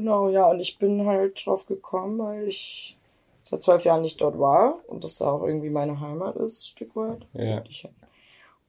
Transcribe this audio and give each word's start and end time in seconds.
Genau, 0.00 0.30
ja, 0.30 0.46
und 0.46 0.60
ich 0.60 0.78
bin 0.78 1.04
halt 1.04 1.44
drauf 1.44 1.66
gekommen, 1.66 2.18
weil 2.18 2.48
ich 2.48 2.96
seit 3.42 3.62
zwölf 3.62 3.84
Jahren 3.84 4.00
nicht 4.00 4.18
dort 4.22 4.38
war 4.38 4.78
und 4.86 5.04
das 5.04 5.20
auch 5.20 5.42
irgendwie 5.42 5.68
meine 5.68 6.00
Heimat 6.00 6.36
ist, 6.36 6.62
ein 6.62 6.68
Stück 6.68 6.96
weit. 6.96 7.26
Ja. 7.34 7.62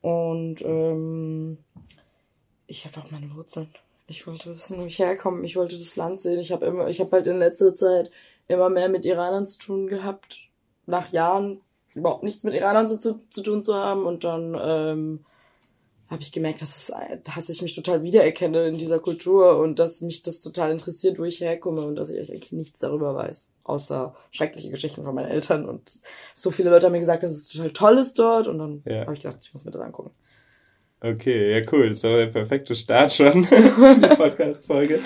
Und 0.02 0.62
ähm, 0.62 1.58
ich 2.68 2.86
habe 2.86 3.00
auch 3.00 3.10
meine 3.12 3.34
Wurzeln. 3.34 3.70
Ich 4.08 4.28
wollte 4.28 4.50
wissen, 4.50 4.78
wo 4.78 4.84
ich 4.84 5.00
herkomme. 5.00 5.46
Ich 5.46 5.56
wollte 5.56 5.78
das 5.78 5.96
Land 5.96 6.20
sehen. 6.20 6.38
Ich 6.38 6.52
habe 6.52 6.66
immer, 6.66 6.90
ich 6.90 7.00
habe 7.00 7.12
halt 7.14 7.28
in 7.28 7.40
letzter 7.40 7.74
Zeit 7.74 8.12
immer 8.50 8.68
mehr 8.68 8.90
mit 8.90 9.06
Iranern 9.06 9.48
zu 9.48 9.58
tun 9.58 9.88
gehabt. 9.88 10.50
Nach 10.86 11.14
Jahren 11.14 11.62
überhaupt 11.96 12.24
nichts 12.24 12.44
mit 12.44 12.56
Iranern 12.56 12.90
zu, 12.90 13.00
zu, 13.00 13.22
zu 13.30 13.42
tun 13.42 13.64
zu 13.64 13.74
haben. 13.74 14.06
Und 14.06 14.26
dann 14.26 14.58
ähm, 14.62 15.26
habe 16.12 16.22
ich 16.24 16.34
gemerkt, 16.34 16.62
dass, 16.62 16.76
es, 16.76 16.92
dass 17.24 17.48
ich 17.50 17.62
mich 17.62 17.74
total 17.74 18.04
wiedererkenne 18.04 18.68
in 18.68 18.78
dieser 18.78 19.00
Kultur 19.00 19.58
und 19.60 19.80
dass 19.80 20.02
mich 20.02 20.22
das 20.24 20.42
total 20.42 20.70
interessiert, 20.72 21.18
wo 21.18 21.24
ich 21.24 21.40
herkomme 21.40 21.82
und 21.84 21.96
dass 21.96 22.10
ich 22.10 22.30
eigentlich 22.30 22.52
nichts 22.52 22.82
darüber 22.82 23.16
weiß, 23.16 23.50
außer 23.64 24.14
schreckliche 24.30 24.70
Geschichten 24.70 25.04
von 25.06 25.16
meinen 25.16 25.32
Eltern. 25.32 25.64
Und 25.68 25.90
so 26.34 26.52
viele 26.52 26.70
Leute 26.70 26.88
haben 26.88 26.92
mir 26.92 27.00
gesagt, 27.00 27.24
dass 27.24 27.32
es 27.32 27.48
total 27.48 27.72
toll 27.72 27.98
ist 27.98 28.20
dort. 28.20 28.48
Und 28.48 28.60
dann 28.60 28.84
Ja. 28.86 29.02
habe 29.06 29.14
ich 29.14 29.22
gedacht, 29.22 29.38
ich 29.42 29.54
muss 29.54 29.64
mir 29.64 29.72
das 29.72 29.82
angucken. 29.82 30.12
Okay, 31.00 31.58
ja 31.58 31.66
cool. 31.72 31.88
Das 31.88 31.98
ist 31.98 32.04
doch 32.04 32.18
der 32.18 32.28
perfekte 32.28 32.76
Start 32.76 33.14
schon 33.14 33.46
für 33.46 33.96
die 33.96 34.16
Podcast-Folge. 34.16 35.00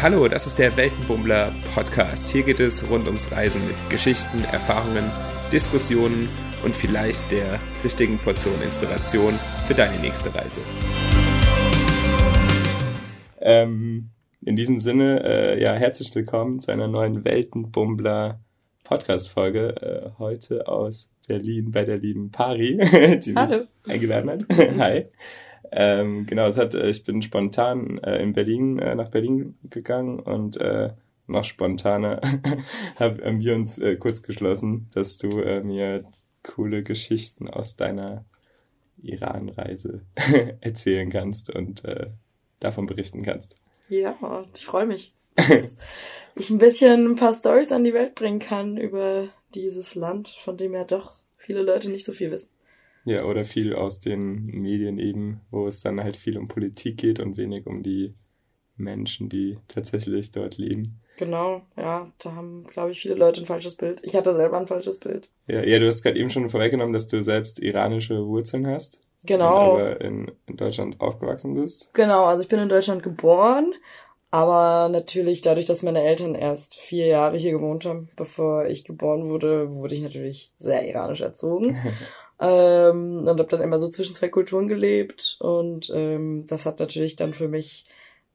Hallo, 0.00 0.28
das 0.28 0.46
ist 0.46 0.60
der 0.60 0.76
Weltenbummler 0.76 1.52
Podcast. 1.74 2.24
Hier 2.28 2.44
geht 2.44 2.60
es 2.60 2.88
rund 2.88 3.06
ums 3.08 3.32
Reisen 3.32 3.60
mit 3.66 3.74
Geschichten, 3.90 4.44
Erfahrungen, 4.52 5.10
Diskussionen 5.50 6.28
und 6.64 6.74
vielleicht 6.74 7.30
der 7.30 7.60
richtigen 7.84 8.18
Portion 8.18 8.60
Inspiration 8.62 9.38
für 9.66 9.74
deine 9.74 9.98
nächste 10.00 10.34
Reise. 10.34 10.60
Ähm, 13.40 14.10
in 14.44 14.56
diesem 14.56 14.78
Sinne, 14.78 15.22
äh, 15.24 15.62
ja, 15.62 15.74
herzlich 15.74 16.14
willkommen 16.14 16.60
zu 16.60 16.70
einer 16.70 16.88
neuen 16.88 17.24
Weltenbummler 17.24 18.40
Podcast-Folge. 18.84 19.76
Äh, 20.16 20.18
heute 20.18 20.68
aus 20.68 21.10
Berlin 21.26 21.70
bei 21.70 21.84
der 21.84 21.98
lieben 21.98 22.30
Pari, 22.30 22.78
die 23.24 23.34
Hallo. 23.34 23.66
mich 23.84 23.94
eingeladen 23.94 24.30
hat. 24.30 24.44
Hi. 24.78 25.06
Ähm, 25.70 26.26
genau, 26.26 26.46
es 26.46 26.56
hat, 26.56 26.74
äh, 26.74 26.88
ich 26.88 27.04
bin 27.04 27.20
spontan 27.22 27.98
äh, 27.98 28.22
in 28.22 28.32
Berlin, 28.32 28.78
äh, 28.78 28.94
nach 28.94 29.10
Berlin 29.10 29.58
gegangen 29.64 30.18
und 30.18 30.56
äh, 30.56 30.90
noch 31.26 31.44
spontaner 31.44 32.20
haben 32.98 33.22
haben 33.22 33.40
wir 33.40 33.54
uns 33.54 33.78
äh, 33.78 33.96
kurz 33.96 34.22
geschlossen, 34.22 34.88
dass 34.94 35.18
du 35.18 35.40
äh, 35.40 35.62
mir 35.62 36.04
coole 36.42 36.82
Geschichten 36.82 37.48
aus 37.48 37.76
deiner 37.76 38.24
Iran-Reise 39.02 40.02
erzählen 40.60 41.10
kannst 41.10 41.54
und 41.54 41.84
äh, 41.84 42.10
davon 42.60 42.86
berichten 42.86 43.22
kannst. 43.22 43.56
Ja, 43.88 44.44
ich 44.54 44.64
freue 44.64 44.86
mich. 44.86 45.14
dass 45.36 45.76
ich 46.34 46.50
ein 46.50 46.58
bisschen 46.58 47.06
ein 47.06 47.16
paar 47.16 47.32
Stories 47.32 47.72
an 47.72 47.84
die 47.84 47.94
Welt 47.94 48.14
bringen 48.14 48.40
kann 48.40 48.76
über 48.76 49.28
dieses 49.54 49.94
Land, 49.94 50.28
von 50.28 50.56
dem 50.56 50.74
ja 50.74 50.84
doch 50.84 51.14
viele 51.36 51.62
Leute 51.62 51.90
nicht 51.90 52.04
so 52.04 52.12
viel 52.12 52.30
wissen. 52.30 52.50
Ja, 53.04 53.24
oder 53.24 53.44
viel 53.44 53.74
aus 53.74 54.00
den 54.00 54.44
Medien 54.46 54.98
eben, 54.98 55.40
wo 55.50 55.66
es 55.66 55.80
dann 55.80 56.02
halt 56.02 56.16
viel 56.16 56.36
um 56.36 56.48
Politik 56.48 56.98
geht 56.98 57.20
und 57.20 57.38
wenig 57.38 57.66
um 57.66 57.82
die 57.82 58.14
Menschen, 58.76 59.28
die 59.28 59.58
tatsächlich 59.66 60.30
dort 60.30 60.58
leben. 60.58 61.00
Genau, 61.18 61.62
ja, 61.76 62.10
da 62.22 62.32
haben, 62.32 62.64
glaube 62.68 62.92
ich, 62.92 63.00
viele 63.00 63.14
Leute 63.14 63.42
ein 63.42 63.46
falsches 63.46 63.74
Bild. 63.74 63.98
Ich 64.02 64.14
hatte 64.14 64.32
selber 64.34 64.56
ein 64.56 64.68
falsches 64.68 64.98
Bild. 64.98 65.28
Ja, 65.48 65.62
ja 65.64 65.80
du 65.80 65.88
hast 65.88 66.02
gerade 66.02 66.16
eben 66.16 66.30
schon 66.30 66.48
vorweggenommen, 66.48 66.92
dass 66.92 67.08
du 67.08 67.20
selbst 67.22 67.58
iranische 67.58 68.24
Wurzeln 68.24 68.68
hast. 68.68 69.00
Genau. 69.24 69.74
Und 69.74 69.80
aber 69.80 70.00
in, 70.00 70.30
in 70.46 70.56
Deutschland 70.56 71.00
aufgewachsen 71.00 71.54
bist. 71.54 71.92
Genau, 71.92 72.24
also 72.24 72.42
ich 72.42 72.48
bin 72.48 72.60
in 72.60 72.68
Deutschland 72.68 73.02
geboren, 73.02 73.74
aber 74.30 74.88
natürlich 74.88 75.40
dadurch, 75.40 75.66
dass 75.66 75.82
meine 75.82 76.04
Eltern 76.04 76.36
erst 76.36 76.76
vier 76.76 77.06
Jahre 77.06 77.36
hier 77.36 77.50
gewohnt 77.50 77.84
haben, 77.84 78.10
bevor 78.14 78.66
ich 78.66 78.84
geboren 78.84 79.26
wurde, 79.26 79.74
wurde 79.74 79.96
ich 79.96 80.02
natürlich 80.02 80.52
sehr 80.58 80.86
iranisch 80.88 81.20
erzogen. 81.20 81.76
ähm, 82.40 83.26
und 83.26 83.28
habe 83.28 83.48
dann 83.50 83.60
immer 83.60 83.80
so 83.80 83.88
zwischen 83.88 84.14
zwei 84.14 84.28
Kulturen 84.28 84.68
gelebt 84.68 85.36
und 85.40 85.90
ähm, 85.92 86.46
das 86.46 86.64
hat 86.64 86.78
natürlich 86.78 87.16
dann 87.16 87.34
für 87.34 87.48
mich 87.48 87.86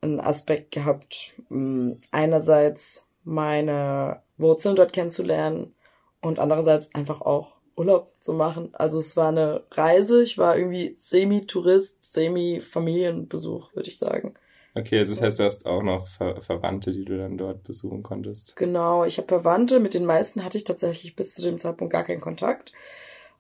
einen 0.04 0.20
Aspekt 0.20 0.72
gehabt, 0.72 1.32
mh, 1.50 1.98
einerseits 2.12 3.08
meine 3.24 4.22
Wurzeln 4.38 4.76
dort 4.76 4.94
kennenzulernen 4.94 5.74
und 6.22 6.40
andererseits 6.40 6.94
einfach 6.94 7.22
auch 7.22 7.58
Urlaub 7.76 8.14
zu 8.20 8.34
machen. 8.34 8.70
Also 8.74 9.00
es 9.00 9.18
war 9.18 9.30
eine 9.30 9.64
Reise, 9.72 10.22
ich 10.22 10.38
war 10.38 10.58
irgendwie 10.58 10.94
Semi-Tourist, 10.98 12.06
Semi-Familienbesuch, 12.14 13.74
würde 13.74 13.90
ich 13.90 13.98
sagen. 13.98 14.36
Okay, 14.76 15.00
also 15.00 15.14
das 15.14 15.22
heißt, 15.22 15.40
du 15.40 15.44
hast 15.44 15.66
auch 15.66 15.84
noch 15.84 16.08
Ver 16.08 16.42
Verwandte, 16.42 16.92
die 16.92 17.06
du 17.06 17.18
dann 17.18 17.38
dort 17.38 17.64
besuchen 17.64 18.02
konntest. 18.02 18.56
Genau, 18.56 19.06
ich 19.06 19.18
habe 19.18 19.28
Verwandte, 19.28 19.80
mit 19.80 19.94
den 19.94 20.06
meisten 20.06 20.44
hatte 20.44 20.58
ich 20.58 20.64
tatsächlich 20.64 21.16
bis 21.16 21.36
zu 21.36 21.44
dem 21.44 21.60
Zeitpunkt 21.60 21.94
gar 21.94 22.04
keinen 22.04 22.22
Kontakt. 22.22 22.74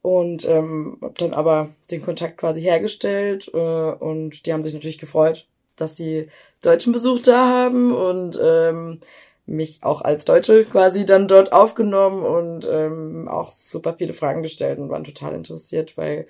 Und 0.03 0.45
ähm, 0.45 0.97
habe 1.01 1.13
dann 1.17 1.33
aber 1.33 1.69
den 1.89 2.01
Kontakt 2.01 2.37
quasi 2.37 2.61
hergestellt 2.61 3.49
äh, 3.53 3.57
und 3.57 4.45
die 4.45 4.53
haben 4.53 4.63
sich 4.63 4.73
natürlich 4.73 4.97
gefreut, 4.97 5.47
dass 5.75 5.95
sie 5.97 6.29
deutschen 6.61 6.93
Besuch 6.93 7.19
da 7.19 7.47
haben 7.47 7.93
und 7.95 8.39
ähm, 8.41 8.99
mich 9.45 9.79
auch 9.83 10.01
als 10.01 10.25
Deutsche 10.25 10.63
quasi 10.65 11.05
dann 11.05 11.27
dort 11.27 11.51
aufgenommen 11.51 12.23
und 12.23 12.67
ähm, 12.71 13.27
auch 13.27 13.51
super 13.51 13.95
viele 13.97 14.13
Fragen 14.13 14.41
gestellt 14.41 14.79
und 14.79 14.89
waren 14.89 15.03
total 15.03 15.33
interessiert, 15.33 15.97
weil 15.97 16.27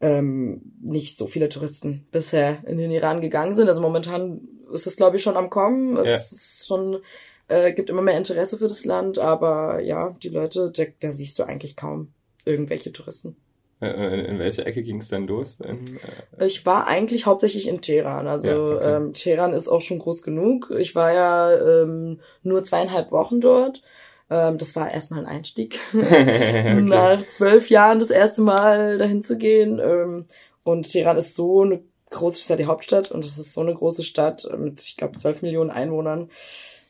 ähm, 0.00 0.60
nicht 0.80 1.16
so 1.16 1.26
viele 1.26 1.48
Touristen 1.48 2.06
bisher 2.12 2.58
in 2.66 2.76
den 2.76 2.90
Iran 2.90 3.20
gegangen 3.20 3.54
sind. 3.54 3.68
Also 3.68 3.80
momentan 3.80 4.42
ist 4.72 4.86
das, 4.86 4.96
glaube 4.96 5.16
ich, 5.16 5.22
schon 5.22 5.36
am 5.36 5.50
Kommen. 5.50 5.96
Es 5.96 6.06
Ja. 6.06 6.16
ist 6.16 6.66
schon, 6.66 7.00
äh, 7.48 7.72
gibt 7.72 7.90
immer 7.90 8.02
mehr 8.02 8.16
Interesse 8.18 8.58
für 8.58 8.68
das 8.68 8.84
Land, 8.84 9.18
aber 9.18 9.80
ja, 9.80 10.14
die 10.22 10.28
Leute, 10.28 10.70
da, 10.70 10.84
da 11.00 11.10
siehst 11.10 11.38
du 11.38 11.44
eigentlich 11.44 11.76
kaum 11.76 12.12
irgendwelche 12.44 12.92
Touristen. 12.92 13.36
Äh, 13.84 14.14
In, 14.14 14.24
in 14.24 14.38
welche 14.38 14.64
Ecke 14.66 14.82
ging 14.82 14.98
es 14.98 15.08
denn 15.08 15.26
los? 15.26 15.58
In, 15.60 15.98
äh, 16.38 16.46
Ich 16.46 16.64
war 16.66 16.86
eigentlich 16.86 17.26
hauptsächlich 17.26 17.68
in 17.68 17.80
Teheran. 17.80 18.26
Also 18.26 18.48
Ja, 18.48 18.56
okay. 18.58 18.96
ähm, 18.96 19.12
Teheran 19.12 19.52
ist 19.52 19.68
auch 19.68 19.80
schon 19.80 19.98
groß 19.98 20.22
genug. 20.22 20.72
Ich 20.78 20.94
war 20.94 21.12
ja 21.12 21.54
ähm, 21.82 22.20
nur 22.42 22.64
zweieinhalb 22.64 23.12
Wochen 23.12 23.40
dort. 23.40 23.82
Ähm, 24.30 24.58
das 24.58 24.74
war 24.76 24.90
erstmal 24.90 25.20
ein 25.20 25.26
Einstieg. 25.26 25.78
okay. 25.94 26.80
Nach 26.82 27.24
zwölf 27.26 27.70
Jahren 27.70 27.98
das 27.98 28.10
erste 28.10 28.42
Mal 28.42 28.98
dahin 28.98 29.22
zu 29.22 29.36
gehen. 29.36 29.78
Ähm, 29.78 30.26
und 30.62 30.90
Teheran 30.90 31.16
ist 31.16 31.34
so 31.34 31.62
eine 31.62 31.82
große 32.10 32.40
Stadt, 32.40 32.58
die 32.58 32.66
Hauptstadt. 32.66 33.10
Und 33.10 33.24
es 33.24 33.38
ist 33.38 33.52
so 33.52 33.60
eine 33.60 33.74
große 33.74 34.02
Stadt 34.02 34.48
mit, 34.58 34.80
ich 34.80 34.96
glaube, 34.96 35.18
zwölf 35.18 35.42
Millionen 35.42 35.70
Einwohnern. 35.70 36.30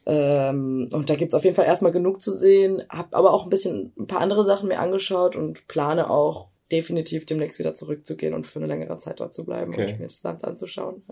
Ähm, 0.07 0.89
und 0.93 1.09
da 1.09 1.17
gibt's 1.17 1.35
auf 1.35 1.45
jeden 1.45 1.57
Fall 1.57 1.65
erstmal 1.65 1.93
genug 1.93 2.21
zu 2.21 2.31
sehen. 2.31 2.83
Hab 2.91 3.15
aber 3.15 3.33
auch 3.33 3.45
ein 3.45 3.51
bisschen 3.51 3.93
ein 3.99 4.07
paar 4.07 4.21
andere 4.21 4.45
Sachen 4.45 4.69
mir 4.69 4.79
angeschaut 4.79 5.35
und 5.35 5.67
plane 5.67 6.11
auch 6.11 6.49
definitiv 6.71 7.27
demnächst 7.27 7.59
wieder 7.59 7.75
zurückzugehen 7.75 8.35
und 8.35 8.47
für 8.47 8.59
eine 8.59 8.69
längere 8.69 8.99
Zeit 8.99 9.21
dort 9.21 9.33
zu 9.33 9.45
bleiben 9.45 9.73
Okay. 9.73 9.93
und 9.93 10.01
mir 10.01 10.07
das 10.07 10.23
Land 10.23 10.45
anzuschauen. 10.45 11.03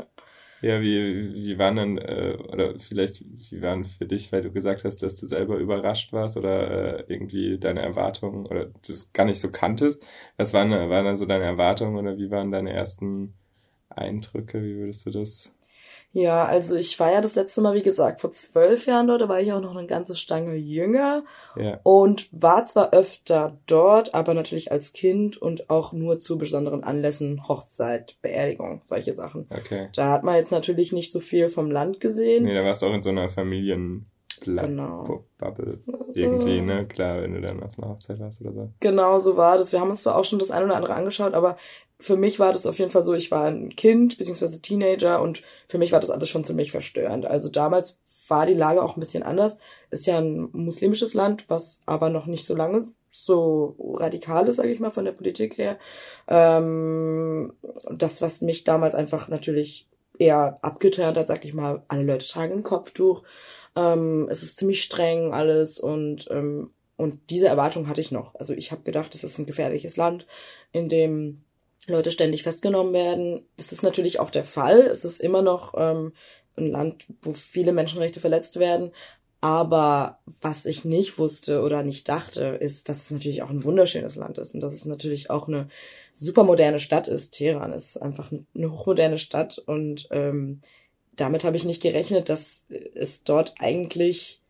Ja. 0.63 0.81
Wie, 0.81 1.35
wie 1.35 1.59
waren 1.59 1.75
denn, 1.75 1.99
äh, 1.99 2.37
oder 2.49 2.79
vielleicht, 2.79 3.25
wie 3.51 3.61
waren 3.63 3.85
für 3.85 4.07
dich, 4.07 4.31
weil 4.31 4.43
du 4.43 4.53
gesagt 4.53 4.85
hast, 4.85 5.03
dass 5.03 5.17
du 5.17 5.27
selber 5.27 5.57
überrascht 5.57 6.13
warst 6.13 6.37
oder 6.37 7.01
äh, 7.01 7.13
irgendwie 7.13 7.59
deine 7.59 7.83
Erwartungen 7.83 8.47
oder 8.47 8.67
du 8.67 8.93
es 8.93 9.13
gar 9.13 9.25
nicht 9.25 9.41
so 9.41 9.51
kanntest? 9.51 10.07
Was 10.37 10.55
waren, 10.55 10.71
waren 10.71 11.05
dann 11.05 11.17
so 11.17 11.27
deine 11.27 11.45
Erwartungen 11.45 11.97
oder 11.97 12.17
wie 12.17 12.31
waren 12.31 12.53
deine 12.53 12.73
ersten 12.73 13.35
Eindrücke? 13.89 14.63
Wie 14.63 14.77
würdest 14.77 15.05
du 15.05 15.11
das? 15.11 15.51
Ja, 16.15 16.45
also 16.45 16.77
ich 16.77 17.01
war 17.01 17.11
ja 17.11 17.23
das 17.23 17.37
letzte 17.37 17.63
Mal, 17.63 17.75
wie 17.75 17.83
gesagt, 17.83 18.21
vor 18.21 18.31
zwölf 18.31 18.87
Jahren 18.87 19.07
dort, 19.07 19.23
da 19.23 19.29
war 19.29 19.41
ich 19.41 19.53
auch 19.53 19.63
noch 19.63 19.75
eine 19.75 19.87
ganze 19.87 20.15
Stange 20.15 20.55
jünger 20.57 21.25
Ja, 21.57 21.81
und 21.85 22.29
war 22.33 22.67
zwar 22.67 22.93
öfter 22.93 23.59
dort, 23.67 24.15
aber 24.15 24.35
natürlich 24.35 24.71
als 24.71 24.93
Kind 24.93 25.41
und 25.41 25.71
auch 25.71 25.93
nur 25.93 26.21
zu 26.21 26.37
besonderen 26.37 26.85
Anlässen, 26.85 27.49
Hochzeit, 27.49 28.17
Beerdigung, 28.21 28.83
solche 28.85 29.15
Sachen. 29.15 29.47
okay. 29.51 29.89
Da 29.95 30.11
hat 30.11 30.23
man 30.23 30.35
jetzt 30.37 30.53
natürlich 30.53 30.93
nicht 30.93 31.11
so 31.11 31.21
viel 31.21 31.49
vom 31.49 31.71
Land 31.71 31.99
gesehen. 32.01 32.45
Nee, 32.45 32.55
da 32.55 32.65
warst 32.65 32.83
du 32.83 32.87
auch 32.87 32.95
in 32.95 33.03
so 33.03 33.11
einer 33.11 33.31
Familienbubble 33.31 34.07
Genau. 34.45 35.25
irgendwie, 36.15 36.61
ne? 36.61 36.87
Klar, 36.87 37.23
wenn 37.23 37.35
du 37.35 37.41
dann 37.41 37.63
auf 37.63 37.79
einer 37.79 37.89
Hochzeit 37.89 38.19
warst 38.19 38.41
oder 38.41 38.53
so. 38.53 38.71
Genau 38.81 39.19
so 39.19 39.37
war 39.37 39.57
das. 39.57 39.73
Wir 39.73 39.81
haben 39.81 39.89
uns 39.91 40.03
zwar 40.03 40.17
auch 40.17 40.25
schon 40.25 40.39
das 40.39 40.51
eine 40.51 40.67
oder 40.67 40.77
andere 40.77 40.95
angeschaut, 40.95 41.35
aber 41.35 41.57
für 42.03 42.17
mich 42.17 42.39
war 42.39 42.53
das 42.53 42.67
auf 42.67 42.79
jeden 42.79 42.91
Fall 42.91 43.03
so, 43.03 43.15
ich 43.15 43.31
war 43.31 43.47
ein 43.47 43.75
Kind 43.77 44.19
beziehungsweise 44.19 44.61
Teenager 44.61 45.23
und 45.23 45.43
für 45.69 45.79
mich 45.79 45.93
war 45.93 46.01
das 46.01 46.11
alles 46.11 46.29
schon 46.29 46.45
ziemlich 46.45 46.71
verstörend. 46.71 47.27
Also 47.27 47.49
damals 47.49 47.99
war 48.29 48.47
die 48.47 48.55
Lage 48.55 48.83
auch 48.83 48.97
ein 48.97 49.01
bisschen 49.01 49.23
anders. 49.23 49.57
Ist 49.91 50.07
ja 50.07 50.19
ein 50.19 50.49
muslimisches 50.53 51.15
Land, 51.15 51.45
was 51.49 51.81
aber 51.87 52.11
noch 52.11 52.27
nicht 52.27 52.45
so 52.45 52.55
lange 52.55 52.87
so 53.11 53.77
radikal 53.99 54.49
ist, 54.49 54.57
sage 54.57 54.71
ich 54.71 54.81
mal, 54.81 54.91
von 54.91 55.05
der 55.05 55.13
Politik 55.13 55.59
her. 55.59 55.79
Ähm, 56.29 57.53
das, 57.91 58.23
was 58.23 58.41
mich 58.41 58.65
damals 58.65 58.95
einfach 58.95 59.29
natürlich 59.29 59.87
eher 60.19 60.59
abgeturnt 60.63 61.17
hat, 61.17 61.27
sag 61.27 61.45
ich 61.45 61.55
mal, 61.55 61.83
alle 61.89 62.05
Leute 62.05 62.27
tragen 62.27 62.55
ein 62.55 62.63
Kopftuch. 62.63 63.23
Ähm, 63.77 64.29
es 64.31 64.43
ist 64.43 64.59
ziemlich 64.59 64.83
streng 64.83 65.33
alles 65.33 65.79
und 65.79 66.27
ähm, 66.31 66.71
und 66.97 67.31
diese 67.31 67.49
Erwartung 67.49 67.89
hatte 67.89 68.01
ich 68.01 68.13
noch. 68.13 68.35
Also 68.37 68.53
ich 68.53 68.71
habe 68.71 68.83
gedacht, 68.83 69.15
es 69.15 69.25
ist 69.25 69.39
ein 69.39 69.47
gefährliches 69.47 69.97
Land, 69.97 70.27
in 70.73 70.89
dem 70.89 71.43
Leute 71.87 72.11
ständig 72.11 72.43
festgenommen 72.43 72.93
werden. 72.93 73.47
Das 73.57 73.73
ist 73.73 73.83
natürlich 73.83 74.21
auch 74.21 74.31
der 74.31 74.45
Fall. 74.45 74.81
Es 74.83 75.05
ist 75.05 75.21
immer 75.21 75.43
noch 75.43 75.75
ähm, 75.77 76.13
ein 76.57 76.71
Land, 76.71 77.07
wo 77.23 77.33
viele 77.33 77.73
Menschenrechte 77.73 78.21
verletzt 78.21 78.59
werden. 78.59 78.93
Aber 79.41 80.21
was 80.41 80.67
ich 80.67 80.85
nicht 80.85 81.19
wusste 81.19 81.63
oder 81.63 81.83
nicht 81.83 82.09
dachte, 82.09 82.59
ist, 82.61 82.89
dass 82.89 83.03
es 83.03 83.11
natürlich 83.11 83.43
auch 83.43 83.51
ein 83.51 83.65
wunderschönes 83.65 84.15
Land 84.15 84.39
ist 84.39 84.55
und 84.55 84.61
dass 84.61 84.73
es 84.73 84.85
natürlich 84.85 85.31
auch 85.31 85.49
eine 85.49 85.69
super 86.13 86.45
moderne 86.45 86.79
Stadt 86.79 87.09
ist. 87.09 87.33
Teheran 87.33 87.73
ist 87.73 87.97
einfach 87.97 88.31
eine 88.31 88.71
hochmoderne 88.71 89.19
Stadt 89.19 89.59
und 89.59 90.07
ähm, 90.13 90.61
damit 91.17 91.43
habe 91.43 91.57
ich 91.57 91.65
nicht 91.65 91.83
gerechnet, 91.83 92.29
dass 92.29 92.65
es 92.95 93.25
dort 93.25 93.55
eigentlich 93.59 94.42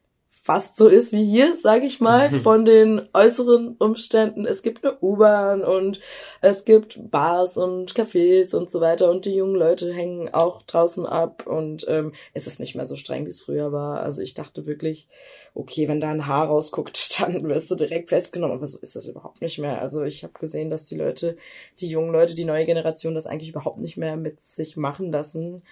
fast 0.43 0.75
so 0.75 0.89
ist 0.89 1.13
wie 1.13 1.25
hier, 1.25 1.57
sage 1.57 1.87
ich 1.87 2.01
mal, 2.01 2.29
von 2.43 2.65
den 2.65 3.09
äußeren 3.15 3.77
Umständen. 3.79 4.45
Es 4.45 4.63
gibt 4.63 4.85
eine 4.85 4.99
U-Bahn 5.01 5.63
und 5.63 6.01
es 6.41 6.65
gibt 6.65 6.99
Bars 7.11 7.57
und 7.57 7.95
Cafés 7.95 8.55
und 8.55 8.69
so 8.69 8.81
weiter 8.81 9.09
und 9.09 9.25
die 9.25 9.35
jungen 9.35 9.55
Leute 9.55 9.93
hängen 9.93 10.35
auch 10.35 10.63
draußen 10.63 11.07
ab 11.07 11.47
und 11.47 11.87
ähm, 11.89 12.13
es 12.35 12.49
ist 12.49 12.59
nicht 12.59 12.75
mehr 12.75 12.87
so 12.87 12.97
streng, 12.97 13.25
wie 13.25 13.31
es 13.31 13.41
früher 13.41 13.71
war. 13.71 14.01
Also 14.01 14.21
ich 14.21 14.35
dachte 14.35 14.67
wirklich, 14.67 15.09
okay, 15.55 15.87
wenn 15.87 16.01
da 16.01 16.11
ein 16.11 16.27
Haar 16.27 16.49
rausguckt, 16.49 17.21
dann 17.21 17.49
wirst 17.49 17.71
du 17.71 17.77
direkt 17.77 18.09
festgenommen. 18.09 18.57
Aber 18.57 18.67
so 18.67 18.79
ist 18.79 18.97
das 18.97 19.07
überhaupt 19.07 19.43
nicht 19.43 19.59
mehr. 19.59 19.81
Also 19.81 20.03
ich 20.03 20.25
habe 20.25 20.35
gesehen, 20.39 20.71
dass 20.71 20.85
die 20.87 20.97
Leute, 20.97 21.37
die 21.79 21.89
jungen 21.89 22.13
Leute, 22.13 22.35
die 22.35 22.45
neue 22.45 22.67
Generation 22.67 23.15
das 23.15 23.29
eigentlich 23.29 23.51
überhaupt 23.51 23.79
nicht 23.79 23.97
mehr 23.97 24.17
mit 24.17 24.41
sich 24.41 24.77
machen 24.77 25.13
lassen. 25.13 25.63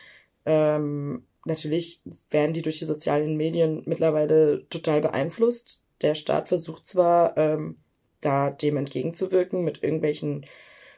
Ähm, 0.46 1.24
natürlich 1.44 2.02
werden 2.30 2.52
die 2.52 2.62
durch 2.62 2.78
die 2.78 2.84
sozialen 2.84 3.36
Medien 3.36 3.82
mittlerweile 3.86 4.66
total 4.68 5.00
beeinflusst. 5.00 5.82
Der 6.02 6.14
Staat 6.14 6.48
versucht 6.48 6.86
zwar, 6.86 7.36
ähm, 7.36 7.76
da 8.20 8.50
dem 8.50 8.76
entgegenzuwirken 8.76 9.64
mit 9.64 9.82
irgendwelchen 9.82 10.44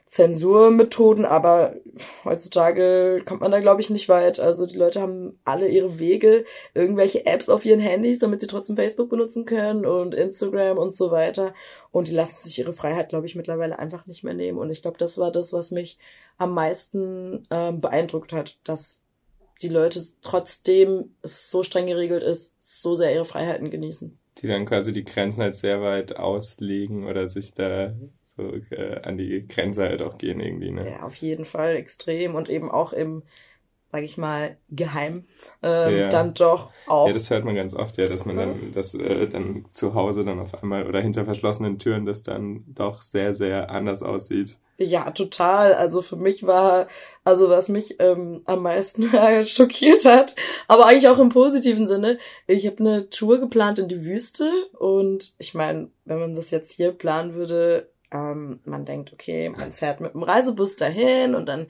Zensurmethoden, 0.04 1.24
aber 1.24 1.76
heutzutage 2.24 3.22
kommt 3.24 3.40
man 3.40 3.52
da, 3.52 3.60
glaube 3.60 3.80
ich, 3.80 3.88
nicht 3.88 4.08
weit. 4.08 4.40
Also 4.40 4.66
die 4.66 4.76
Leute 4.76 5.00
haben 5.00 5.38
alle 5.44 5.68
ihre 5.68 5.98
Wege, 5.98 6.44
irgendwelche 6.74 7.24
Apps 7.24 7.48
auf 7.48 7.64
ihren 7.64 7.80
Handys, 7.80 8.18
damit 8.18 8.40
sie 8.40 8.48
trotzdem 8.48 8.76
Facebook 8.76 9.08
benutzen 9.08 9.46
können 9.46 9.86
und 9.86 10.14
Instagram 10.14 10.76
und 10.76 10.94
so 10.94 11.12
weiter. 11.12 11.54
Und 11.92 12.08
die 12.08 12.14
lassen 12.14 12.36
sich 12.40 12.58
ihre 12.58 12.72
Freiheit, 12.72 13.08
glaube 13.10 13.26
ich, 13.26 13.36
mittlerweile 13.36 13.78
einfach 13.78 14.06
nicht 14.06 14.24
mehr 14.24 14.34
nehmen. 14.34 14.58
Und 14.58 14.70
ich 14.70 14.82
glaube, 14.82 14.98
das 14.98 15.18
war 15.18 15.30
das, 15.30 15.52
was 15.52 15.70
mich 15.70 15.98
am 16.36 16.52
meisten 16.52 17.44
ähm, 17.50 17.80
beeindruckt 17.80 18.32
hat, 18.32 18.58
dass 18.64 19.01
die 19.62 19.68
Leute 19.68 20.04
trotzdem 20.20 21.14
es 21.22 21.50
so 21.50 21.62
streng 21.62 21.86
geregelt 21.86 22.22
ist, 22.22 22.54
so 22.58 22.94
sehr 22.94 23.14
ihre 23.14 23.24
Freiheiten 23.24 23.70
genießen. 23.70 24.18
Die 24.38 24.46
dann 24.46 24.64
quasi 24.64 24.92
die 24.92 25.04
Grenzen 25.04 25.42
halt 25.42 25.56
sehr 25.56 25.82
weit 25.82 26.16
auslegen 26.16 27.06
oder 27.06 27.28
sich 27.28 27.54
da 27.54 27.94
so 28.36 28.54
äh, 28.70 29.00
an 29.02 29.18
die 29.18 29.46
Grenze 29.46 29.82
halt 29.82 30.02
auch 30.02 30.18
gehen 30.18 30.40
irgendwie, 30.40 30.70
ne? 30.70 30.90
Ja, 30.90 31.02
auf 31.02 31.16
jeden 31.16 31.44
Fall 31.44 31.76
extrem 31.76 32.34
und 32.34 32.48
eben 32.48 32.70
auch 32.70 32.92
im 32.92 33.22
sage 33.92 34.06
ich 34.06 34.16
mal, 34.16 34.56
geheim 34.70 35.26
ähm, 35.62 35.96
ja. 35.96 36.08
dann 36.08 36.32
doch 36.32 36.70
auch. 36.86 37.06
Ja, 37.08 37.12
das 37.12 37.28
hört 37.28 37.44
man 37.44 37.54
ganz 37.54 37.74
oft, 37.74 37.98
ja, 37.98 38.08
dass 38.08 38.24
man 38.24 38.36
dann, 38.36 38.72
dass 38.72 38.94
äh, 38.94 39.28
dann 39.28 39.66
zu 39.74 39.92
Hause 39.92 40.24
dann 40.24 40.40
auf 40.40 40.62
einmal 40.62 40.86
oder 40.86 41.00
hinter 41.00 41.26
verschlossenen 41.26 41.78
Türen 41.78 42.06
das 42.06 42.22
dann 42.22 42.64
doch 42.68 43.02
sehr, 43.02 43.34
sehr 43.34 43.70
anders 43.70 44.02
aussieht. 44.02 44.56
Ja, 44.78 45.10
total. 45.10 45.74
Also 45.74 46.00
für 46.00 46.16
mich 46.16 46.46
war, 46.46 46.88
also 47.22 47.50
was 47.50 47.68
mich 47.68 47.96
ähm, 48.00 48.40
am 48.46 48.62
meisten 48.62 49.10
schockiert 49.44 50.06
hat, 50.06 50.36
aber 50.68 50.86
eigentlich 50.86 51.08
auch 51.08 51.18
im 51.18 51.28
positiven 51.28 51.86
Sinne, 51.86 52.18
ich 52.46 52.66
habe 52.66 52.78
eine 52.78 53.10
Tour 53.10 53.40
geplant 53.40 53.78
in 53.78 53.88
die 53.88 54.06
Wüste 54.06 54.50
und 54.78 55.34
ich 55.36 55.52
meine, 55.52 55.90
wenn 56.06 56.18
man 56.18 56.34
das 56.34 56.50
jetzt 56.50 56.72
hier 56.72 56.92
planen 56.92 57.34
würde, 57.34 57.90
ähm, 58.10 58.60
man 58.64 58.86
denkt, 58.86 59.12
okay, 59.12 59.50
man 59.50 59.74
fährt 59.74 60.00
mit 60.00 60.14
dem 60.14 60.22
Reisebus 60.22 60.76
dahin 60.76 61.34
und 61.34 61.46
dann 61.46 61.68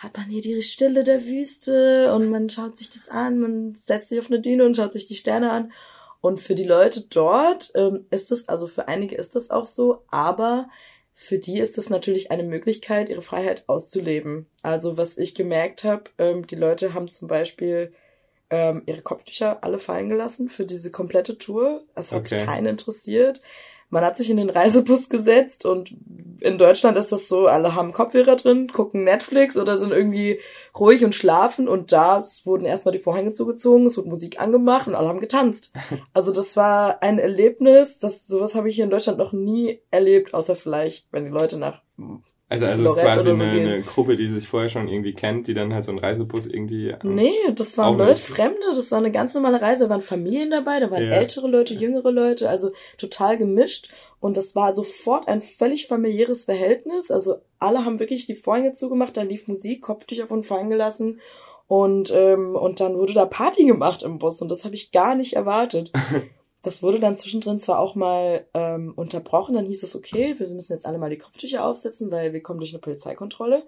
hat 0.00 0.16
man 0.16 0.30
hier 0.30 0.40
die 0.40 0.62
Stille 0.62 1.04
der 1.04 1.26
Wüste 1.26 2.14
und 2.14 2.30
man 2.30 2.48
schaut 2.48 2.78
sich 2.78 2.88
das 2.88 3.10
an, 3.10 3.38
man 3.38 3.74
setzt 3.74 4.08
sich 4.08 4.18
auf 4.18 4.30
eine 4.30 4.40
Düne 4.40 4.64
und 4.64 4.74
schaut 4.74 4.94
sich 4.94 5.04
die 5.04 5.14
Sterne 5.14 5.50
an. 5.50 5.72
Und 6.22 6.40
für 6.40 6.54
die 6.54 6.64
Leute 6.64 7.02
dort 7.02 7.70
ähm, 7.74 8.06
ist 8.10 8.32
es, 8.32 8.48
also 8.48 8.66
für 8.66 8.88
einige 8.88 9.14
ist 9.16 9.36
das 9.36 9.50
auch 9.50 9.66
so, 9.66 10.02
aber 10.10 10.70
für 11.14 11.38
die 11.38 11.58
ist 11.58 11.76
es 11.76 11.90
natürlich 11.90 12.30
eine 12.30 12.44
Möglichkeit, 12.44 13.10
ihre 13.10 13.20
Freiheit 13.20 13.64
auszuleben. 13.66 14.46
Also 14.62 14.96
was 14.96 15.18
ich 15.18 15.34
gemerkt 15.34 15.84
habe, 15.84 16.04
ähm, 16.16 16.46
die 16.46 16.56
Leute 16.56 16.94
haben 16.94 17.10
zum 17.10 17.28
Beispiel 17.28 17.92
ähm, 18.48 18.82
ihre 18.86 19.02
Kopftücher 19.02 19.62
alle 19.62 19.78
fallen 19.78 20.08
gelassen 20.08 20.48
für 20.48 20.64
diese 20.64 20.90
komplette 20.90 21.36
Tour. 21.36 21.84
Es 21.94 22.10
hat 22.12 22.20
okay. 22.20 22.46
keinen 22.46 22.66
interessiert 22.68 23.40
man 23.90 24.04
hat 24.04 24.16
sich 24.16 24.30
in 24.30 24.36
den 24.36 24.50
Reisebus 24.50 25.08
gesetzt 25.08 25.66
und 25.66 25.94
in 26.40 26.56
Deutschland 26.56 26.96
ist 26.96 27.12
das 27.12 27.28
so, 27.28 27.46
alle 27.46 27.74
haben 27.74 27.92
Kopfhörer 27.92 28.36
drin, 28.36 28.68
gucken 28.72 29.04
Netflix 29.04 29.56
oder 29.56 29.78
sind 29.78 29.92
irgendwie 29.92 30.40
ruhig 30.78 31.04
und 31.04 31.14
schlafen 31.14 31.68
und 31.68 31.92
da 31.92 32.24
wurden 32.44 32.64
erstmal 32.64 32.92
die 32.92 32.98
Vorhänge 32.98 33.32
zugezogen, 33.32 33.86
es 33.86 33.98
wurde 33.98 34.08
Musik 34.08 34.40
angemacht 34.40 34.88
und 34.88 34.94
alle 34.94 35.08
haben 35.08 35.20
getanzt. 35.20 35.72
Also 36.12 36.32
das 36.32 36.56
war 36.56 37.02
ein 37.02 37.18
Erlebnis, 37.18 37.98
das 37.98 38.26
sowas 38.26 38.54
habe 38.54 38.68
ich 38.68 38.74
hier 38.74 38.84
in 38.84 38.90
Deutschland 38.90 39.18
noch 39.18 39.32
nie 39.32 39.80
erlebt, 39.90 40.34
außer 40.34 40.56
vielleicht, 40.56 41.06
wenn 41.12 41.24
die 41.24 41.30
Leute 41.30 41.58
nach 41.58 41.82
also, 42.50 42.66
also 42.66 42.84
es 42.84 42.90
ist 42.90 42.98
quasi 42.98 43.28
so 43.28 43.34
eine, 43.34 43.44
eine, 43.44 43.82
Gruppe, 43.82 44.16
die 44.16 44.26
sich 44.26 44.48
vorher 44.48 44.68
schon 44.68 44.88
irgendwie 44.88 45.14
kennt, 45.14 45.46
die 45.46 45.54
dann 45.54 45.72
halt 45.72 45.84
so 45.84 45.92
einen 45.92 46.00
Reisebus 46.00 46.48
irgendwie. 46.48 46.96
Nee, 47.04 47.30
das 47.54 47.78
waren 47.78 47.96
Leute, 47.96 48.20
Fremde, 48.20 48.58
das 48.74 48.90
war 48.90 48.98
eine 48.98 49.12
ganz 49.12 49.34
normale 49.34 49.62
Reise, 49.62 49.84
da 49.84 49.90
waren 49.90 50.02
Familien 50.02 50.50
dabei, 50.50 50.80
da 50.80 50.90
waren 50.90 51.04
ja. 51.04 51.12
ältere 51.12 51.46
Leute, 51.46 51.74
jüngere 51.74 52.10
Leute, 52.10 52.50
also 52.50 52.72
total 52.98 53.38
gemischt. 53.38 53.88
Und 54.18 54.36
das 54.36 54.56
war 54.56 54.74
sofort 54.74 55.28
ein 55.28 55.42
völlig 55.42 55.86
familiäres 55.86 56.42
Verhältnis. 56.42 57.12
Also 57.12 57.36
alle 57.60 57.84
haben 57.84 58.00
wirklich 58.00 58.26
die 58.26 58.34
Vorhänge 58.34 58.72
zugemacht, 58.72 59.16
da 59.16 59.22
lief 59.22 59.46
Musik, 59.46 59.82
Kopftücher 59.82 60.26
von 60.26 60.42
fallen 60.42 60.70
gelassen. 60.70 61.20
Und, 61.68 62.12
ähm, 62.12 62.56
und 62.56 62.80
dann 62.80 62.98
wurde 62.98 63.12
da 63.12 63.26
Party 63.26 63.64
gemacht 63.64 64.02
im 64.02 64.18
Bus 64.18 64.42
und 64.42 64.50
das 64.50 64.64
habe 64.64 64.74
ich 64.74 64.90
gar 64.90 65.14
nicht 65.14 65.34
erwartet. 65.34 65.92
Das 66.62 66.82
wurde 66.82 67.00
dann 67.00 67.16
zwischendrin 67.16 67.58
zwar 67.58 67.78
auch 67.78 67.94
mal 67.94 68.46
ähm, 68.52 68.92
unterbrochen, 68.94 69.54
dann 69.54 69.64
hieß 69.64 69.82
es, 69.82 69.96
okay, 69.96 70.34
wir 70.38 70.48
müssen 70.48 70.72
jetzt 70.72 70.84
alle 70.84 70.98
mal 70.98 71.10
die 71.10 71.18
Kopftücher 71.18 71.64
aufsetzen, 71.64 72.10
weil 72.10 72.32
wir 72.32 72.42
kommen 72.42 72.60
durch 72.60 72.72
eine 72.72 72.80
Polizeikontrolle 72.80 73.64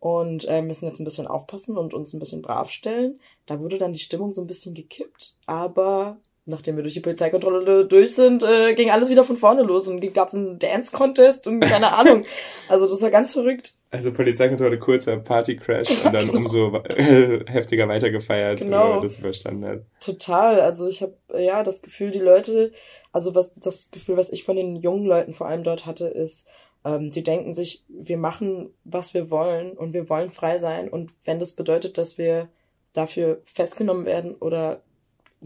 und 0.00 0.46
äh, 0.46 0.60
müssen 0.60 0.86
jetzt 0.86 1.00
ein 1.00 1.04
bisschen 1.04 1.26
aufpassen 1.26 1.78
und 1.78 1.94
uns 1.94 2.12
ein 2.12 2.18
bisschen 2.18 2.42
brav 2.42 2.70
stellen. 2.70 3.20
Da 3.46 3.58
wurde 3.60 3.78
dann 3.78 3.94
die 3.94 4.00
Stimmung 4.00 4.32
so 4.32 4.42
ein 4.42 4.46
bisschen 4.46 4.74
gekippt, 4.74 5.38
aber 5.46 6.18
nachdem 6.46 6.76
wir 6.76 6.82
durch 6.82 6.94
die 6.94 7.00
Polizeikontrolle 7.00 7.84
durch 7.86 8.14
sind, 8.14 8.42
äh, 8.42 8.74
ging 8.74 8.90
alles 8.90 9.10
wieder 9.10 9.24
von 9.24 9.36
vorne 9.36 9.62
los 9.62 9.88
und 9.88 10.00
gab 10.14 10.28
es 10.28 10.34
einen 10.34 10.58
Dance-Contest 10.58 11.46
und 11.46 11.60
keine 11.60 11.92
Ahnung. 11.98 12.24
Also 12.68 12.88
das 12.88 13.02
war 13.02 13.10
ganz 13.10 13.32
verrückt. 13.32 13.74
Also 13.90 14.12
Polizeikontrolle, 14.12 14.78
kurzer 14.78 15.16
Partycrash 15.16 16.04
und 16.04 16.14
dann 16.14 16.28
genau. 16.28 16.32
umso 16.38 16.76
äh, 16.84 17.44
heftiger 17.46 17.88
weitergefeiert, 17.88 18.60
genau. 18.60 18.84
wenn 18.84 18.90
man 18.90 19.02
das 19.02 19.18
überstanden 19.18 19.64
hat. 19.66 19.80
Total. 20.00 20.60
Also 20.60 20.86
ich 20.86 21.02
habe 21.02 21.14
ja 21.36 21.62
das 21.62 21.82
Gefühl, 21.82 22.12
die 22.12 22.20
Leute, 22.20 22.72
also 23.12 23.34
was 23.34 23.52
das 23.56 23.90
Gefühl, 23.90 24.16
was 24.16 24.30
ich 24.30 24.44
von 24.44 24.56
den 24.56 24.76
jungen 24.76 25.04
Leuten 25.04 25.32
vor 25.32 25.48
allem 25.48 25.64
dort 25.64 25.84
hatte, 25.84 26.06
ist, 26.06 26.46
ähm, 26.84 27.10
die 27.10 27.24
denken 27.24 27.52
sich, 27.52 27.84
wir 27.88 28.18
machen, 28.18 28.70
was 28.84 29.14
wir 29.14 29.30
wollen 29.30 29.72
und 29.72 29.92
wir 29.92 30.08
wollen 30.08 30.30
frei 30.30 30.58
sein 30.58 30.88
und 30.88 31.12
wenn 31.24 31.40
das 31.40 31.52
bedeutet, 31.52 31.98
dass 31.98 32.18
wir 32.18 32.48
dafür 32.92 33.42
festgenommen 33.44 34.06
werden 34.06 34.34
oder 34.34 34.80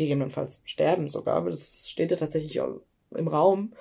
gegebenenfalls 0.00 0.61
sterben 0.64 1.09
sogar, 1.09 1.37
aber 1.37 1.50
das 1.50 1.88
steht 1.88 2.11
ja 2.11 2.16
tatsächlich 2.16 2.57
im 2.57 3.28
Raum, 3.28 3.73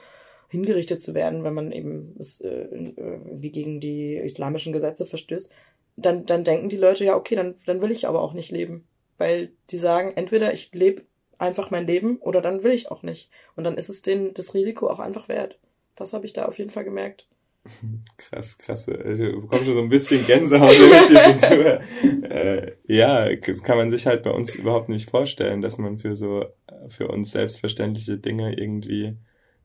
hingerichtet 0.49 1.01
zu 1.01 1.13
werden, 1.13 1.43
wenn 1.43 1.53
man 1.53 1.71
eben 1.71 2.15
äh, 2.19 2.47
irgendwie 2.47 3.51
gegen 3.51 3.79
die 3.79 4.15
islamischen 4.15 4.73
Gesetze 4.73 5.05
verstößt, 5.05 5.51
dann, 5.95 6.25
dann 6.25 6.43
denken 6.43 6.69
die 6.69 6.77
Leute, 6.77 7.05
ja, 7.05 7.15
okay, 7.15 7.35
dann, 7.35 7.55
dann 7.65 7.81
will 7.81 7.91
ich 7.91 8.07
aber 8.07 8.21
auch 8.21 8.33
nicht 8.33 8.51
leben. 8.51 8.87
Weil 9.17 9.51
die 9.69 9.77
sagen, 9.77 10.13
entweder 10.15 10.53
ich 10.53 10.73
lebe 10.73 11.03
einfach 11.37 11.71
mein 11.71 11.85
Leben 11.85 12.17
oder 12.17 12.41
dann 12.41 12.63
will 12.63 12.71
ich 12.71 12.89
auch 12.89 13.03
nicht. 13.03 13.29
Und 13.55 13.63
dann 13.63 13.77
ist 13.77 13.89
es 13.89 14.01
denen 14.01 14.33
das 14.33 14.53
Risiko 14.53 14.89
auch 14.89 14.99
einfach 14.99 15.27
wert. 15.27 15.59
Das 15.95 16.13
habe 16.13 16.25
ich 16.25 16.33
da 16.33 16.45
auf 16.45 16.57
jeden 16.57 16.69
Fall 16.69 16.83
gemerkt. 16.83 17.27
Krass, 18.17 18.57
krasse. 18.57 18.97
Also, 19.03 19.23
ich 19.25 19.35
bekomme 19.41 19.65
schon 19.65 19.73
so 19.73 19.81
ein 19.81 19.89
bisschen 19.89 20.25
Gänsehaut, 20.25 20.69
wenn 20.69 21.37
ich 21.37 22.23
äh, 22.29 22.73
Ja, 22.87 23.35
das 23.35 23.63
kann 23.63 23.77
man 23.77 23.91
sich 23.91 24.05
halt 24.07 24.23
bei 24.23 24.31
uns 24.31 24.55
überhaupt 24.55 24.89
nicht 24.89 25.09
vorstellen, 25.09 25.61
dass 25.61 25.77
man 25.77 25.97
für 25.97 26.15
so, 26.15 26.45
für 26.87 27.07
uns 27.09 27.31
selbstverständliche 27.31 28.17
Dinge 28.17 28.57
irgendwie 28.57 29.17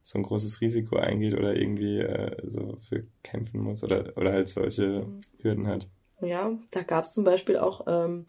so 0.03 0.19
ein 0.19 0.23
großes 0.23 0.61
Risiko 0.61 0.97
eingeht 0.97 1.35
oder 1.35 1.57
irgendwie 1.57 1.99
äh, 1.99 2.37
so 2.47 2.77
für 2.89 3.05
kämpfen 3.23 3.61
muss 3.61 3.83
oder, 3.83 4.13
oder 4.17 4.33
halt 4.33 4.49
solche 4.49 5.07
Hürden 5.41 5.67
hat. 5.67 5.89
Ja, 6.21 6.53
da 6.71 6.83
gab 6.83 7.05
es 7.05 7.13
zum 7.13 7.25
Beispiel 7.25 7.57
auch 7.57 7.87
ähm, 7.87 8.27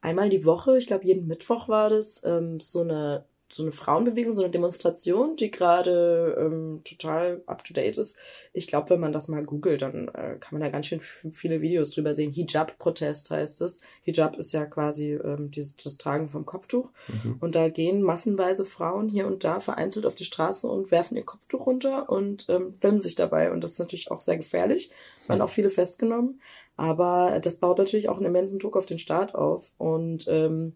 einmal 0.00 0.30
die 0.30 0.44
Woche, 0.44 0.76
ich 0.76 0.86
glaube 0.86 1.04
jeden 1.04 1.28
Mittwoch 1.28 1.68
war 1.68 1.90
das, 1.90 2.22
ähm, 2.24 2.58
so 2.60 2.80
eine 2.80 3.24
so 3.54 3.62
eine 3.62 3.72
Frauenbewegung, 3.72 4.34
so 4.34 4.42
eine 4.42 4.50
Demonstration, 4.50 5.36
die 5.36 5.50
gerade 5.50 6.36
ähm, 6.38 6.80
total 6.84 7.42
up 7.46 7.64
to 7.64 7.74
date 7.74 7.98
ist. 7.98 8.16
Ich 8.52 8.66
glaube, 8.66 8.90
wenn 8.90 9.00
man 9.00 9.12
das 9.12 9.28
mal 9.28 9.44
googelt, 9.44 9.82
dann 9.82 10.08
äh, 10.08 10.36
kann 10.40 10.52
man 10.52 10.60
da 10.60 10.68
ganz 10.68 10.86
schön 10.86 11.00
viele 11.00 11.60
Videos 11.60 11.90
drüber 11.90 12.14
sehen. 12.14 12.32
Hijab-Protest 12.32 13.30
heißt 13.30 13.60
es. 13.62 13.80
Hijab 14.02 14.36
ist 14.36 14.52
ja 14.52 14.64
quasi 14.64 15.12
ähm, 15.12 15.50
dieses, 15.50 15.76
das 15.76 15.98
Tragen 15.98 16.28
vom 16.28 16.46
Kopftuch. 16.46 16.90
Mhm. 17.08 17.36
Und 17.40 17.54
da 17.54 17.68
gehen 17.68 18.02
massenweise 18.02 18.64
Frauen 18.64 19.08
hier 19.08 19.26
und 19.26 19.44
da 19.44 19.60
vereinzelt 19.60 20.06
auf 20.06 20.14
die 20.14 20.24
Straße 20.24 20.66
und 20.66 20.90
werfen 20.90 21.16
ihr 21.16 21.24
Kopftuch 21.24 21.66
runter 21.66 22.08
und 22.08 22.46
ähm, 22.48 22.74
filmen 22.80 23.00
sich 23.00 23.14
dabei. 23.14 23.52
Und 23.52 23.62
das 23.62 23.72
ist 23.72 23.78
natürlich 23.78 24.10
auch 24.10 24.20
sehr 24.20 24.36
gefährlich. 24.36 24.90
Man 25.28 25.38
mhm. 25.38 25.44
auch 25.44 25.50
viele 25.50 25.70
festgenommen. 25.70 26.40
Aber 26.76 27.38
das 27.40 27.56
baut 27.58 27.78
natürlich 27.78 28.08
auch 28.08 28.16
einen 28.16 28.26
immensen 28.26 28.58
Druck 28.58 28.76
auf 28.76 28.86
den 28.86 28.98
Staat 28.98 29.34
auf. 29.34 29.70
Und 29.76 30.26
ähm, 30.28 30.74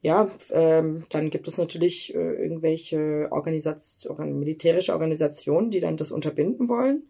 ja, 0.00 0.28
ähm, 0.50 1.04
dann 1.08 1.30
gibt 1.30 1.48
es 1.48 1.58
natürlich 1.58 2.14
äh, 2.14 2.18
irgendwelche 2.18 3.28
Organisation, 3.30 4.38
militärische 4.38 4.92
Organisationen, 4.92 5.70
die 5.70 5.80
dann 5.80 5.96
das 5.96 6.12
unterbinden 6.12 6.68
wollen. 6.68 7.08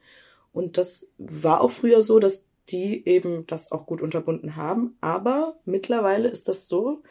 Und 0.52 0.78
das 0.78 1.08
war 1.18 1.60
auch 1.60 1.70
früher 1.70 2.00
so, 2.00 2.18
dass 2.18 2.44
die 2.70 3.06
eben 3.06 3.46
das 3.46 3.72
auch 3.72 3.86
gut 3.86 4.00
unterbunden 4.00 4.56
haben. 4.56 4.96
Aber 5.00 5.58
mittlerweile 5.64 6.28
ist 6.28 6.48
das 6.48 6.68
so, 6.68 7.02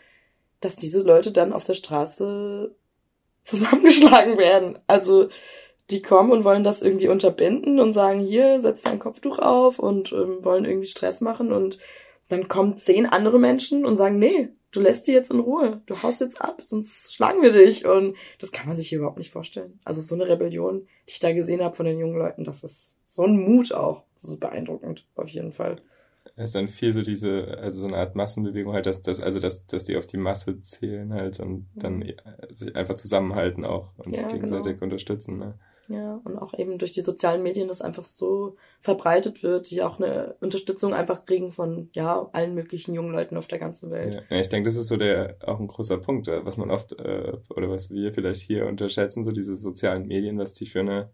dass 0.60 0.76
diese 0.76 1.02
Leute 1.02 1.32
dann 1.32 1.54
auf 1.54 1.64
der 1.64 1.76
Straße 1.76 2.76
zusammengeschlagen 3.44 4.38
werden. 4.38 4.80
Also 4.88 5.30
die 5.90 6.02
kommen 6.02 6.32
und 6.32 6.44
wollen 6.44 6.64
das 6.64 6.82
irgendwie 6.82 7.08
unterbinden 7.08 7.80
und 7.80 7.94
sagen, 7.94 8.20
hier, 8.20 8.60
setz 8.60 8.82
dein 8.82 9.00
Kopftuch 9.00 9.40
auf 9.40 9.80
und 9.80 10.12
ähm, 10.12 10.44
wollen 10.44 10.66
irgendwie 10.66 10.88
Stress 10.88 11.22
machen 11.22 11.52
und 11.52 11.78
dann 12.28 12.50
kommen 12.50 12.78
zehn 12.78 13.06
andere 13.06 13.40
Menschen 13.40 13.86
und 13.86 13.96
sagen, 13.96 14.20
nee, 14.20 14.50
du 14.72 14.82
lässt 14.82 15.08
die 15.08 15.12
jetzt 15.12 15.32
in 15.32 15.40
Ruhe, 15.40 15.82
du 15.86 16.02
haust 16.04 16.22
jetzt 16.22 16.42
ab, 16.42 16.62
sonst 16.62 17.14
schlagen 17.14 17.42
wir 17.42 17.52
dich. 17.52 17.86
Und 17.86 18.16
das 18.40 18.52
kann 18.52 18.68
man 18.68 18.78
sich 18.78 18.90
hier 18.90 19.00
überhaupt 19.00 19.18
nicht 19.18 19.32
vorstellen. 19.32 19.80
Also 19.84 20.02
so 20.02 20.16
eine 20.16 20.28
Rebellion, 20.28 20.88
die 21.08 21.14
ich 21.14 21.20
da 21.20 21.34
gesehen 21.34 21.62
habe 21.62 21.76
von 21.76 21.86
den 21.86 21.98
jungen 21.98 22.18
Leuten, 22.18 22.44
das 22.44 22.64
ist 22.64 22.96
so 23.06 23.24
ein 23.24 23.38
Mut 23.38 23.74
auch. 23.74 24.04
Das 24.16 24.26
ist 24.26 24.40
beeindruckend, 24.40 25.06
auf 25.16 25.30
jeden 25.30 25.54
Fall. 25.54 25.82
Es 26.36 26.50
ist 26.50 26.56
dann 26.56 26.68
viel 26.68 26.94
so 26.94 27.02
diese, 27.02 27.58
also 27.60 27.82
so 27.82 27.88
eine 27.88 27.98
Art 27.98 28.16
Massenbewegung 28.16 28.74
halt, 28.74 28.86
dass, 28.86 29.02
dass 29.02 29.20
also 29.20 29.40
dass, 29.40 29.66
dass 29.68 29.86
die 29.86 29.98
auf 29.98 30.06
die 30.06 30.18
Masse 30.18 30.62
zählen 30.62 31.14
halt 31.14 31.40
und 31.40 31.68
dann 31.76 32.00
mhm. 32.00 32.14
sich 32.50 32.76
einfach 32.76 32.96
zusammenhalten 32.96 33.66
auch 33.66 33.98
und 33.98 34.16
ja, 34.16 34.22
sich 34.22 34.34
gegenseitig 34.34 34.74
genau. 34.74 34.84
unterstützen. 34.84 35.40
Ne? 35.40 35.56
Ja, 35.90 36.20
und 36.26 36.38
auch 36.38 36.54
eben 36.58 36.78
durch 36.78 36.92
die 36.92 37.02
sozialen 37.02 37.44
Medien, 37.44 37.70
das 37.70 37.82
einfach 37.82 38.04
so 38.04 38.58
verbreitet 38.82 39.42
wird, 39.42 39.72
die 39.72 39.84
auch 39.84 40.00
eine 40.00 40.36
Unterstützung 40.42 40.94
einfach 40.94 41.24
kriegen 41.24 41.52
von, 41.52 41.90
ja, 41.94 42.28
allen 42.34 42.56
möglichen 42.56 42.94
jungen 42.94 43.14
Leuten 43.14 43.38
auf 43.38 43.48
der 43.48 43.60
ganzen 43.60 43.90
Welt. 43.90 44.26
Ja, 44.30 44.38
ich 44.38 44.50
denke, 44.50 44.68
das 44.68 44.76
ist 44.76 44.90
so 44.90 44.98
der, 44.98 45.38
auch 45.46 45.62
ein 45.62 45.68
großer 45.68 45.98
Punkt, 45.98 46.28
äh, 46.28 46.46
was 46.46 46.58
man 46.58 46.72
oft, 46.72 46.92
äh, 47.00 47.32
oder 47.50 47.70
was 47.70 47.90
wir 47.90 48.14
vielleicht 48.14 48.42
hier 48.42 48.66
unterschätzen, 48.66 49.24
so 49.24 49.32
diese 49.32 49.56
sozialen 49.56 50.08
Medien, 50.08 50.38
was 50.38 50.54
die 50.54 50.66
für 50.66 50.82
eine, 50.82 51.10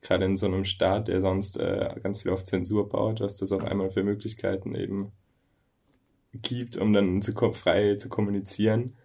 gerade 0.00 0.24
in 0.24 0.38
so 0.38 0.46
einem 0.46 0.64
Staat, 0.64 1.08
der 1.08 1.20
sonst 1.20 1.58
äh, 1.58 1.94
ganz 2.02 2.22
viel 2.22 2.30
auf 2.30 2.42
Zensur 2.42 2.88
baut, 2.88 3.20
was 3.20 3.36
das 3.36 3.52
auf 3.52 3.64
einmal 3.64 3.90
für 3.90 4.02
Möglichkeiten 4.02 4.74
eben 4.74 5.12
gibt, 6.32 6.78
um 6.78 6.94
dann 6.94 7.20
zu, 7.20 7.32
frei 7.52 7.96
zu 7.96 8.08
kommunizieren 8.08 8.96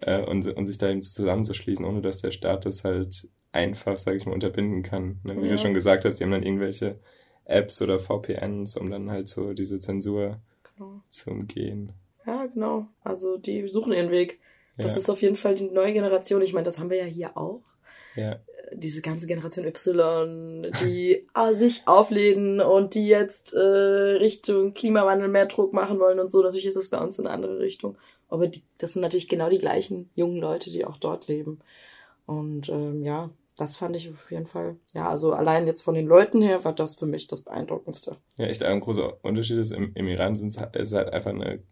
äh, 0.00 0.22
und, 0.22 0.46
und 0.46 0.64
sich 0.64 0.78
da 0.78 0.88
eben 0.88 1.02
zusammenzuschließen, 1.02 1.84
ohne 1.84 2.00
dass 2.00 2.22
der 2.22 2.30
Staat 2.30 2.64
das 2.64 2.84
halt 2.84 3.28
einfach, 3.56 3.98
sage 3.98 4.16
ich 4.16 4.26
mal, 4.26 4.32
unterbinden 4.32 4.82
kann. 4.82 5.18
Ne? 5.24 5.36
Wie 5.40 5.46
ja. 5.46 5.52
du 5.52 5.58
schon 5.58 5.74
gesagt 5.74 6.04
hast, 6.04 6.16
die 6.16 6.24
haben 6.24 6.30
dann 6.30 6.42
irgendwelche 6.42 6.98
Apps 7.44 7.80
oder 7.82 7.98
VPNs, 7.98 8.76
um 8.76 8.90
dann 8.90 9.10
halt 9.10 9.28
so 9.28 9.52
diese 9.52 9.80
Zensur 9.80 10.40
genau. 10.76 11.00
zu 11.10 11.30
umgehen. 11.30 11.92
Ja, 12.26 12.46
genau. 12.46 12.86
Also 13.02 13.36
die 13.36 13.66
suchen 13.68 13.92
ihren 13.92 14.10
Weg. 14.10 14.40
Das 14.76 14.92
ja. 14.92 14.98
ist 14.98 15.10
auf 15.10 15.22
jeden 15.22 15.36
Fall 15.36 15.54
die 15.54 15.70
neue 15.70 15.92
Generation. 15.92 16.42
Ich 16.42 16.52
meine, 16.52 16.64
das 16.64 16.78
haben 16.78 16.90
wir 16.90 16.98
ja 16.98 17.04
hier 17.04 17.36
auch. 17.36 17.62
Ja. 18.14 18.40
Diese 18.72 19.00
ganze 19.00 19.26
Generation 19.26 19.64
Y, 19.64 20.70
die 20.82 21.26
sich 21.52 21.82
auflehnen 21.86 22.60
und 22.60 22.94
die 22.94 23.06
jetzt 23.06 23.54
äh, 23.54 23.58
Richtung 23.58 24.74
Klimawandel 24.74 25.28
mehr 25.28 25.46
Druck 25.46 25.72
machen 25.72 25.98
wollen 26.00 26.18
und 26.18 26.30
so. 26.30 26.42
Natürlich 26.42 26.66
ist 26.66 26.76
das 26.76 26.88
bei 26.88 26.98
uns 26.98 27.18
in 27.18 27.26
eine 27.26 27.34
andere 27.34 27.58
Richtung. 27.60 27.96
Aber 28.28 28.48
die, 28.48 28.62
das 28.78 28.94
sind 28.94 29.02
natürlich 29.02 29.28
genau 29.28 29.48
die 29.48 29.58
gleichen 29.58 30.10
jungen 30.14 30.38
Leute, 30.40 30.70
die 30.70 30.84
auch 30.84 30.96
dort 30.96 31.28
leben. 31.28 31.60
Und 32.26 32.68
ähm, 32.68 33.04
ja, 33.04 33.30
das 33.56 33.76
fand 33.76 33.96
ich 33.96 34.08
auf 34.10 34.30
jeden 34.30 34.46
Fall, 34.46 34.76
ja, 34.94 35.08
also 35.08 35.32
allein 35.32 35.66
jetzt 35.66 35.82
von 35.82 35.94
den 35.94 36.06
Leuten 36.06 36.42
her 36.42 36.64
war 36.64 36.74
das 36.74 36.96
für 36.96 37.06
mich 37.06 37.26
das 37.26 37.42
Beeindruckendste. 37.42 38.18
Ja, 38.36 38.46
echt 38.46 38.62
ein 38.62 38.80
großer 38.80 39.24
Unterschied 39.24 39.58
ist, 39.58 39.72
im, 39.72 39.92
im 39.94 40.08
Iran 40.08 40.34
sind 40.36 40.48
es 40.48 40.92
halt 40.92 41.12
einfach 41.12 41.30
eine 41.30 41.62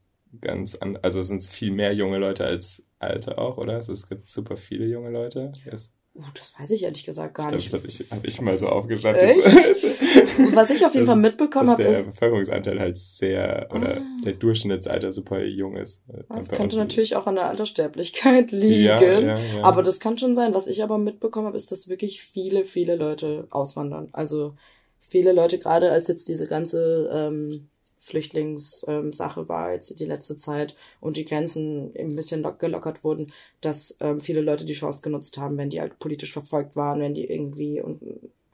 ganz 0.41 0.75
an, 0.75 0.97
also 1.03 1.23
sind 1.23 1.43
es 1.43 1.49
viel 1.49 1.71
mehr 1.71 1.95
junge 1.95 2.19
Leute 2.19 2.45
als 2.45 2.83
alte 2.99 3.39
auch, 3.39 3.59
oder? 3.59 3.79
Es 3.79 4.09
gibt 4.09 4.29
super 4.29 4.57
viele 4.57 4.87
junge 4.87 5.11
Leute. 5.11 5.53
Yes. 5.65 5.93
Uh, 6.17 6.23
das 6.39 6.55
weiß 6.57 6.71
ich 6.71 6.85
ehrlich 6.85 7.05
gesagt 7.05 7.35
gar 7.35 7.53
ich 7.53 7.69
glaub, 7.69 7.83
nicht. 7.83 7.99
Das 7.99 8.13
habe 8.13 8.13
ich, 8.13 8.13
hab 8.13 8.25
ich 8.25 8.41
mal 8.41 8.57
so 8.57 8.69
aufgeschrieben. 8.69 9.19
Was 10.55 10.71
ich 10.71 10.87
auf 10.87 10.95
jeden 10.95 11.07
Fall 11.07 11.17
mitbekommen 11.17 11.71
habe, 11.71 11.83
ist... 11.83 11.91
der 11.91 12.11
Bevölkerungsanteil 12.13 12.79
halt 12.79 12.97
sehr, 12.97 13.69
oder 13.75 13.97
ah. 13.97 14.03
der 14.25 14.35
Durchschnittsalter 14.35 15.11
super 15.11 15.43
jung 15.43 15.77
ist. 15.77 16.03
Äh, 16.09 16.23
das 16.29 16.51
könnte 16.51 16.77
natürlich 16.77 17.17
auch 17.17 17.27
an 17.27 17.35
der 17.35 17.47
Alterssterblichkeit 17.47 18.51
liegen. 18.53 18.85
Ja, 18.85 19.03
ja, 19.03 19.39
ja. 19.39 19.63
Aber 19.63 19.83
das 19.83 19.99
kann 19.99 20.17
schon 20.17 20.37
sein. 20.37 20.55
Was 20.55 20.69
ich 20.69 20.85
aber 20.85 20.99
mitbekommen 20.99 21.49
habe, 21.49 21.57
ist, 21.57 21.73
dass 21.73 21.89
wirklich 21.89 22.23
viele, 22.23 22.65
viele 22.65 22.95
Leute 22.95 23.49
auswandern. 23.51 24.09
Also 24.13 24.55
viele 25.01 25.33
Leute, 25.33 25.59
gerade 25.59 25.91
als 25.91 26.07
jetzt 26.07 26.29
diese 26.29 26.47
ganze... 26.47 27.11
Ähm, 27.13 27.71
Flüchtlingssache 28.05 29.41
ähm, 29.41 29.49
war 29.49 29.73
jetzt 29.73 29.99
die 29.99 30.05
letzte 30.05 30.37
Zeit 30.37 30.77
und 31.01 31.17
die 31.17 31.25
Grenzen 31.25 31.91
ein 31.99 32.15
bisschen 32.15 32.47
gelockert 32.59 33.03
wurden, 33.03 33.33
dass 33.63 33.97
ähm, 34.01 34.21
viele 34.21 34.43
Leute 34.43 34.67
die 34.67 34.75
Chance 34.75 35.01
genutzt 35.01 35.39
haben, 35.39 35.57
wenn 35.57 35.71
die 35.71 35.81
halt 35.81 35.99
politisch 35.99 36.33
verfolgt 36.33 36.77
waren, 36.77 37.01
wenn 37.01 37.15
die 37.15 37.25
irgendwie 37.25 37.81
und 37.81 38.03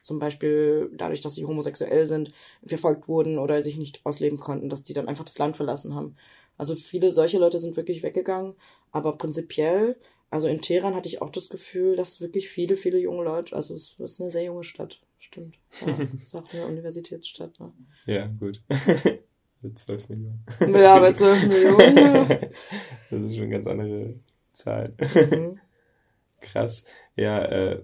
zum 0.03 0.21
Beispiel 0.21 0.91
dadurch, 0.97 1.21
dass 1.21 1.35
sie 1.35 1.45
homosexuell 1.45 2.07
sind, 2.07 2.33
verfolgt 2.65 3.09
wurden 3.09 3.39
oder 3.39 3.61
sich 3.63 3.77
nicht 3.77 4.01
ausleben 4.07 4.39
konnten, 4.39 4.69
dass 4.69 4.85
die 4.85 4.95
dann 4.95 5.09
einfach 5.09 5.25
das 5.25 5.39
Land 5.39 5.57
verlassen 5.57 5.97
haben. 5.97 6.17
Also 6.57 6.77
viele 6.77 7.11
solche 7.11 7.39
Leute 7.39 7.59
sind 7.59 7.77
wirklich 7.77 8.05
weggegangen, 8.05 8.55
aber 8.93 9.19
prinzipiell, 9.19 9.97
also 10.31 10.47
in 10.47 10.61
Teheran 10.61 10.95
hatte 10.95 11.09
ich 11.09 11.21
auch 11.21 11.31
das 11.31 11.49
Gefühl, 11.49 11.97
dass 11.97 12.21
wirklich 12.21 12.49
viele, 12.49 12.77
viele 12.77 12.99
junge 12.99 13.25
Leute, 13.25 13.57
also 13.57 13.75
es 13.75 13.97
ist 13.99 14.21
eine 14.21 14.31
sehr 14.31 14.45
junge 14.45 14.63
Stadt, 14.63 15.01
stimmt. 15.19 15.59
Ja, 15.85 15.99
ist 16.25 16.37
auch 16.37 16.53
eine 16.53 16.67
Universitätsstadt. 16.67 17.59
Ne? 17.59 17.73
Ja, 18.07 18.29
gut. 18.29 18.63
Mit 19.63 19.79
12 19.79 20.09
Millionen. 20.09 20.45
Ja, 20.61 21.01
mit 21.01 21.17
12 21.19 21.47
Millionen. 21.47 22.29
das 23.11 23.21
ist 23.21 23.35
schon 23.35 23.45
eine 23.45 23.49
ganz 23.51 23.67
andere 23.67 24.15
Zahl. 24.53 24.95
Mhm. 24.99 25.61
Krass. 26.41 26.83
Ja, 27.17 27.43
äh, 27.45 27.83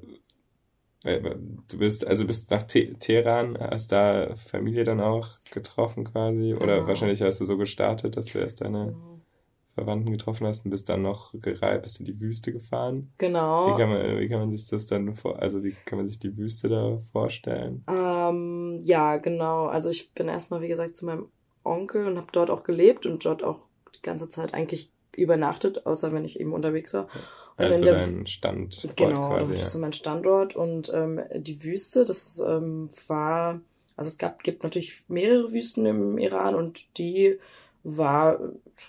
äh, 1.04 1.36
du 1.68 1.78
bist, 1.78 2.06
also 2.06 2.26
bist 2.26 2.50
nach 2.50 2.62
Te 2.62 2.94
Teheran, 2.94 3.58
hast 3.58 3.92
da 3.92 4.34
Familie 4.36 4.84
dann 4.84 5.00
auch 5.00 5.28
getroffen 5.50 6.04
quasi? 6.04 6.54
Oder 6.54 6.76
genau. 6.76 6.88
wahrscheinlich 6.88 7.22
hast 7.22 7.40
du 7.40 7.44
so 7.44 7.58
gestartet, 7.58 8.16
dass 8.16 8.26
du 8.26 8.38
erst 8.38 8.62
deine 8.62 8.86
genau. 8.86 9.20
Verwandten 9.74 10.10
getroffen 10.10 10.46
hast 10.46 10.64
und 10.64 10.70
bist 10.70 10.88
dann 10.88 11.02
noch 11.02 11.34
gereiht, 11.34 11.82
bist 11.82 12.00
in 12.00 12.06
die 12.06 12.18
Wüste 12.18 12.50
gefahren. 12.50 13.12
Genau. 13.18 13.68
Wie 13.74 13.80
kann 13.80 13.90
man, 13.90 14.18
wie 14.18 14.28
kann 14.28 14.40
man 14.40 14.50
sich 14.50 14.66
das 14.66 14.86
dann 14.86 15.14
vor, 15.14 15.38
also 15.40 15.62
wie 15.62 15.76
kann 15.84 15.98
man 15.98 16.08
sich 16.08 16.18
die 16.18 16.36
Wüste 16.38 16.70
da 16.70 16.98
vorstellen? 17.12 17.84
Ähm, 17.86 18.80
ja, 18.82 19.18
genau. 19.18 19.66
Also 19.66 19.90
ich 19.90 20.14
bin 20.14 20.28
erstmal, 20.28 20.62
wie 20.62 20.68
gesagt, 20.68 20.96
zu 20.96 21.04
meinem 21.04 21.28
Onkel 21.66 22.06
und 22.06 22.16
habe 22.16 22.28
dort 22.32 22.50
auch 22.50 22.64
gelebt 22.64 23.06
und 23.06 23.24
dort 23.24 23.42
auch 23.42 23.60
die 23.94 24.02
ganze 24.02 24.28
Zeit 24.28 24.54
eigentlich 24.54 24.90
übernachtet, 25.16 25.86
außer 25.86 26.12
wenn 26.12 26.24
ich 26.24 26.38
eben 26.40 26.52
unterwegs 26.52 26.92
war. 26.94 27.08
Und 27.56 27.64
also 27.64 27.84
der, 27.84 27.94
dein 27.94 28.26
Standort 28.26 28.96
genau, 28.96 29.28
quasi. 29.28 29.52
Genau, 29.52 29.58
das 29.58 29.74
ist 29.74 29.80
mein 29.80 29.92
Standort 29.92 30.56
und 30.56 30.92
ähm, 30.94 31.20
die 31.34 31.64
Wüste, 31.64 32.04
das 32.04 32.38
ähm, 32.46 32.90
war, 33.06 33.60
also 33.96 34.08
es 34.08 34.18
gab, 34.18 34.42
gibt 34.42 34.62
natürlich 34.62 35.02
mehrere 35.08 35.52
Wüsten 35.52 35.86
im 35.86 36.18
Iran 36.18 36.54
und 36.54 36.84
die 36.98 37.38
war 37.82 38.40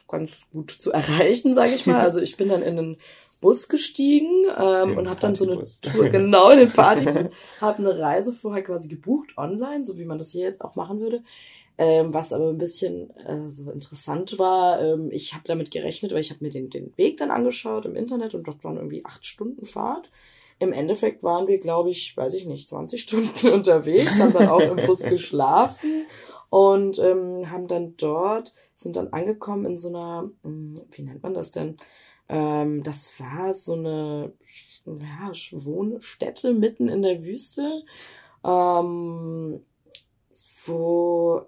ganz 0.07 0.31
gut 0.51 0.72
zu 0.72 0.91
erreichen, 0.93 1.53
sage 1.53 1.74
ich 1.74 1.86
mal. 1.86 2.01
Also 2.01 2.19
ich 2.19 2.36
bin 2.36 2.50
dann 2.50 2.62
in 2.62 2.77
einen 2.77 2.98
Bus 3.39 3.69
gestiegen 3.69 4.46
ähm, 4.57 4.98
und 4.98 5.07
habe 5.07 5.22
dann 5.22 5.36
so 5.36 5.46
eine 5.50 5.63
Tour, 5.81 6.10
genau, 6.10 6.50
in 6.50 6.60
den 6.60 6.72
Partybus, 6.72 7.29
habe 7.62 7.77
eine 7.77 8.00
Reise 8.00 8.34
vorher 8.34 8.63
quasi 8.63 8.89
gebucht 8.89 9.38
online, 9.38 9.86
so 9.86 9.98
wie 9.98 10.05
man 10.05 10.17
das 10.17 10.31
hier 10.31 10.43
jetzt 10.43 10.62
auch 10.62 10.75
machen 10.75 11.00
würde, 11.00 11.24
ähm, 11.77 12.13
was 12.13 12.34
aber 12.34 12.50
ein 12.50 12.57
bisschen 12.57 13.15
äh, 13.17 13.50
so 13.50 13.69
interessant 13.69 14.39
war, 14.39 14.81
ähm, 14.81 15.12
ich 15.12 15.34
habe 15.34 15.43
damit 15.46 15.69
gerechnet, 15.69 16.12
weil 16.12 16.22
ich 16.22 16.31
habe 16.31 16.43
mir 16.43 16.50
den, 16.50 16.69
den 16.69 16.98
Weg 16.98 17.17
dann 17.17 17.29
angeschaut 17.29 17.86
im 17.86 17.96
Internet 17.96 18.34
und 18.34 18.48
dort 18.48 18.63
waren 18.63 18.77
irgendwie 18.77 19.05
acht 19.05 19.25
Stunden 19.25 19.65
Fahrt. 19.65 20.10
Im 20.60 20.74
Endeffekt 20.74 21.22
waren 21.22 21.48
wir, 21.48 21.60
glaube 21.60 21.91
ich, 21.91 22.17
weiß 22.17 22.34
ich 22.34 22.48
nicht, 22.48 22.69
20 22.69 23.01
Stunden 23.03 23.50
unterwegs, 23.50 24.19
haben 24.19 24.34
dann 24.34 24.50
auch 24.50 24.62
im 24.62 24.88
Bus 24.88 25.03
geschlafen 25.03 26.07
und 26.50 26.98
ähm, 26.98 27.51
haben 27.51 27.67
dann 27.67 27.96
dort, 27.98 28.55
sind 28.74 28.96
dann 28.96 29.13
angekommen 29.13 29.65
in 29.65 29.77
so 29.77 29.89
einer, 29.89 30.31
hm, 30.43 30.74
wie 30.91 31.03
nennt 31.03 31.22
man 31.22 31.36
das 31.36 31.51
denn? 31.51 31.77
Ähm, 32.27 32.81
das 32.81 33.13
war 33.19 33.53
so 33.53 33.74
eine 33.74 34.34
ja, 34.86 35.31
Wohnstätte 35.51 36.53
mitten 36.53 36.89
in 36.89 37.03
der 37.03 37.24
Wüste, 37.24 37.84
ähm, 38.43 39.62
wo 40.65 41.46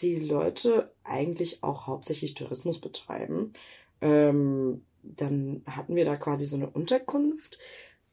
die 0.00 0.16
Leute 0.16 0.92
eigentlich 1.04 1.62
auch 1.62 1.86
hauptsächlich 1.86 2.34
Tourismus 2.34 2.80
betreiben. 2.80 3.52
Ähm, 4.00 4.82
dann 5.02 5.62
hatten 5.66 5.96
wir 5.96 6.04
da 6.04 6.16
quasi 6.16 6.46
so 6.46 6.56
eine 6.56 6.70
Unterkunft. 6.70 7.58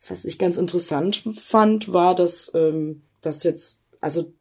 Was 0.08 0.25
ich 0.25 0.38
ganz 0.38 0.58
interessant 0.58 1.24
fand, 1.39 1.92
war, 1.92 2.15
dass 2.15 2.51
ähm, 2.54 3.01
das 3.22 3.44
jetzt, 3.44 3.80
also 4.01 4.34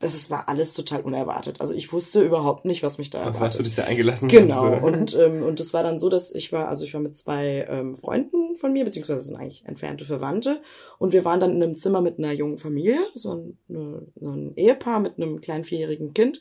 das 0.00 0.14
ist, 0.14 0.30
war 0.30 0.48
alles 0.48 0.72
total 0.72 1.02
unerwartet. 1.02 1.60
Also 1.60 1.74
ich 1.74 1.92
wusste 1.92 2.22
überhaupt 2.22 2.64
nicht, 2.64 2.82
was 2.82 2.96
mich 2.96 3.10
da 3.10 3.18
erwartet. 3.18 3.36
Auf 3.36 3.46
was 3.46 3.56
du 3.58 3.62
dich 3.62 3.74
da 3.74 3.84
eingelassen 3.84 4.28
genau. 4.28 4.64
hast. 4.64 4.80
Genau. 4.80 4.86
Und 4.86 5.14
ähm, 5.14 5.42
und 5.42 5.60
es 5.60 5.74
war 5.74 5.82
dann 5.82 5.98
so, 5.98 6.08
dass 6.08 6.34
ich 6.34 6.52
war, 6.52 6.68
also 6.68 6.86
ich 6.86 6.94
war 6.94 7.02
mit 7.02 7.18
zwei 7.18 7.66
ähm, 7.68 7.98
Freunden 7.98 8.56
von 8.56 8.72
mir, 8.72 8.84
beziehungsweise 8.84 9.20
sind 9.20 9.36
eigentlich 9.36 9.64
entfernte 9.66 10.06
Verwandte, 10.06 10.62
und 10.98 11.12
wir 11.12 11.24
waren 11.26 11.38
dann 11.38 11.54
in 11.54 11.62
einem 11.62 11.76
Zimmer 11.76 12.00
mit 12.00 12.18
einer 12.18 12.32
jungen 12.32 12.58
Familie, 12.58 12.98
so 13.14 13.34
ein, 13.34 13.58
eine, 13.68 14.02
so 14.18 14.30
ein 14.30 14.56
Ehepaar 14.56 15.00
mit 15.00 15.18
einem 15.18 15.42
kleinen 15.42 15.64
vierjährigen 15.64 16.14
Kind. 16.14 16.40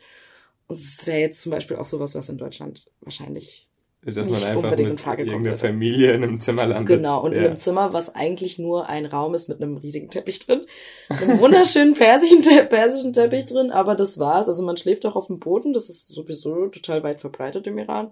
Und 0.68 0.78
es 0.78 1.06
wäre 1.06 1.20
jetzt 1.20 1.42
zum 1.42 1.52
Beispiel 1.52 1.78
auch 1.78 1.86
sowas, 1.86 2.16
was 2.16 2.30
in 2.30 2.38
Deutschland 2.38 2.86
wahrscheinlich 3.02 3.69
dass 4.02 4.30
man 4.30 4.42
einfach 4.44 4.72
mit 4.72 4.80
irgendeiner 4.80 5.58
Familie 5.58 6.14
in 6.14 6.24
einem 6.24 6.40
Zimmer 6.40 6.66
landet. 6.66 6.98
Genau, 6.98 7.22
und 7.22 7.34
ja. 7.34 7.40
in 7.40 7.46
einem 7.46 7.58
Zimmer, 7.60 7.92
was 7.92 8.16
eigentlich 8.16 8.58
nur 8.58 8.88
ein 8.88 9.06
Raum 9.06 9.34
ist 9.34 9.50
mit 9.50 9.62
einem 9.62 9.76
riesigen 9.76 10.10
Teppich 10.10 10.40
drin. 10.40 10.66
Einem 11.10 11.40
wunderschönen 11.40 11.94
persischen, 11.96 12.42
persischen 12.70 13.12
Teppich 13.12 13.48
drin, 13.48 13.72
aber 13.72 13.96
das 13.96 14.18
war's. 14.18 14.48
Also 14.48 14.64
man 14.64 14.78
schläft 14.78 15.06
auch 15.06 15.18
auf 15.18 15.28
dem 15.28 15.40
Boden, 15.40 15.74
das 15.74 15.90
ist 15.90 16.08
sowieso 16.08 16.68
total 16.68 17.04
weit 17.04 17.20
verbreitet 17.20 17.68
im 17.68 17.78
Iran. 17.78 18.12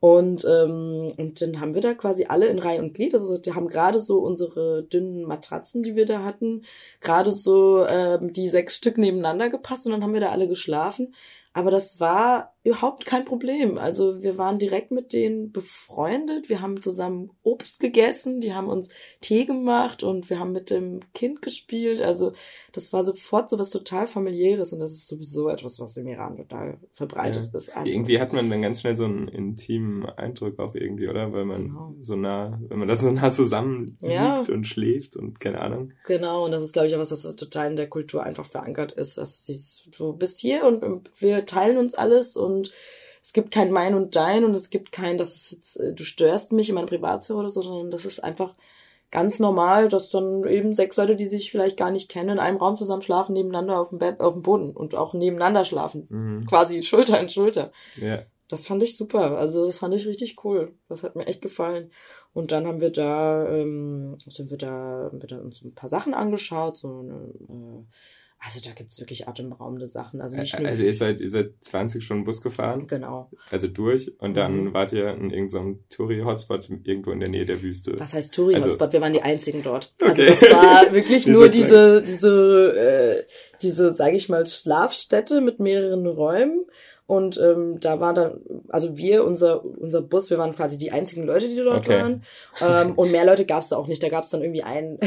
Und, 0.00 0.46
ähm, 0.46 1.12
und 1.18 1.42
dann 1.42 1.60
haben 1.60 1.74
wir 1.74 1.82
da 1.82 1.92
quasi 1.92 2.24
alle 2.26 2.46
in 2.46 2.58
Reihe 2.58 2.80
und 2.80 2.94
Glied. 2.94 3.14
Also 3.14 3.36
die 3.36 3.52
haben 3.54 3.68
gerade 3.68 4.00
so 4.00 4.18
unsere 4.18 4.82
dünnen 4.82 5.24
Matratzen, 5.24 5.82
die 5.82 5.94
wir 5.94 6.06
da 6.06 6.24
hatten, 6.24 6.64
gerade 7.00 7.30
so 7.30 7.84
ähm, 7.86 8.32
die 8.32 8.48
sechs 8.48 8.76
Stück 8.76 8.96
nebeneinander 8.98 9.50
gepasst 9.50 9.86
und 9.86 9.92
dann 9.92 10.02
haben 10.02 10.14
wir 10.14 10.20
da 10.20 10.30
alle 10.30 10.48
geschlafen. 10.48 11.14
Aber 11.52 11.70
das 11.70 12.00
war 12.00 12.54
überhaupt 12.62 13.06
kein 13.06 13.24
Problem. 13.24 13.78
Also 13.78 14.22
wir 14.22 14.36
waren 14.36 14.58
direkt 14.58 14.90
mit 14.90 15.14
denen 15.14 15.50
befreundet. 15.50 16.50
Wir 16.50 16.60
haben 16.60 16.82
zusammen 16.82 17.30
Obst 17.42 17.80
gegessen, 17.80 18.40
die 18.42 18.52
haben 18.52 18.68
uns 18.68 18.90
Tee 19.22 19.46
gemacht 19.46 20.02
und 20.02 20.28
wir 20.28 20.38
haben 20.38 20.52
mit 20.52 20.68
dem 20.68 21.00
Kind 21.14 21.40
gespielt. 21.40 22.02
Also 22.02 22.32
das 22.72 22.92
war 22.92 23.02
sofort 23.04 23.48
so 23.48 23.58
was 23.58 23.70
total 23.70 24.06
familiäres 24.06 24.74
und 24.74 24.80
das 24.80 24.92
ist 24.92 25.08
sowieso 25.08 25.48
etwas, 25.48 25.80
was 25.80 25.96
im 25.96 26.06
Iran 26.06 26.36
total 26.36 26.78
verbreitet 26.92 27.48
ja. 27.50 27.56
ist. 27.56 27.74
Also, 27.74 27.90
irgendwie 27.90 28.20
hat 28.20 28.34
man 28.34 28.50
dann 28.50 28.60
ganz 28.60 28.82
schnell 28.82 28.94
so 28.94 29.04
einen 29.04 29.28
intimen 29.28 30.04
Eindruck 30.04 30.58
auch 30.58 30.74
irgendwie, 30.74 31.08
oder? 31.08 31.32
Weil 31.32 31.46
man 31.46 31.68
genau. 31.68 31.94
so 32.00 32.14
nah, 32.14 32.60
wenn 32.68 32.78
man 32.78 32.88
da 32.88 32.96
so 32.96 33.10
nah 33.10 33.30
zusammen 33.30 33.96
liegt 34.02 34.12
ja. 34.12 34.42
und 34.50 34.66
schläft 34.66 35.16
und 35.16 35.40
keine 35.40 35.62
Ahnung. 35.62 35.92
Genau, 36.06 36.44
und 36.44 36.52
das 36.52 36.62
ist, 36.62 36.74
glaube 36.74 36.88
ich, 36.88 36.94
auch 36.94 36.98
was, 36.98 37.08
das 37.08 37.22
total 37.36 37.70
in 37.70 37.76
der 37.76 37.88
Kultur 37.88 38.22
einfach 38.22 38.44
verankert 38.44 38.92
ist, 38.92 39.16
dass 39.16 39.46
du 39.96 40.12
bist 40.12 40.38
hier 40.40 40.64
und 40.64 41.10
wir 41.18 41.46
teilen 41.46 41.78
uns 41.78 41.94
alles 41.94 42.36
und 42.36 42.49
und 42.50 42.72
es 43.22 43.32
gibt 43.32 43.50
kein 43.52 43.70
Mein 43.70 43.94
und 43.94 44.16
Dein 44.16 44.44
und 44.44 44.54
es 44.54 44.70
gibt 44.70 44.92
kein, 44.92 45.18
das 45.18 45.34
ist 45.34 45.52
jetzt, 45.52 45.76
äh, 45.76 45.94
du 45.94 46.04
störst 46.04 46.52
mich 46.52 46.68
in 46.68 46.74
meiner 46.74 46.86
Privatsphäre 46.86 47.38
oder 47.38 47.50
so, 47.50 47.62
sondern 47.62 47.90
das 47.90 48.04
ist 48.04 48.22
einfach 48.22 48.54
ganz 49.10 49.38
normal, 49.40 49.88
dass 49.88 50.10
dann 50.10 50.44
eben 50.44 50.74
sechs 50.74 50.96
Leute, 50.96 51.16
die 51.16 51.26
sich 51.26 51.50
vielleicht 51.50 51.76
gar 51.76 51.90
nicht 51.90 52.08
kennen, 52.08 52.30
in 52.30 52.38
einem 52.38 52.58
Raum 52.58 52.76
zusammen 52.76 53.02
schlafen, 53.02 53.32
nebeneinander 53.32 53.78
auf 53.78 53.90
dem 53.90 53.98
Bett, 53.98 54.20
auf 54.20 54.34
dem 54.34 54.42
Boden 54.42 54.70
und 54.70 54.94
auch 54.94 55.14
nebeneinander 55.14 55.64
schlafen. 55.64 56.06
Mhm. 56.08 56.46
Quasi 56.46 56.82
Schulter 56.82 57.18
in 57.20 57.28
Schulter. 57.28 57.72
Ja. 57.96 58.22
Das 58.48 58.64
fand 58.64 58.82
ich 58.82 58.96
super. 58.96 59.38
Also 59.38 59.64
das 59.64 59.78
fand 59.78 59.94
ich 59.94 60.06
richtig 60.06 60.44
cool. 60.44 60.74
Das 60.88 61.02
hat 61.02 61.14
mir 61.14 61.26
echt 61.26 61.42
gefallen. 61.42 61.90
Und 62.32 62.52
dann 62.52 62.66
haben 62.66 62.80
wir 62.80 62.90
da, 62.90 63.48
ähm, 63.48 64.16
sind 64.26 64.50
wir 64.50 64.58
da, 64.58 64.70
haben 65.04 65.20
wir 65.20 65.28
da 65.28 65.38
uns 65.38 65.62
ein 65.62 65.74
paar 65.74 65.88
Sachen 65.88 66.14
angeschaut, 66.14 66.76
so 66.76 67.00
eine 67.00 67.14
äh, 67.48 67.84
also 68.42 68.58
da 68.64 68.70
gibt's 68.72 68.98
wirklich 68.98 69.28
atemberaubende 69.28 69.86
Sachen. 69.86 70.22
Also, 70.22 70.36
nicht 70.36 70.58
nur 70.58 70.66
also 70.66 70.82
ihr 70.82 70.94
seid, 70.94 71.20
ihr 71.20 71.28
seid 71.28 71.52
20 71.60 72.02
Stunden 72.02 72.24
Bus 72.24 72.40
gefahren? 72.40 72.86
Genau. 72.86 73.30
Also 73.50 73.68
durch 73.68 74.18
und 74.18 74.34
dann 74.34 74.64
mhm. 74.64 74.74
wart 74.74 74.94
ihr 74.94 75.10
in 75.10 75.30
irgendeinem 75.30 75.80
Touri-Hotspot 75.90 76.70
irgendwo 76.84 77.10
in 77.10 77.20
der 77.20 77.28
Nähe 77.28 77.44
der 77.44 77.60
Wüste. 77.60 78.00
Was 78.00 78.14
heißt 78.14 78.34
Touri-Hotspot? 78.34 78.80
Also, 78.80 78.92
wir 78.94 79.00
waren 79.02 79.12
die 79.12 79.22
einzigen 79.22 79.62
dort. 79.62 79.92
Okay. 80.00 80.10
Also 80.10 80.24
das 80.24 80.42
war 80.42 80.92
wirklich 80.92 81.26
nur 81.26 81.50
diese, 81.50 82.02
diese, 82.02 82.72
äh, 82.76 83.24
diese, 83.60 83.94
sage 83.94 84.16
ich 84.16 84.30
mal, 84.30 84.46
Schlafstätte 84.46 85.42
mit 85.42 85.60
mehreren 85.60 86.06
Räumen 86.06 86.64
und 87.10 87.38
ähm, 87.38 87.80
da 87.80 87.98
war 87.98 88.14
dann, 88.14 88.40
also 88.68 88.96
wir, 88.96 89.24
unser, 89.24 89.64
unser 89.64 90.00
Bus, 90.00 90.30
wir 90.30 90.38
waren 90.38 90.54
quasi 90.54 90.78
die 90.78 90.92
einzigen 90.92 91.24
Leute, 91.24 91.48
die 91.48 91.56
dort 91.56 91.78
okay. 91.88 92.00
waren. 92.00 92.22
Ähm, 92.60 92.92
und 92.96 93.10
mehr 93.10 93.24
Leute 93.24 93.46
gab 93.46 93.64
es 93.64 93.70
da 93.70 93.76
auch 93.78 93.88
nicht. 93.88 94.00
Da 94.00 94.08
gab 94.08 94.22
es 94.22 94.30
dann 94.30 94.42
irgendwie 94.42 94.62
einen, 94.62 95.00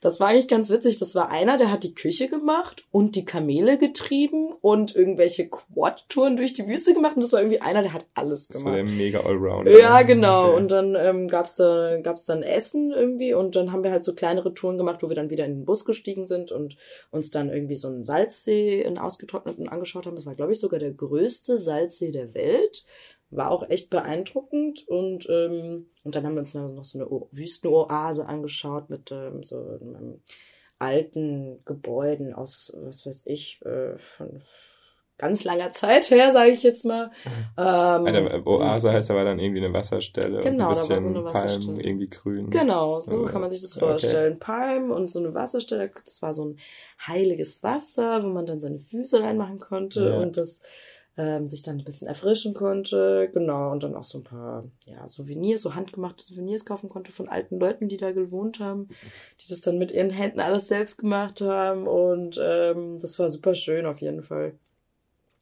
das 0.00 0.20
war 0.20 0.28
eigentlich 0.28 0.48
ganz 0.48 0.70
witzig. 0.70 0.98
Das 0.98 1.14
war 1.14 1.30
einer, 1.30 1.56
der 1.56 1.70
hat 1.70 1.84
die 1.84 1.94
Küche 1.94 2.28
gemacht 2.28 2.84
und 2.90 3.16
die 3.16 3.24
Kamele 3.24 3.78
getrieben 3.78 4.52
und 4.60 4.94
irgendwelche 4.94 5.48
Quad-Touren 5.48 6.36
durch 6.36 6.52
die 6.52 6.66
Wüste 6.66 6.94
gemacht. 6.94 7.16
Und 7.16 7.22
das 7.22 7.32
war 7.32 7.40
irgendwie 7.40 7.60
einer, 7.60 7.82
der 7.82 7.92
hat 7.92 8.06
alles 8.14 8.48
gemacht. 8.48 8.66
Das 8.66 8.72
war 8.72 8.76
der 8.76 8.84
mega 8.84 9.20
Allrounder. 9.20 9.78
Ja, 9.78 10.02
genau. 10.02 10.48
Okay. 10.48 10.56
Und 10.56 10.70
dann 10.70 10.94
ähm, 10.94 11.28
gab's 11.28 11.54
da, 11.54 12.00
gab's 12.00 12.24
dann 12.24 12.42
Essen 12.42 12.92
irgendwie 12.92 13.34
und 13.34 13.56
dann 13.56 13.72
haben 13.72 13.82
wir 13.82 13.90
halt 13.90 14.04
so 14.04 14.14
kleinere 14.14 14.54
Touren 14.54 14.78
gemacht, 14.78 15.02
wo 15.02 15.08
wir 15.08 15.16
dann 15.16 15.30
wieder 15.30 15.44
in 15.44 15.54
den 15.54 15.64
Bus 15.64 15.84
gestiegen 15.84 16.26
sind 16.26 16.52
und 16.52 16.76
uns 17.10 17.30
dann 17.30 17.50
irgendwie 17.50 17.76
so 17.76 17.88
einen 17.88 18.04
Salzsee 18.04 18.82
in 18.82 18.98
ausgetrockneten 18.98 19.68
angeschaut 19.68 20.06
haben. 20.06 20.16
Das 20.16 20.26
war, 20.26 20.34
glaube 20.34 20.52
ich, 20.52 20.60
sogar 20.60 20.80
der 20.80 20.92
größte 20.92 21.58
Salzsee 21.58 22.10
der 22.10 22.34
Welt. 22.34 22.84
War 23.30 23.50
auch 23.50 23.68
echt 23.68 23.90
beeindruckend 23.90 24.86
und, 24.86 25.28
ähm, 25.28 25.86
und 26.04 26.14
dann 26.14 26.24
haben 26.24 26.34
wir 26.34 26.40
uns 26.40 26.54
noch 26.54 26.84
so 26.84 26.98
eine 26.98 27.10
Wüstenoase 27.32 28.26
angeschaut 28.26 28.88
mit 28.88 29.10
ähm, 29.10 29.42
so 29.42 29.56
einem 29.56 30.20
alten 30.78 31.64
Gebäuden 31.64 32.32
aus, 32.32 32.72
was 32.76 33.04
weiß 33.06 33.24
ich, 33.26 33.60
äh, 33.64 33.98
von 33.98 34.42
ganz 35.18 35.44
langer 35.44 35.70
Zeit 35.70 36.10
her, 36.10 36.32
sage 36.32 36.50
ich 36.50 36.62
jetzt 36.62 36.84
mal. 36.84 37.10
Mhm. 37.24 38.06
Ähm, 38.06 38.46
Oase 38.46 38.92
heißt 38.92 39.10
aber 39.10 39.24
dann 39.24 39.38
irgendwie 39.38 39.64
eine 39.64 39.72
Wasserstelle 39.72 40.40
genau, 40.40 40.68
und 40.68 40.78
ein 40.78 40.88
bisschen 40.88 41.14
da 41.14 41.24
war 41.24 41.32
so 41.32 41.40
eine 41.40 41.66
Palmen, 41.66 41.80
irgendwie 41.80 42.10
grün. 42.10 42.50
Genau, 42.50 43.00
so 43.00 43.24
kann 43.24 43.40
man 43.40 43.50
sich 43.50 43.62
das 43.62 43.78
vorstellen. 43.78 44.34
Okay. 44.34 44.40
Palmen 44.40 44.90
und 44.90 45.10
so 45.10 45.18
eine 45.18 45.32
Wasserstelle, 45.34 45.90
das 46.04 46.20
war 46.20 46.34
so 46.34 46.44
ein 46.44 46.58
heiliges 47.06 47.62
Wasser, 47.62 48.22
wo 48.22 48.28
man 48.28 48.46
dann 48.46 48.60
seine 48.60 48.78
Füße 48.78 49.20
reinmachen 49.20 49.58
konnte 49.58 50.06
ja. 50.06 50.18
und 50.18 50.36
das 50.36 50.60
ähm, 51.16 51.48
sich 51.48 51.62
dann 51.62 51.78
ein 51.78 51.84
bisschen 51.84 52.08
erfrischen 52.08 52.54
konnte. 52.54 53.30
Genau, 53.32 53.72
und 53.72 53.82
dann 53.82 53.94
auch 53.94 54.04
so 54.04 54.18
ein 54.18 54.24
paar 54.24 54.64
ja, 54.84 55.08
Souvenirs, 55.08 55.62
so 55.62 55.74
handgemachte 55.74 56.24
Souvenirs 56.24 56.64
kaufen 56.64 56.88
konnte 56.88 57.12
von 57.12 57.28
alten 57.28 57.58
Leuten, 57.58 57.88
die 57.88 57.96
da 57.96 58.12
gewohnt 58.12 58.60
haben, 58.60 58.88
die 59.40 59.48
das 59.48 59.60
dann 59.60 59.78
mit 59.78 59.92
ihren 59.92 60.10
Händen 60.10 60.40
alles 60.40 60.68
selbst 60.68 60.98
gemacht 60.98 61.40
haben. 61.40 61.86
Und 61.86 62.38
ähm, 62.42 62.98
das 63.00 63.18
war 63.18 63.28
super 63.28 63.54
schön 63.54 63.86
auf 63.86 64.00
jeden 64.00 64.22
Fall. 64.22 64.58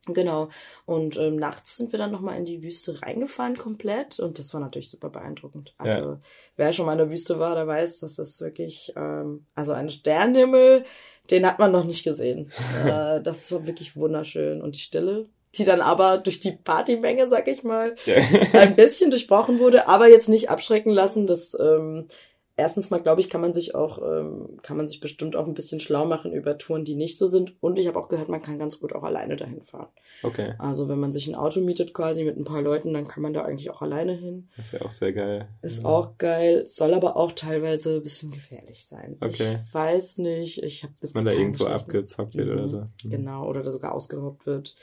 Genau. 0.07 0.51
Und 0.85 1.17
ähm, 1.17 1.37
nachts 1.37 1.77
sind 1.77 1.93
wir 1.93 1.99
dann 1.99 2.13
nochmal 2.13 2.37
in 2.37 2.45
die 2.45 2.63
Wüste 2.63 3.01
reingefahren 3.01 3.57
komplett 3.57 4.21
und 4.21 4.39
das 4.39 4.53
war 4.53 4.61
natürlich 4.61 4.91
super 4.91 5.09
beeindruckend. 5.09 5.75
Also 5.79 6.11
ja. 6.11 6.21
wer 6.57 6.73
schon 6.73 6.87
mal 6.87 6.93
in 6.93 6.99
der 6.99 7.11
Wüste 7.11 7.39
war, 7.39 7.55
der 7.55 7.67
weiß, 7.67 8.01
dass 8.01 8.17
das 8.17 8.41
wirklich, 8.41 8.93
ähm, 8.97 9.47
also 9.55 9.73
ein 9.73 9.89
Sternenhimmel, 9.89 10.85
den 11.31 11.47
hat 11.47 11.59
man 11.59 11.73
noch 11.73 11.85
nicht 11.85 12.05
gesehen. 12.05 12.51
äh, 12.85 13.23
das 13.23 13.51
war 13.51 13.67
wirklich 13.67 13.97
wunderschön. 13.97 14.61
Und 14.61 14.75
die 14.75 14.81
Stille, 14.81 15.29
die 15.55 15.65
dann 15.65 15.81
aber 15.81 16.19
durch 16.19 16.41
die 16.41 16.53
Partymenge, 16.53 17.29
sag 17.29 17.49
ich 17.49 17.65
mal, 17.65 17.97
ja. 18.07 18.17
ein 18.61 18.77
bisschen 18.77 19.11
durchbrochen 19.11 19.59
wurde, 19.59 19.89
aber 19.89 20.09
jetzt 20.09 20.29
nicht 20.29 20.51
abschrecken 20.51 20.93
lassen. 20.93 21.27
Das 21.27 21.57
ähm, 21.59 22.09
erstens 22.57 22.91
mal, 22.91 23.03
glaube 23.03 23.21
ich, 23.21 23.29
kann 23.29 23.41
man 23.41 23.53
sich 23.53 23.75
auch, 23.75 23.99
ähm, 23.99 24.59
kann 24.63 24.77
man 24.77 24.87
sich 24.87 25.01
bestimmt 25.01 25.37
auch 25.37 25.47
ein 25.47 25.55
bisschen 25.55 25.81
schlau 25.81 26.05
machen 26.05 26.33
über 26.33 26.57
Touren, 26.57 26.85
die 26.85 26.95
nicht 26.95 27.19
so 27.19 27.27
sind. 27.27 27.55
Und 27.61 27.79
ich 27.79 27.87
habe 27.89 27.99
auch 27.99 28.09
gehört, 28.09 28.29
man 28.29 28.43
kann 28.43 28.59
ganz 28.59 28.81
gut 28.81 28.93
auch 28.93 29.03
alleine 29.03 29.37
dahin 29.37 29.63
fahren. 29.63 29.89
Okay. 30.23 30.55
Also 30.59 30.89
wenn 30.89 31.01
man 31.01 31.13
sich 31.13 31.27
ein 31.27 31.35
Auto 31.35 31.61
mietet 31.61 31.95
quasi 31.95 32.25
mit 32.25 32.37
ein 32.37 32.45
paar 32.45 32.63
Leuten, 32.63 32.95
dann 32.95 33.09
kann 33.09 33.23
man 33.23 33.33
da 33.33 33.45
eigentlich 33.45 33.71
auch 33.71 33.83
alleine 33.83 34.13
hin. 34.13 34.49
Das 34.57 34.73
ja 34.73 34.83
auch 34.83 34.91
sehr 34.91 35.13
geil. 35.13 35.49
Ist 35.63 35.83
ja. 35.83 35.89
auch 35.89 36.17
geil, 36.19 36.67
soll 36.67 36.95
aber 36.95 37.17
auch 37.17 37.33
teilweise 37.33 37.97
ein 37.97 38.03
bisschen 38.03 38.31
gefährlich 38.31 38.87
sein. 38.87 39.17
Okay. 39.21 39.59
Ich 39.67 39.75
weiß 39.75 40.19
nicht, 40.19 40.63
ich 40.63 40.85
habe 40.85 40.95
Dass 41.01 41.15
man 41.15 41.25
da 41.25 41.33
irgendwo 41.33 41.67
abgezockt 41.67 42.37
wird 42.37 42.49
mhm. 42.49 42.55
oder 42.55 42.69
so. 42.69 42.79
Mhm. 43.05 43.11
Genau, 43.11 43.49
oder 43.49 43.71
sogar 43.73 43.95
ausgeraubt 43.95 44.47
wird. 44.47 44.77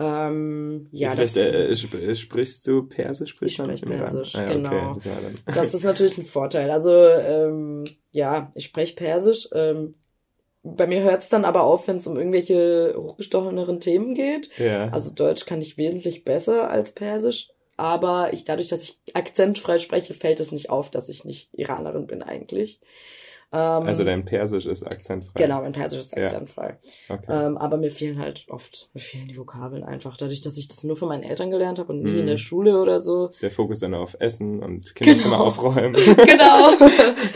Ähm, 0.00 0.86
ja, 0.92 1.10
Vielleicht 1.10 1.36
das, 1.36 1.84
äh, 1.84 2.14
sprichst 2.14 2.66
du 2.68 2.84
Persisch? 2.84 3.30
Sprichst 3.30 3.58
ich 3.58 3.64
spreche 3.64 3.86
Persisch, 3.86 4.36
ah, 4.36 4.42
ja, 4.42 4.52
genau. 4.52 4.90
Okay. 4.92 5.10
Das, 5.44 5.56
das, 5.56 5.74
ist 5.74 5.84
natürlich 5.84 6.18
ein 6.18 6.26
Vorteil. 6.26 6.70
Also 6.70 6.92
ähm, 6.92 7.84
ja, 8.12 8.52
ich 8.54 8.66
spreche 8.66 8.94
Persisch. 8.94 9.48
Ähm, 9.52 9.94
bei 10.62 10.86
mir 10.86 11.02
hört 11.02 11.22
es 11.22 11.28
dann 11.30 11.44
aber 11.44 11.64
auf, 11.64 11.88
wenn 11.88 11.96
es 11.96 12.06
um 12.06 12.16
irgendwelche 12.16 12.94
hochgestocheneren 12.96 13.80
Themen 13.80 14.14
geht. 14.14 14.50
Ja. 14.58 14.88
Also 14.90 15.12
Deutsch 15.12 15.46
kann 15.46 15.60
ich 15.60 15.78
wesentlich 15.78 16.24
besser 16.24 16.70
als 16.70 16.92
Persisch. 16.92 17.48
Aber 17.76 18.32
ich, 18.32 18.44
dadurch, 18.44 18.68
dass 18.68 18.82
ich 18.82 18.98
akzentfrei 19.14 19.78
spreche, 19.78 20.14
fällt 20.14 20.40
es 20.40 20.52
nicht 20.52 20.70
auf, 20.70 20.90
dass 20.90 21.08
ich 21.08 21.24
nicht 21.24 21.48
Iranerin 21.54 22.06
bin 22.06 22.22
eigentlich. 22.22 22.80
Ähm, 23.50 23.84
also 23.84 24.04
dein 24.04 24.26
Persisch 24.26 24.66
ist 24.66 24.82
akzentfrei. 24.82 25.42
Genau, 25.42 25.62
mein 25.62 25.72
Persisch 25.72 26.00
ist 26.00 26.16
akzentfrei. 26.16 26.76
Ja. 27.08 27.14
Okay. 27.14 27.46
Ähm, 27.46 27.56
aber 27.56 27.78
mir 27.78 27.90
fehlen 27.90 28.18
halt 28.18 28.44
oft, 28.48 28.90
mir 28.92 29.00
fehlen 29.00 29.26
die 29.28 29.38
Vokabeln 29.38 29.84
einfach. 29.84 30.18
Dadurch, 30.18 30.42
dass 30.42 30.58
ich 30.58 30.68
das 30.68 30.84
nur 30.84 30.96
von 30.96 31.08
meinen 31.08 31.22
Eltern 31.22 31.50
gelernt 31.50 31.78
habe 31.78 31.92
und 31.92 32.02
nie 32.02 32.10
mm. 32.10 32.18
in 32.18 32.26
der 32.26 32.34
mhm. 32.34 32.38
Schule 32.38 32.80
oder 32.80 32.98
so. 32.98 33.28
Ist 33.28 33.42
der 33.42 33.50
Fokus 33.50 33.78
dann 33.78 33.94
auf 33.94 34.16
Essen 34.20 34.62
und 34.62 34.94
Kinderzimmer 34.94 35.36
genau. 35.36 35.46
aufräumen. 35.46 35.94
genau, 36.26 36.72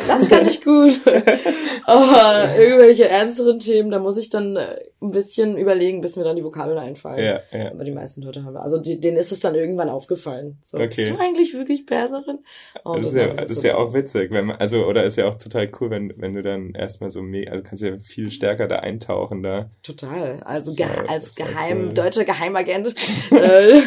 das 0.07 0.29
kann 0.29 0.47
ich 0.47 0.63
gut. 0.63 1.01
aber 1.87 2.57
irgendwelche 2.59 3.09
ernsteren 3.09 3.59
Themen, 3.59 3.91
da 3.91 3.99
muss 3.99 4.19
ich 4.19 4.29
dann 4.29 4.57
äh, 4.57 4.81
ein 5.01 5.11
bisschen 5.11 5.57
überlegen, 5.57 6.01
bis 6.01 6.17
mir 6.17 6.25
dann 6.25 6.37
die 6.37 6.45
Vokabeln 6.45 6.79
einfallen. 6.79 7.25
Ja, 7.25 7.41
ja. 7.59 7.71
Aber 7.71 7.85
die 7.85 7.93
meisten 7.93 8.23
Leute 8.23 8.45
haben, 8.45 8.57
also 8.57 8.79
die, 8.79 9.01
denen 9.01 9.17
ist 9.17 9.33
es 9.33 9.41
dann 9.41 9.55
irgendwann 9.55 9.89
aufgefallen. 9.89 10.59
So, 10.63 10.77
Okay. 10.77 10.89
bist 10.89 11.11
du 11.11 11.19
eigentlich 11.19 11.55
wirklich 11.55 11.87
Perserin? 11.87 12.39
Oh, 12.85 12.97
Das 12.97 13.07
ist 13.07 13.15
ja, 13.15 13.35
das 13.35 13.51
ist 13.51 13.65
ja 13.65 13.77
auch 13.77 13.95
witzig, 13.95 14.31
wenn 14.31 14.47
man, 14.47 14.57
also, 14.57 14.87
oder 14.87 15.05
ist 15.05 15.17
ja 15.17 15.29
auch 15.29 15.37
total 15.37 15.71
cool, 15.81 15.91
wenn, 15.91 16.02
wenn 16.17 16.35
du 16.35 16.43
dann 16.43 16.73
erstmal 16.75 17.11
so 17.11 17.23
mega, 17.23 17.51
also 17.53 17.63
kannst 17.63 17.83
ja 17.85 17.99
viel 17.99 18.31
stärker 18.31 18.67
da 18.69 18.77
eintauchen 18.77 19.43
da. 19.43 19.71
Total. 19.83 20.41
Also 20.45 20.75
gehe 20.75 20.89
war- 20.89 21.09
als 21.11 21.35
Geheim, 21.35 21.89
cool. 21.89 21.95
deutscher 21.95 22.25
Geheimagent 22.25 22.89
äh, 23.31 23.81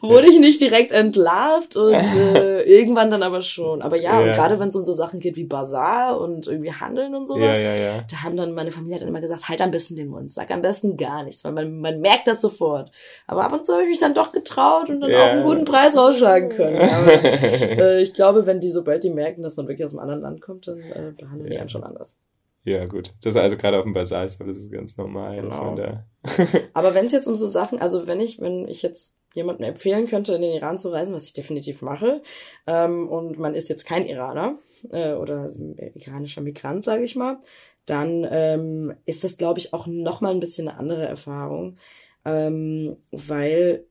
wurde 0.00 0.28
ich 0.28 0.38
nicht 0.40 0.60
direkt 0.60 0.92
entlarvt 0.92 1.76
und 1.76 1.92
äh, 2.16 2.62
irgendwann 2.62 3.10
dann 3.10 3.22
aber 3.22 3.42
schon. 3.42 3.82
Aber 3.82 3.96
ja, 3.96 4.20
Ja. 4.20 4.26
und 4.30 4.34
gerade 4.36 4.58
wenn 4.60 4.68
es 4.68 4.76
um 4.76 4.84
so 4.84 4.92
Sachen 4.92 5.20
geht 5.20 5.36
wie 5.36 5.44
Bazar 5.44 6.20
und 6.20 6.46
irgendwie 6.46 6.72
Handeln 6.72 7.14
und 7.14 7.26
sowas, 7.26 7.58
Ja, 7.58 7.74
ja, 7.74 8.04
da 8.10 8.22
haben 8.22 8.36
dann 8.36 8.52
meine 8.54 8.72
Familie 8.72 8.96
hat 8.96 9.02
dann 9.02 9.08
immer 9.08 9.20
gesagt, 9.20 9.48
halt 9.48 9.60
am 9.60 9.70
besten 9.70 9.96
den 9.96 10.08
Mund, 10.08 10.30
sag 10.30 10.50
am 10.50 10.62
besten 10.62 10.96
gar 10.96 11.22
nichts, 11.24 11.44
weil 11.44 11.52
man, 11.52 11.78
man 11.80 12.00
merkt 12.00 12.26
das 12.28 12.40
sofort. 12.40 12.90
Aber 13.26 13.44
ab 13.44 13.52
und 13.52 13.64
zu 13.64 13.72
habe 13.72 13.82
ich 13.84 13.88
mich 13.88 13.98
dann 13.98 14.14
doch 14.14 14.32
getraut 14.32 14.90
und 14.90 15.00
dann 15.00 15.12
auch 15.14 15.18
einen 15.18 15.44
guten 15.44 15.64
Preis 15.64 15.96
rausschlagen 15.96 16.48
können. 16.50 16.76
Aber 16.78 17.12
äh, 17.24 18.02
ich 18.02 18.12
glaube, 18.14 18.46
wenn 18.46 18.60
die, 18.60 18.70
sobald 18.70 19.04
die 19.04 19.10
merken, 19.10 19.42
dass 19.42 19.56
man 19.56 19.68
wirklich 19.68 19.84
aus 19.84 19.92
einem 19.92 20.00
anderen 20.00 20.20
Land 20.22 20.40
kommt, 20.40 20.66
dann 20.68 20.78
äh, 20.80 21.12
behandeln 21.16 21.50
die 21.50 21.58
Ja. 21.62 21.64
einen 21.64 21.68
schon 21.70 21.84
anders. 21.84 22.16
Ja, 22.64 22.84
gut. 22.86 23.12
Das 23.22 23.34
ist 23.34 23.40
also 23.40 23.56
gerade 23.56 23.78
auf 23.78 23.84
dem 23.84 23.92
Basar 23.92 24.24
das 24.24 24.36
ist 24.38 24.70
ganz 24.70 24.96
normal, 24.96 25.40
Genau. 25.40 25.74
da. 25.74 26.06
Aber 26.74 26.94
wenn 26.94 27.06
es 27.06 27.12
jetzt 27.12 27.26
um 27.26 27.34
so 27.34 27.48
Sachen, 27.48 27.80
also 27.80 28.06
wenn 28.06 28.20
ich, 28.20 28.40
wenn 28.40 28.68
ich 28.68 28.82
jetzt 28.82 29.16
jemandem 29.34 29.66
empfehlen 29.66 30.06
könnte, 30.06 30.34
in 30.34 30.42
den 30.42 30.52
Iran 30.52 30.78
zu 30.78 30.90
reisen, 30.90 31.14
was 31.14 31.24
ich 31.24 31.32
definitiv 31.32 31.82
mache, 31.82 32.22
ähm, 32.66 33.08
und 33.08 33.38
man 33.38 33.54
ist 33.54 33.68
jetzt 33.68 33.84
kein 33.84 34.06
Iraner 34.06 34.58
äh, 34.90 35.14
oder 35.14 35.50
iranischer 35.94 36.40
Migrant, 36.42 36.84
sage 36.84 37.02
ich 37.02 37.16
mal, 37.16 37.38
dann 37.86 38.24
ähm, 38.30 38.94
ist 39.06 39.24
das, 39.24 39.38
glaube 39.38 39.58
ich, 39.58 39.72
auch 39.74 39.88
noch 39.88 40.20
mal 40.20 40.30
ein 40.30 40.38
bisschen 40.40 40.68
eine 40.68 40.78
andere 40.78 41.04
Erfahrung, 41.04 41.78
ähm, 42.24 42.96
weil 43.10 43.86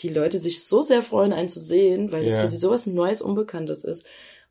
die 0.00 0.08
Leute 0.08 0.38
sich 0.40 0.64
so 0.64 0.82
sehr 0.82 1.02
freuen, 1.02 1.32
einen 1.32 1.48
zu 1.48 1.60
sehen, 1.60 2.10
weil 2.10 2.24
das 2.24 2.34
Ja. 2.34 2.40
für 2.40 2.48
sie 2.48 2.56
sowas 2.56 2.86
Neues, 2.86 3.22
Unbekanntes 3.22 3.84
ist. 3.84 4.04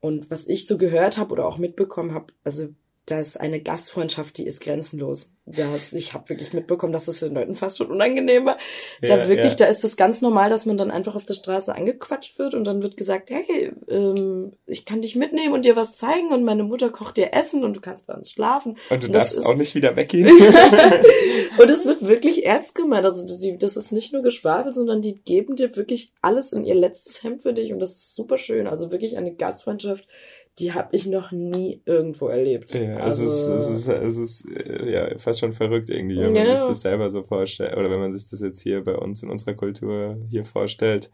Und 0.05 0.29
was 0.29 0.45
ich 0.45 0.67
so 0.67 0.77
gehört 0.77 1.17
habe 1.17 1.31
oder 1.31 1.47
auch 1.47 1.57
mitbekommen 1.57 2.13
habe, 2.13 2.31
also 2.43 2.67
da 3.05 3.19
ist 3.19 3.39
eine 3.39 3.61
Gastfreundschaft, 3.61 4.37
die 4.37 4.45
ist 4.45 4.61
grenzenlos. 4.61 5.29
Das, 5.47 5.93
ich 5.93 6.15
habe 6.15 6.27
wirklich 6.29 6.53
mitbekommen, 6.53 6.91
dass 6.91 7.05
das 7.05 7.19
den 7.19 7.35
Leuten 7.35 7.53
fast 7.53 7.77
schon 7.77 7.91
unangenehm 7.91 8.45
war. 8.47 8.57
Da 9.03 9.15
Ja, 9.19 9.27
wirklich, 9.27 9.51
ja. 9.51 9.57
da 9.57 9.65
ist 9.67 9.83
es 9.83 9.95
ganz 9.95 10.21
normal, 10.21 10.49
dass 10.49 10.65
man 10.65 10.75
dann 10.75 10.89
einfach 10.89 11.13
auf 11.13 11.23
der 11.23 11.35
Straße 11.35 11.75
angequatscht 11.75 12.39
wird 12.39 12.55
und 12.55 12.63
dann 12.63 12.81
wird 12.81 12.97
gesagt, 12.97 13.29
hey, 13.29 13.71
ähm, 13.87 14.53
ich 14.65 14.85
kann 14.85 15.03
dich 15.03 15.15
mitnehmen 15.15 15.53
und 15.53 15.63
dir 15.63 15.75
was 15.75 15.97
zeigen 15.97 16.31
und 16.33 16.43
meine 16.43 16.63
Mutter 16.63 16.89
kocht 16.89 17.17
dir 17.17 17.31
Essen 17.33 17.63
und 17.63 17.75
du 17.75 17.79
kannst 17.79 18.07
bei 18.07 18.15
uns 18.15 18.31
schlafen. 18.31 18.79
Und 18.89 19.03
du 19.03 19.07
das 19.07 19.21
darfst 19.21 19.37
ist- 19.37 19.45
auch 19.45 19.53
nicht 19.55 19.75
wieder 19.75 19.95
weggehen. 19.95 20.27
und 21.59 21.69
es 21.69 21.85
wird 21.85 22.07
wirklich 22.07 22.43
ernst 22.43 22.73
gemeint. 22.73 23.05
Also 23.05 23.25
das 23.59 23.77
ist 23.77 23.91
nicht 23.91 24.13
nur 24.13 24.23
Geschwafel, 24.23 24.73
sondern 24.73 25.03
die 25.03 25.13
geben 25.13 25.55
dir 25.55 25.75
wirklich 25.75 26.11
alles 26.23 26.53
in 26.53 26.63
ihr 26.63 26.75
letztes 26.75 27.23
Hemd 27.23 27.43
für 27.43 27.53
dich 27.53 27.71
und 27.71 27.79
das 27.79 27.91
ist 27.91 28.15
super 28.15 28.39
schön. 28.39 28.65
Also 28.65 28.91
wirklich 28.91 29.15
eine 29.15 29.33
Gastfreundschaft, 29.35 30.07
die 30.59 30.73
habe 30.73 30.89
ich 30.95 31.05
noch 31.05 31.31
nie 31.31 31.81
irgendwo 31.85 32.27
erlebt. 32.29 32.73
Ja, 32.73 32.97
also, 32.97 33.25
es 33.25 33.33
ist, 33.33 33.47
es 33.47 33.69
ist, 33.69 33.87
es 33.87 34.17
ist 34.17 34.45
äh, 34.57 34.91
ja 34.91 35.17
fast 35.17 35.39
schon 35.41 35.51
verrückt 35.53 35.89
irgendwie, 35.89 36.17
wenn 36.17 36.31
man 36.33 36.45
Ja. 36.47 36.57
sich 36.57 36.67
das 36.67 36.81
selber 36.81 37.09
so 37.09 37.23
vorstellt, 37.23 37.75
oder 37.75 37.89
wenn 37.91 37.99
man 37.99 38.13
sich 38.13 38.29
das 38.29 38.39
jetzt 38.41 38.61
hier 38.61 38.83
bei 38.83 38.95
uns 38.95 39.21
in 39.23 39.29
unserer 39.29 39.53
Kultur 39.53 40.17
hier 40.29 40.45
vorstellt, 40.45 41.11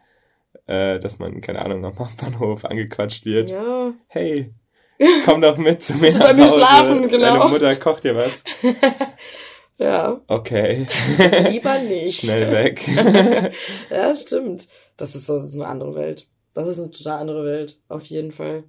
äh, 0.67 0.99
dass 0.99 1.17
man, 1.17 1.41
keine 1.41 1.63
Ahnung, 1.65 1.84
am 1.86 1.95
Bahnhof 2.19 2.65
angequatscht 2.65 3.25
wird. 3.25 3.49
ja. 3.51 3.93
Hey, 4.08 4.54
komm 5.25 5.41
doch 5.41 5.58
mit 5.58 5.82
zu 5.82 5.93
mir 5.95 6.13
bei 6.19 6.34
mir 6.34 6.45
Hause. 6.49 6.60
schlafen, 6.60 7.08
genau. 7.08 7.38
Deine 7.39 7.49
Mutter 7.49 7.75
kocht 7.77 8.04
dir 8.04 8.15
was. 8.15 8.43
ja, 9.80 10.21
Okay, 10.27 10.86
lieber 11.49 11.80
nicht. 11.80 12.21
schnell 12.21 12.51
weg. 12.51 12.82
ja, 13.89 14.15
stimmt. 14.15 14.67
Das 14.97 15.15
ist, 15.15 15.27
das 15.27 15.43
ist 15.43 15.56
eine 15.56 15.65
andere 15.67 15.95
Welt. 15.95 16.27
Das 16.54 16.67
ist 16.67 16.80
eine 16.80 16.91
total 16.91 17.19
andere 17.19 17.43
Welt, 17.45 17.80
auf 17.88 18.04
jeden 18.06 18.32
Fall. 18.32 18.65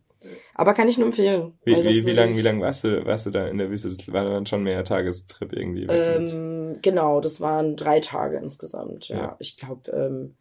Aber 0.54 0.74
kann 0.74 0.88
ich 0.88 0.98
nur 0.98 1.06
empfehlen. 1.08 1.54
Wie, 1.64 1.72
wie, 1.76 2.06
wie 2.06 2.10
lang, 2.12 2.28
wirklich- 2.28 2.36
wie 2.38 2.42
lang 2.42 2.60
warst 2.60 2.84
du, 2.84 3.04
warst 3.04 3.26
du 3.26 3.30
da 3.30 3.46
in 3.48 3.58
der 3.58 3.70
Wüste? 3.70 3.88
Das 3.88 4.12
war 4.12 4.24
dann 4.24 4.46
schon 4.46 4.62
mehr 4.62 4.84
Tagestrip 4.84 5.52
irgendwie. 5.52 5.86
Ähm, 5.88 6.78
genau, 6.82 7.20
das 7.20 7.40
waren 7.40 7.76
drei 7.76 8.00
Tage 8.00 8.36
insgesamt. 8.38 9.08
Ja, 9.08 9.16
Ja. 9.16 9.36
ich 9.38 9.56
glaube, 9.56 9.90
ähm, 9.92 10.34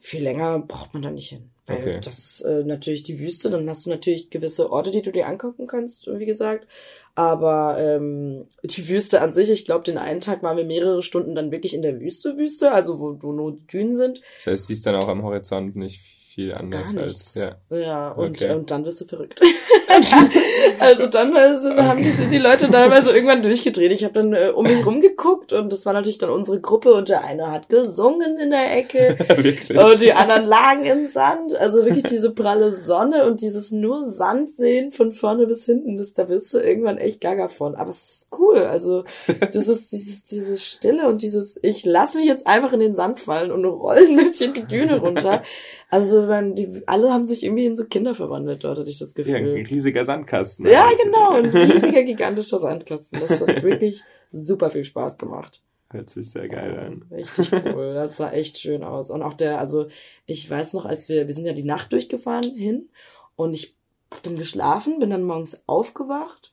viel 0.00 0.22
länger 0.22 0.58
braucht 0.58 0.92
man 0.94 1.02
da 1.02 1.10
nicht 1.10 1.30
hin. 1.30 1.50
Weil 1.66 1.78
Okay. 1.78 2.00
das 2.04 2.18
ist 2.18 2.40
äh, 2.42 2.62
natürlich 2.62 3.04
die 3.04 3.18
Wüste, 3.18 3.48
dann 3.48 3.66
hast 3.70 3.86
du 3.86 3.90
natürlich 3.90 4.28
gewisse 4.28 4.70
Orte, 4.70 4.90
die 4.90 5.00
du 5.00 5.10
dir 5.10 5.26
angucken 5.26 5.66
kannst, 5.66 6.06
wie 6.06 6.26
gesagt. 6.26 6.66
Aber 7.14 7.78
ähm, 7.78 8.48
die 8.64 8.86
Wüste 8.88 9.22
an 9.22 9.32
sich, 9.32 9.48
ich 9.48 9.64
glaube, 9.64 9.84
den 9.84 9.96
einen 9.96 10.20
Tag 10.20 10.42
waren 10.42 10.56
wir 10.58 10.64
mehrere 10.66 11.02
Stunden 11.02 11.34
dann 11.34 11.52
wirklich 11.52 11.72
in 11.72 11.80
der 11.80 12.00
Wüste, 12.00 12.36
Wüste, 12.36 12.72
also 12.72 12.98
wo, 13.00 13.16
wo 13.22 13.32
nur 13.32 13.56
Dünen 13.72 13.94
sind. 13.94 14.20
Das 14.36 14.46
heißt, 14.48 14.66
siehst 14.66 14.84
dann 14.84 14.96
auch 14.96 15.08
am 15.08 15.22
Horizont 15.22 15.74
nicht 15.76 16.00
viel 16.34 16.52
anders 16.52 16.94
Gar 16.94 17.04
als, 17.04 17.34
ja. 17.36 17.54
Ja, 17.70 18.08
und, 18.10 18.42
Okay. 18.42 18.54
und 18.54 18.70
dann 18.70 18.84
wirst 18.84 19.00
du 19.00 19.04
verrückt. 19.04 19.40
also 20.80 21.06
dann 21.06 21.36
also, 21.36 21.70
haben 21.76 22.02
die, 22.02 22.10
die 22.28 22.38
Leute 22.38 22.68
teilweise 22.68 23.12
irgendwann 23.12 23.42
durchgedreht. 23.42 23.92
Ich 23.92 24.02
habe 24.02 24.14
dann 24.14 24.32
äh, 24.32 24.50
um 24.54 24.64
mich 24.64 24.84
rumgeguckt 24.84 25.52
und 25.52 25.72
das 25.72 25.86
war 25.86 25.92
natürlich 25.92 26.18
dann 26.18 26.30
unsere 26.30 26.60
Gruppe 26.60 26.94
und 26.94 27.08
der 27.08 27.22
eine 27.22 27.52
hat 27.52 27.68
gesungen 27.68 28.38
in 28.38 28.50
der 28.50 28.76
Ecke 28.76 29.16
Wirklich. 29.36 29.78
und 29.78 30.02
die 30.02 30.12
anderen 30.12 30.44
lagen 30.44 30.84
im 30.84 31.06
Sand. 31.06 31.54
Also 31.54 31.84
wirklich 31.84 32.04
diese 32.04 32.30
pralle 32.30 32.72
Sonne 32.72 33.26
und 33.26 33.40
dieses 33.40 33.70
nur 33.70 34.06
Sand 34.06 34.50
sehen 34.50 34.90
von 34.90 35.12
vorne 35.12 35.46
bis 35.46 35.64
hinten, 35.64 35.96
das, 35.96 36.14
da 36.14 36.28
wirst 36.28 36.52
du 36.52 36.58
irgendwann 36.58 36.98
echt 36.98 37.20
gaga 37.20 37.46
von. 37.46 37.76
Aber 37.76 37.90
es 37.90 38.10
ist 38.10 38.28
cool. 38.38 38.64
Also 38.64 39.04
das 39.52 39.68
ist 39.68 39.92
dieses, 39.92 40.24
diese 40.24 40.58
Stille 40.58 41.06
und 41.08 41.22
dieses, 41.22 41.60
ich 41.62 41.84
lass 41.84 42.14
mich 42.14 42.26
jetzt 42.26 42.48
einfach 42.48 42.72
in 42.72 42.80
den 42.80 42.96
Sand 42.96 43.20
fallen 43.20 43.52
und 43.52 43.64
roll 43.64 43.98
ein 43.98 44.16
bisschen 44.16 44.52
die 44.52 44.64
Düne 44.64 44.98
runter. 44.98 45.44
Also 45.94 46.22
man, 46.26 46.56
die, 46.56 46.82
alle 46.86 47.12
haben 47.12 47.24
sich 47.24 47.44
irgendwie 47.44 47.66
in 47.66 47.76
so 47.76 47.84
Kinder 47.84 48.16
verwandelt 48.16 48.64
dort, 48.64 48.78
hatte 48.78 48.90
ich 48.90 48.98
das 48.98 49.14
Ja, 49.16 49.36
ein 49.36 49.44
Gefühl. 49.44 49.64
riesiger 49.66 50.04
Sandkasten. 50.04 50.66
Ja, 50.66 50.88
Also, 50.88 51.04
genau, 51.04 51.30
ein 51.34 51.44
riesiger, 51.46 52.02
gigantischer 52.02 52.58
Sandkasten. 52.58 53.20
Das 53.20 53.40
hat 53.40 53.62
wirklich 53.62 54.02
super 54.32 54.70
viel 54.70 54.84
Spaß 54.84 55.18
gemacht. 55.18 55.62
Hört 55.90 56.10
sich 56.10 56.30
sehr 56.30 56.48
geil 56.48 56.76
an. 56.76 57.04
Richtig 57.16 57.52
cool. 57.52 57.94
Das 57.94 58.16
sah 58.16 58.32
echt 58.32 58.58
schön 58.58 58.82
aus. 58.82 59.10
Und 59.10 59.22
auch 59.22 59.34
der, 59.34 59.60
also 59.60 59.86
ich 60.26 60.50
weiß 60.50 60.72
noch, 60.72 60.84
als 60.84 61.08
wir, 61.08 61.28
wir 61.28 61.34
sind 61.34 61.44
ja 61.44 61.52
die 61.52 61.62
Nacht 61.62 61.92
durchgefahren 61.92 62.52
hin 62.56 62.88
und 63.36 63.54
ich 63.54 63.76
hab 64.10 64.20
dann 64.24 64.34
geschlafen, 64.34 64.98
bin 64.98 65.10
dann 65.10 65.22
morgens 65.22 65.60
aufgewacht 65.66 66.52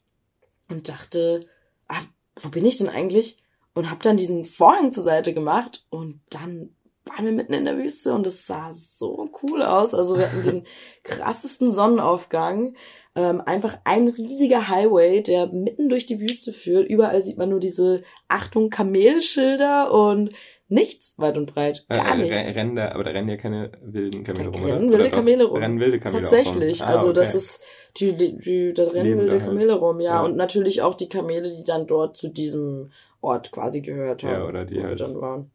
und 0.69 0.87
dachte, 0.87 1.47
ah, 1.87 2.01
wo 2.39 2.49
bin 2.49 2.65
ich 2.65 2.77
denn 2.77 2.89
eigentlich? 2.89 3.37
Und 3.73 3.89
hab 3.89 4.03
dann 4.03 4.17
diesen 4.17 4.45
Vorhang 4.45 4.91
zur 4.91 5.03
Seite 5.03 5.33
gemacht 5.33 5.83
und 5.89 6.19
dann 6.29 6.69
waren 7.05 7.25
wir 7.25 7.31
mitten 7.31 7.53
in 7.53 7.65
der 7.65 7.77
Wüste 7.77 8.13
und 8.13 8.27
es 8.27 8.45
sah 8.45 8.71
so 8.73 9.29
cool 9.43 9.63
aus. 9.63 9.93
Also 9.93 10.17
wir 10.17 10.25
hatten 10.31 10.43
den 10.43 10.63
krassesten 11.03 11.71
Sonnenaufgang. 11.71 12.75
Ähm, 13.13 13.41
einfach 13.45 13.77
ein 13.83 14.07
riesiger 14.07 14.69
Highway, 14.69 15.21
der 15.21 15.47
mitten 15.47 15.89
durch 15.89 16.05
die 16.05 16.21
Wüste 16.21 16.53
führt. 16.53 16.87
Überall 16.87 17.23
sieht 17.23 17.37
man 17.37 17.49
nur 17.49 17.59
diese 17.59 18.03
Achtung 18.29 18.69
Kamelschilder 18.69 19.91
und 19.91 20.29
nichts 20.69 21.15
weit 21.17 21.37
und 21.37 21.53
breit. 21.53 21.85
Gar 21.89 22.13
Äh, 22.13 22.17
nichts. 22.19 22.37
re- 22.37 22.55
Rennen 22.55 22.75
da, 22.77 22.91
aber 22.93 23.03
da 23.03 23.11
rennen 23.11 23.27
ja 23.27 23.35
keine 23.35 23.71
wilden 23.81 24.23
Kamele 24.23 24.47
rum, 24.49 24.63
rennen 24.63 24.89
wilde 24.91 25.03
Oder? 25.03 25.09
Kamele 25.11 25.43
rum. 25.43 25.57
Rennen 25.61 25.79
wilde 25.81 25.99
Kamele 25.99 26.21
Tatsächlich. 26.21 26.81
Ah, 26.83 26.85
also 26.87 27.05
okay. 27.07 27.15
das 27.15 27.35
ist 27.35 27.61
die, 27.97 28.13
die, 28.15 28.37
die 28.37 28.73
da 28.73 28.83
rennen 28.83 29.17
wilde 29.17 29.31
halt. 29.33 29.43
Kamele 29.43 29.73
rum, 29.73 29.99
ja. 29.99 30.11
Ja. 30.15 30.23
Und 30.23 30.37
natürlich 30.37 30.81
auch 30.81 30.95
die 30.95 31.09
Kamele, 31.09 31.49
die 31.53 31.65
dann 31.65 31.87
dort 31.87 32.15
zu 32.15 32.29
diesem 32.29 32.91
Ort 33.19 33.51
quasi 33.51 33.81
gehört 33.81 34.23
haben. 34.23 34.31
Ja, 34.31 34.45
oder 34.47 34.63
die 34.63 34.81
halt- 34.81 35.01
dann 35.01 35.19
waren. 35.19 35.51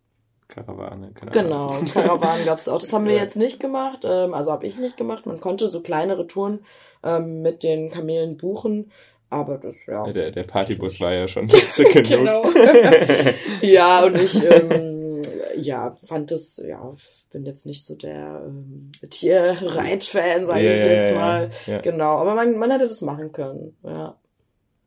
Karawane, 0.48 1.12
keine 1.12 1.30
Genau, 1.32 1.68
Ahnung. 1.68 1.86
Karawanen 1.86 2.44
gab's 2.44 2.68
auch. 2.68 2.80
Das 2.80 2.92
haben 2.92 3.06
wir 3.06 3.14
Ja. 3.16 3.22
jetzt 3.22 3.36
nicht 3.36 3.58
gemacht. 3.60 4.00
Ähm, 4.04 4.32
also 4.34 4.52
habe 4.52 4.66
ich 4.66 4.76
nicht 4.78 4.96
gemacht. 4.96 5.26
Man 5.26 5.40
konnte 5.40 5.68
so 5.68 5.80
kleinere 5.80 6.26
Touren 6.26 6.64
ähm, 7.02 7.42
mit 7.42 7.62
den 7.62 7.90
Kamelen 7.90 8.36
buchen. 8.36 8.90
Aber 9.28 9.58
das, 9.58 9.74
ja. 9.86 10.04
Der, 10.12 10.30
der 10.30 10.44
Partybus 10.44 11.00
war 11.00 11.12
ja 11.12 11.26
schon 11.26 11.48
lustig 11.48 11.92
genug. 11.92 12.08
Genau. 12.08 12.44
ja, 13.60 14.04
und 14.04 14.16
ich, 14.16 14.40
ähm, 14.44 15.20
ja, 15.56 15.96
fand 16.04 16.30
das, 16.30 16.62
ja, 16.64 16.94
bin 17.32 17.44
jetzt 17.44 17.66
nicht 17.66 17.84
so 17.84 17.96
der 17.96 18.44
ähm, 18.46 18.92
Tierreit-Fan, 19.10 20.46
sage 20.46 20.64
Ja, 20.64 20.72
ich 20.74 20.78
jetzt 20.92 21.10
ja, 21.10 21.14
mal. 21.18 21.50
ja. 21.66 21.80
Genau, 21.80 22.18
aber 22.18 22.34
man, 22.36 22.56
man 22.56 22.70
hätte 22.70 22.84
das 22.84 23.00
machen 23.02 23.32
können. 23.32 23.76
Ja. 23.82 24.16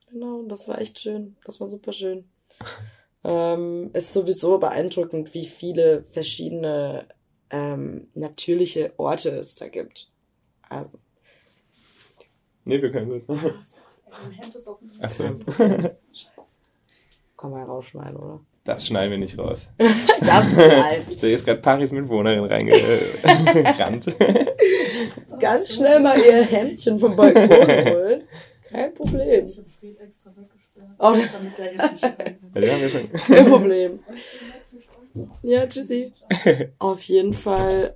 Genau, 0.09 0.41
das 0.47 0.67
war 0.69 0.79
echt 0.79 0.99
schön. 0.99 1.35
Das 1.43 1.59
war 1.59 1.67
super 1.67 1.91
schön. 1.91 2.29
Ähm, 3.23 3.89
ist 3.93 4.13
sowieso 4.13 4.57
beeindruckend, 4.57 5.33
wie 5.33 5.45
viele 5.45 6.03
verschiedene 6.11 7.07
ähm, 7.49 8.07
natürliche 8.13 8.93
Orte 8.97 9.29
es 9.29 9.55
da 9.55 9.67
gibt. 9.67 10.09
Also, 10.69 10.99
Nee, 12.69 12.81
wir 12.81 12.91
können 12.91 13.21
das. 13.27 13.37
Mein 14.21 14.31
Hemd 14.31 14.55
ist 14.55 14.67
offen. 14.67 14.91
Achso. 14.99 15.23
kann 15.23 15.91
man 17.51 17.59
ja 17.59 17.65
rausschneiden, 17.65 18.15
oder? 18.15 18.39
Das 18.63 18.85
schneiden 18.85 19.11
wir 19.11 19.17
nicht 19.17 19.37
raus. 19.39 19.67
Das 20.19 20.53
bleibt. 20.53 21.19
So, 21.19 21.25
hier 21.25 21.35
ist 21.35 21.45
gerade 21.45 21.61
Paris 21.61 21.91
Mitwohnerin 21.91 22.43
reingerannt. 22.43 24.05
Ganz 25.39 25.73
schnell 25.73 25.99
mal 26.01 26.19
ihr 26.19 26.43
Hemdchen 26.43 26.99
vom 26.99 27.15
Balkon 27.15 27.49
holen. 27.49 28.23
Kein 28.69 28.93
Problem. 28.93 29.45
Ich 29.45 29.57
habe 29.57 29.69
Fred 29.69 29.99
extra 29.99 30.29
weggesperrt, 30.35 30.58
Oh, 30.99 31.13
damit 31.33 31.57
der 31.57 31.73
jetzt 31.73 31.91
nicht 31.93 32.03
Ja, 32.55 32.81
wir 32.81 32.89
schon. 32.89 33.11
kein 33.13 33.45
Problem. 33.47 33.99
Ja, 35.43 35.65
tschüssi. 35.67 36.13
Auf 36.77 37.01
jeden 37.03 37.33
Fall, 37.33 37.95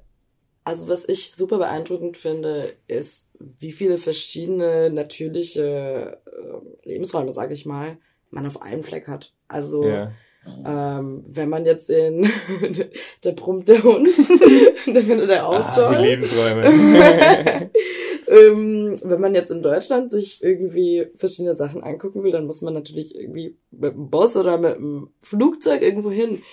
also 0.63 0.87
was 0.89 1.07
ich 1.07 1.31
super 1.31 1.57
beeindruckend 1.57 2.17
finde, 2.17 2.73
ist, 2.87 3.27
wie 3.59 3.71
viele 3.71 3.97
verschiedene 3.97 4.89
natürliche 4.89 6.17
äh, 6.25 6.87
Lebensräume, 6.89 7.33
sag 7.33 7.51
ich 7.51 7.65
mal, 7.65 7.97
man 8.31 8.47
auf 8.47 8.61
einem 8.61 8.83
Fleck 8.83 9.07
hat. 9.07 9.33
Also 9.47 9.83
Ja. 9.85 10.11
ähm, 10.65 11.23
wenn 11.27 11.49
man 11.49 11.65
jetzt 11.65 11.89
in 11.89 12.29
der 13.23 13.31
brummt 13.33 13.67
der 13.69 13.83
Hund, 13.83 14.07
der 14.87 15.03
findet 15.03 15.29
er 15.29 15.47
auch 15.47 15.53
Ah, 15.67 15.71
toll. 15.71 15.97
die 15.97 16.03
Lebensräume. 16.03 17.69
Ähm, 18.27 18.97
wenn 19.03 19.21
man 19.21 19.35
jetzt 19.35 19.51
in 19.51 19.61
Deutschland 19.63 20.11
sich 20.11 20.43
irgendwie 20.43 21.07
verschiedene 21.15 21.55
Sachen 21.55 21.83
angucken 21.83 22.23
will, 22.23 22.31
dann 22.31 22.45
muss 22.45 22.61
man 22.61 22.73
natürlich 22.73 23.15
irgendwie 23.15 23.55
mit 23.71 23.93
dem 23.93 24.09
Bus 24.09 24.35
oder 24.35 24.57
mit 24.57 24.75
dem 24.75 25.09
Flugzeug 25.21 25.81
irgendwo 25.81 26.11
hin. 26.11 26.43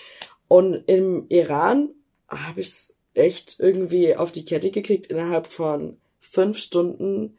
Und 0.48 0.84
im 0.86 1.26
Iran 1.28 1.90
habe 2.28 2.60
ich 2.60 2.68
es 2.68 2.94
echt 3.14 3.56
irgendwie 3.58 4.16
auf 4.16 4.32
die 4.32 4.44
Kette 4.44 4.70
gekriegt, 4.70 5.06
innerhalb 5.06 5.46
von 5.46 5.96
fünf 6.20 6.58
Stunden 6.58 7.38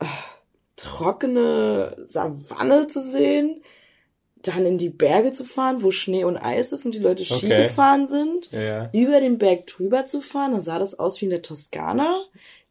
äh, 0.00 0.06
trockene 0.76 1.96
Savanne 2.08 2.86
zu 2.86 3.02
sehen, 3.02 3.62
dann 4.42 4.66
in 4.66 4.78
die 4.78 4.90
Berge 4.90 5.32
zu 5.32 5.44
fahren, 5.44 5.82
wo 5.82 5.90
Schnee 5.90 6.24
und 6.24 6.36
Eis 6.36 6.72
ist 6.72 6.84
und 6.84 6.94
die 6.94 6.98
Leute 6.98 7.24
Ski 7.24 7.46
Okay. 7.46 7.62
gefahren 7.62 8.06
sind 8.06 8.50
ja, 8.52 8.90
über 8.92 9.20
den 9.20 9.38
Berg 9.38 9.66
drüber 9.66 10.04
zu 10.04 10.20
fahren. 10.20 10.52
Dann 10.52 10.60
sah 10.60 10.78
das 10.78 10.98
aus 10.98 11.20
wie 11.20 11.26
in 11.26 11.30
der 11.30 11.42
Toskana. 11.42 12.24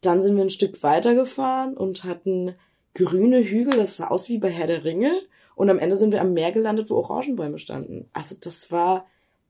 Dann 0.04 0.22
sind 0.22 0.36
wir 0.36 0.42
ein 0.44 0.50
Stück 0.50 0.82
weiter 0.82 1.14
gefahren 1.14 1.74
und 1.74 2.04
hatten 2.04 2.54
grüne 2.94 3.42
Hügel. 3.42 3.76
Das 3.76 3.96
sah 3.96 4.08
aus 4.08 4.28
wie 4.28 4.38
bei 4.38 4.50
Herr 4.50 4.66
der 4.66 4.84
Ringe. 4.84 5.12
Und 5.56 5.70
am 5.70 5.78
Ende 5.78 5.96
sind 5.96 6.12
wir 6.12 6.20
am 6.20 6.32
Meer 6.32 6.52
gelandet, 6.52 6.90
wo 6.90 6.96
Orangenbäume 6.96 7.58
standen. 7.58 8.08
Also 8.12 8.34
das 8.40 8.72
war 8.72 9.06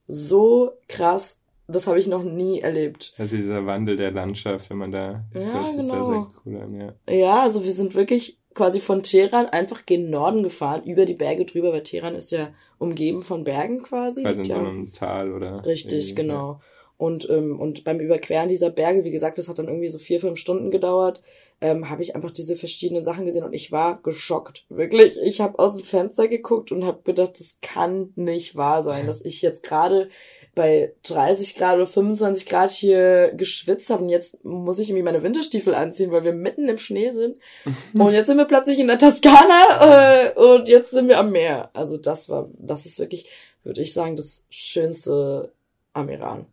so 0.07 0.73
krass. 0.88 1.38
Das 1.67 1.87
habe 1.87 1.99
ich 1.99 2.07
noch 2.07 2.23
nie 2.23 2.61
erlebt. 2.61 3.14
Also 3.17 3.37
dieser 3.37 3.64
Wandel 3.64 3.97
der 3.97 4.11
Landschaft, 4.11 4.69
wenn 4.69 4.77
man 4.77 4.93
da, 4.93 5.25
das 5.33 5.51
Ja, 5.51 5.71
sich 5.71 5.81
genau. 5.81 5.95
sehr, 5.95 6.05
sehr 6.05 6.27
cool 6.45 6.57
an, 6.61 6.75
ja. 6.75 6.95
Ja, 7.14 7.43
also 7.43 7.64
wir 7.64 7.73
sind 7.73 7.95
wirklich 7.95 8.38
quasi 8.53 8.81
von 8.81 9.03
Teheran 9.03 9.47
einfach 9.47 9.87
gen 9.87 10.11
Norden 10.11 10.43
gefahren, 10.43 10.85
über 10.85 11.07
die 11.07 11.14
Berge 11.14 11.47
drüber, 11.47 11.73
weil 11.73 11.83
Teheran 11.83 12.14
ist 12.14 12.31
ja 12.31 12.49
umgeben 12.79 13.23
von 13.23 13.45
Bergen 13.45 13.83
quasi. 13.83 14.23
Quasi 14.23 14.43
in 14.43 14.45
so 14.45 14.53
ja- 14.53 14.59
einem 14.59 14.93
Tal 14.93 15.33
oder. 15.33 15.64
Richtig, 15.64 16.14
genau. 16.14 16.61
Und, 17.05 17.29
ähm, 17.29 17.61
und 17.61 17.85
beim 17.85 18.01
Überqueren 18.01 18.49
dieser 18.49 18.71
Berge, 18.71 19.05
wie 19.05 19.11
gesagt, 19.11 19.37
das 19.37 19.51
hat 19.51 19.59
dann 19.59 19.69
irgendwie 19.69 19.88
so 19.88 19.99
vier, 19.99 20.21
fünf 20.21 20.38
Stunden 20.38 20.71
gedauert, 20.71 21.21
ähm, 21.61 21.90
habe 21.90 22.03
ich 22.03 22.17
einfach 22.17 22.31
diese 22.31 22.57
verschiedenen 22.57 23.05
Sachen 23.05 23.27
gesehen 23.27 23.45
und 23.45 23.53
ich 23.53 23.71
war 23.71 24.01
geschockt. 24.03 24.64
Wirklich, 24.71 25.19
ich 25.23 25.43
habe 25.43 25.59
aus 25.59 25.77
dem 25.77 25.85
Fenster 25.85 26.29
geguckt 26.29 26.73
und 26.73 26.87
habe 26.87 27.03
gedacht, 27.05 27.38
das 27.38 27.59
kann 27.61 28.14
nicht 28.17 28.57
wahr 28.57 28.83
sein, 28.83 29.07
dass 29.07 29.23
ich 29.23 29.43
jetzt 29.43 29.62
gerade 29.62 30.09
bei 30.55 30.95
30 31.03 31.57
Grad 31.57 31.77
oder 31.77 31.87
25 31.87 32.47
Grad 32.47 32.71
hier 32.71 33.35
geschwitzt 33.37 33.90
habe 33.90 34.05
und 34.05 34.09
jetzt 34.09 34.43
muss 34.43 34.79
ich 34.79 34.88
irgendwie 34.88 35.03
meine 35.03 35.23
Winterstiefel 35.23 35.75
anziehen, 35.75 36.11
weil 36.11 36.25
wir 36.25 36.33
mitten 36.33 36.71
im 36.71 36.79
Schnee 36.79 37.11
sind. 37.11 37.37
Und 37.99 38.14
jetzt 38.14 38.29
sind 38.29 38.38
wir 38.38 38.47
plötzlich 38.47 38.79
in 38.79 38.87
der 38.87 38.99
Toskana 38.99 40.31
äh, 40.31 40.38
und 40.38 40.71
jetzt 40.71 40.93
sind 40.93 41.09
wir 41.09 41.19
am 41.19 41.33
Meer. 41.33 41.69
Also 41.75 41.99
das 41.99 42.31
war, 42.31 42.49
das 42.57 42.87
ist 42.87 42.99
wirklich, 42.99 43.29
würde 43.62 43.83
ich 43.83 43.93
sagen, 43.93 44.17
das 44.17 44.47
Schönste 44.49 45.53
am 45.93 46.09
Iran. 46.09 46.47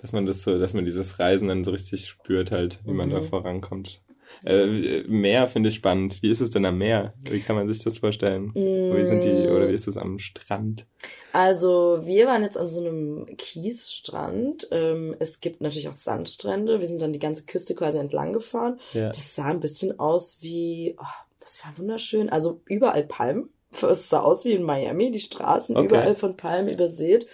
Dass 0.00 0.12
man 0.12 0.26
das 0.26 0.42
so, 0.42 0.58
dass 0.58 0.74
man 0.74 0.84
dieses 0.84 1.18
Reisen 1.18 1.48
dann 1.48 1.64
so 1.64 1.70
richtig 1.72 2.06
spürt 2.08 2.50
halt, 2.52 2.80
wie 2.84 2.92
man 2.92 3.10
da 3.10 3.18
Mhm. 3.20 3.24
vorankommt. 3.24 4.00
Äh, 4.44 5.02
Meer 5.08 5.48
finde 5.48 5.70
ich 5.70 5.74
spannend. 5.74 6.22
Wie 6.22 6.30
ist 6.30 6.40
es 6.40 6.50
denn 6.50 6.64
am 6.64 6.78
Meer? 6.78 7.14
Wie 7.28 7.40
kann 7.40 7.56
man 7.56 7.68
sich 7.68 7.80
das 7.82 7.98
vorstellen? 7.98 8.52
Wie 8.54 9.04
sind 9.04 9.24
die, 9.24 9.48
oder 9.48 9.68
wie 9.68 9.74
ist 9.74 9.88
es 9.88 9.96
am 9.96 10.20
Strand? 10.20 10.86
Also 11.32 12.00
wir 12.04 12.26
waren 12.28 12.44
jetzt 12.44 12.56
an 12.56 12.68
so 12.68 12.78
einem 12.80 13.26
Kiesstrand. 13.36 14.68
Ähm, 14.70 15.16
es 15.18 15.40
gibt 15.40 15.60
natürlich 15.60 15.88
auch 15.88 15.92
Sandstrände. 15.94 16.80
Wir 16.80 16.86
sind 16.86 17.02
dann 17.02 17.12
die 17.12 17.18
ganze 17.18 17.44
Küste 17.44 17.74
quasi 17.74 17.98
entlang 17.98 18.32
gefahren. 18.32 18.78
Ja. 18.92 19.08
Das 19.08 19.34
sah 19.34 19.46
ein 19.46 19.60
bisschen 19.60 19.98
aus 19.98 20.38
wie, 20.40 20.96
oh, 20.98 21.04
das 21.40 21.58
war 21.64 21.76
wunderschön. 21.76 22.28
Also 22.28 22.60
überall 22.66 23.04
Palmen. 23.04 23.50
Es 23.82 24.08
sah 24.08 24.20
aus 24.20 24.44
wie 24.44 24.52
in 24.52 24.62
Miami, 24.64 25.10
die 25.12 25.20
Straßen 25.20 25.76
Okay. 25.76 25.86
überall 25.86 26.16
von 26.16 26.36
Palmen 26.36 26.72
übersät. 26.72 27.26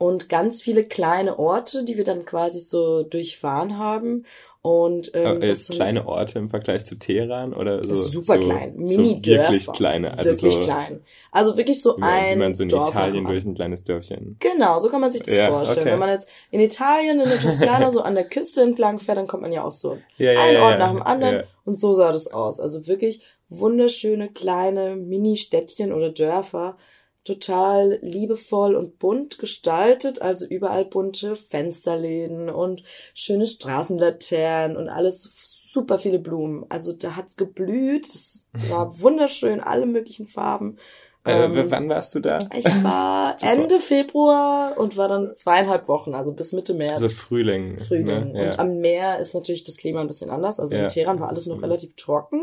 Und 0.00 0.30
ganz 0.30 0.62
viele 0.62 0.84
kleine 0.84 1.38
Orte, 1.38 1.84
die 1.84 1.98
wir 1.98 2.04
dann 2.04 2.24
quasi 2.24 2.58
so 2.58 3.02
durchfahren 3.02 3.76
haben. 3.76 4.24
Und 4.62 5.10
ähm, 5.14 5.42
jetzt 5.42 5.66
sind- 5.66 5.76
kleine 5.76 6.08
Orte 6.08 6.38
im 6.38 6.48
Vergleich 6.48 6.86
zu 6.86 6.94
Teheran 6.94 7.52
oder 7.52 7.84
so? 7.84 7.94
super 7.96 8.36
so, 8.36 8.48
klein, 8.48 8.86
so 8.86 8.98
Mini-Dörfer. 9.02 9.52
wirklich 9.52 9.72
kleine, 9.72 10.16
also 10.18 10.24
wirklich 10.30 10.54
so 10.54 10.60
klein. 10.60 11.00
Also 11.32 11.56
wirklich 11.58 11.82
so 11.82 11.96
wie, 11.98 12.02
ein 12.02 12.36
wie 12.36 12.38
man 12.40 12.54
so 12.54 12.62
in 12.62 12.70
Dorf 12.70 12.88
Italien 12.88 13.26
durch 13.26 13.44
ein 13.44 13.54
kleines 13.54 13.84
Dörfchen. 13.84 14.36
Genau, 14.40 14.78
so 14.78 14.88
kann 14.88 15.02
man 15.02 15.12
sich 15.12 15.20
das 15.20 15.34
Ja, 15.36 15.48
vorstellen. 15.50 15.80
okay. 15.80 15.92
Wenn 15.92 15.98
man 15.98 16.08
jetzt 16.10 16.28
in 16.50 16.60
Italien, 16.60 17.20
in 17.20 17.28
der 17.28 17.38
Toskana, 17.38 17.90
so 17.90 18.00
an 18.00 18.14
der 18.14 18.24
Küste 18.28 18.62
entlang 18.62 19.00
fährt, 19.00 19.18
dann 19.18 19.26
kommt 19.26 19.42
man 19.42 19.52
ja 19.52 19.64
auch 19.64 19.72
so 19.72 19.98
Ja, 20.16 20.32
ja, 20.32 20.40
ein 20.40 20.54
ja, 20.54 20.62
Ort 20.62 20.72
ja, 20.72 20.78
nach 20.78 20.92
dem 20.92 21.02
anderen. 21.02 21.34
Ja. 21.36 21.42
Und 21.66 21.78
so 21.78 21.92
sah 21.92 22.10
das 22.10 22.26
aus. 22.32 22.58
Also 22.58 22.86
wirklich 22.86 23.22
wunderschöne 23.50 24.28
kleine 24.30 24.96
Mini-Städtchen 24.96 25.92
oder 25.92 26.10
Dörfer. 26.10 26.76
Total 27.24 27.98
liebevoll 28.02 28.74
und 28.74 28.98
bunt 28.98 29.38
gestaltet. 29.38 30.22
Also 30.22 30.46
überall 30.46 30.84
bunte 30.86 31.36
Fensterläden 31.36 32.48
und 32.48 32.82
schöne 33.14 33.46
Straßenlaternen 33.46 34.76
und 34.76 34.88
alles 34.88 35.30
super 35.70 35.98
viele 35.98 36.18
Blumen. 36.18 36.64
Also 36.68 36.92
da 36.92 37.16
hat's 37.16 37.36
geblüht. 37.36 38.06
Es 38.06 38.48
war 38.68 38.98
wunderschön, 39.00 39.60
alle 39.60 39.86
möglichen 39.86 40.26
Farben. 40.26 40.78
Äh, 41.24 41.44
Ähm, 41.44 41.70
wann 41.70 41.88
warst 41.90 42.14
du 42.14 42.20
da? 42.20 42.38
ich 42.56 42.64
war 42.82 43.36
Ende 43.42 43.78
Februar 43.78 44.78
und 44.78 44.96
war 44.96 45.06
dann 45.08 45.34
zweieinhalb 45.36 45.86
Wochen, 45.88 46.14
also 46.14 46.32
bis 46.32 46.52
Mitte 46.52 46.72
März. 46.72 47.02
Also 47.02 47.10
Frühling. 47.10 47.78
Frühling. 47.78 48.32
Ne? 48.32 48.42
Ja. 48.44 48.50
Und 48.52 48.58
am 48.58 48.78
Meer 48.78 49.18
ist 49.18 49.34
natürlich 49.34 49.64
das 49.64 49.76
Klima 49.76 50.00
ein 50.00 50.06
bisschen 50.06 50.30
anders. 50.30 50.58
Also 50.58 50.74
Ja. 50.74 50.84
in 50.84 50.88
Teheran 50.88 51.20
war 51.20 51.28
alles 51.28 51.44
noch 51.46 51.56
Mhm. 51.58 51.64
relativ 51.64 51.94
trocken. 51.96 52.40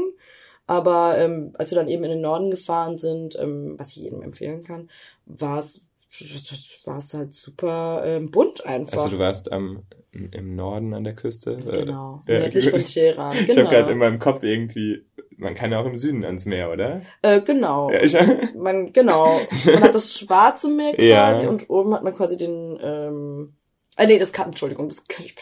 Aber 0.68 1.18
ähm, 1.18 1.54
als 1.58 1.72
wir 1.72 1.78
dann 1.78 1.88
eben 1.88 2.04
in 2.04 2.12
den 2.12 2.22
Norden 2.22 2.52
gefahren 2.52 2.98
sind, 2.98 3.38
ähm, 3.40 3.76
was 3.78 3.90
ich 3.90 3.96
jedem 3.98 4.22
empfehlen 4.22 4.64
kann, 4.64 4.90
war 5.26 5.60
es 5.60 5.82
war 6.86 6.98
es 6.98 7.14
halt 7.14 7.34
super 7.34 8.02
ähm, 8.06 8.32
bunt 8.32 8.66
einfach. 8.66 8.98
also 9.04 9.10
du 9.10 9.20
warst 9.20 9.52
am 9.52 9.84
im 10.12 10.56
Norden 10.56 10.94
an 10.94 11.04
der 11.04 11.14
Küste. 11.14 11.58
äh, 11.70 11.80
genau, 11.82 12.22
ja. 12.28 12.40
nördlich 12.40 12.70
von 12.70 12.84
Teheran. 12.84 13.36
Ich 13.40 13.48
Genau. 13.48 13.66
habe 13.68 13.76
gerade 13.76 13.92
in 13.92 13.98
meinem 14.00 14.18
Kopf 14.20 14.42
irgendwie, 14.42 15.06
man 15.38 15.54
kann 15.54 15.72
ja 15.72 15.80
auch 15.80 15.86
im 15.86 15.98
Süden 15.98 16.24
ans 16.26 16.46
Meer, 16.46 16.72
oder? 16.72 17.02
äh, 17.22 17.42
genau. 17.42 17.92
Ja, 17.92 18.02
ich, 18.02 18.16
Man, 18.56 18.94
genau. 18.94 19.40
Man 19.66 19.82
hat 19.84 19.94
das 19.94 20.18
Schwarze 20.18 20.70
Meer 20.70 20.94
quasi 20.96 21.44
Ja. 21.44 21.50
und 21.50 21.70
oben 21.70 21.94
hat 21.94 22.04
man 22.04 22.16
quasi 22.16 22.36
den, 22.38 22.80
ähm, 22.82 23.54
äh, 23.98 24.08
nee, 24.08 24.18
das 24.18 24.32
kann, 24.32 24.48
Entschuldigung, 24.50 24.88
das 24.90 25.04
kann 25.08 25.26
ich, 25.26 25.36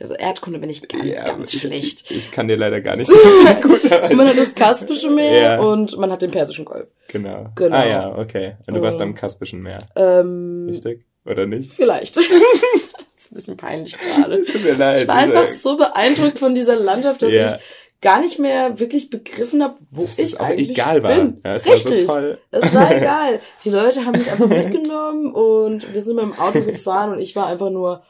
also 0.00 0.14
Erdkunde 0.14 0.58
bin 0.58 0.70
ich 0.70 0.86
ganz, 0.86 1.04
Ja, 1.04 1.24
ganz 1.24 1.52
schlecht. 1.52 2.10
Ich, 2.10 2.16
ich 2.16 2.30
kann 2.30 2.48
dir 2.48 2.56
leider 2.56 2.80
gar 2.80 2.96
nicht 2.96 3.08
so 3.10 3.16
gut. 3.68 3.84
Man 4.14 4.28
hat 4.28 4.38
das 4.38 4.54
Kaspische 4.54 5.10
Meer 5.10 5.32
Ja. 5.40 5.60
und 5.60 5.96
man 5.96 6.10
hat 6.12 6.22
den 6.22 6.30
Persischen 6.30 6.64
Golf. 6.64 6.88
Genau. 7.08 7.48
Genau. 7.54 7.76
Ah 7.76 7.86
ja, 7.86 8.16
okay. 8.18 8.56
Und 8.66 8.74
du 8.74 8.82
warst 8.82 8.98
Mhm. 8.98 9.02
am 9.04 9.14
Kaspischen 9.14 9.62
Meer, 9.62 9.78
Ähm, 9.96 10.66
richtig? 10.68 11.04
Oder 11.26 11.46
nicht? 11.46 11.72
vielleicht. 11.72 12.16
das 12.16 12.26
ist 12.26 13.30
ein 13.30 13.34
bisschen 13.34 13.56
peinlich 13.56 13.96
gerade. 13.98 14.44
Tut 14.44 14.62
mir 14.62 14.74
leid. 14.74 15.02
Ich 15.02 15.08
war 15.08 15.16
einfach 15.16 15.48
äh, 15.48 15.54
so 15.56 15.76
beeindruckt 15.76 16.38
von 16.38 16.54
dieser 16.54 16.76
Landschaft, 16.76 17.22
dass 17.22 17.32
Ja. 17.32 17.54
ich 17.56 17.60
gar 18.00 18.20
nicht 18.20 18.38
mehr 18.38 18.78
wirklich 18.78 19.08
begriffen 19.10 19.62
habe, 19.62 19.76
wo 19.90 20.02
dass 20.02 20.18
ich 20.18 20.38
eigentlich 20.40 20.70
egal 20.70 21.02
war. 21.02 21.14
bin. 21.14 21.40
Ja, 21.44 21.56
es 21.56 21.66
Richtig. 21.66 22.06
war 22.06 22.14
so 22.14 22.20
toll. 22.20 22.38
Es 22.50 22.74
war 22.74 22.96
egal. 22.96 23.40
Die 23.64 23.70
Leute 23.70 24.04
haben 24.04 24.18
mich 24.18 24.30
einfach 24.30 24.48
mitgenommen 24.48 25.32
und 25.32 25.92
wir 25.94 26.02
sind 26.02 26.16
mit 26.16 26.24
dem 26.24 26.38
Auto 26.38 26.62
gefahren 26.62 27.12
und 27.12 27.20
ich 27.20 27.34
war 27.34 27.46
einfach 27.46 27.70
nur 27.70 28.02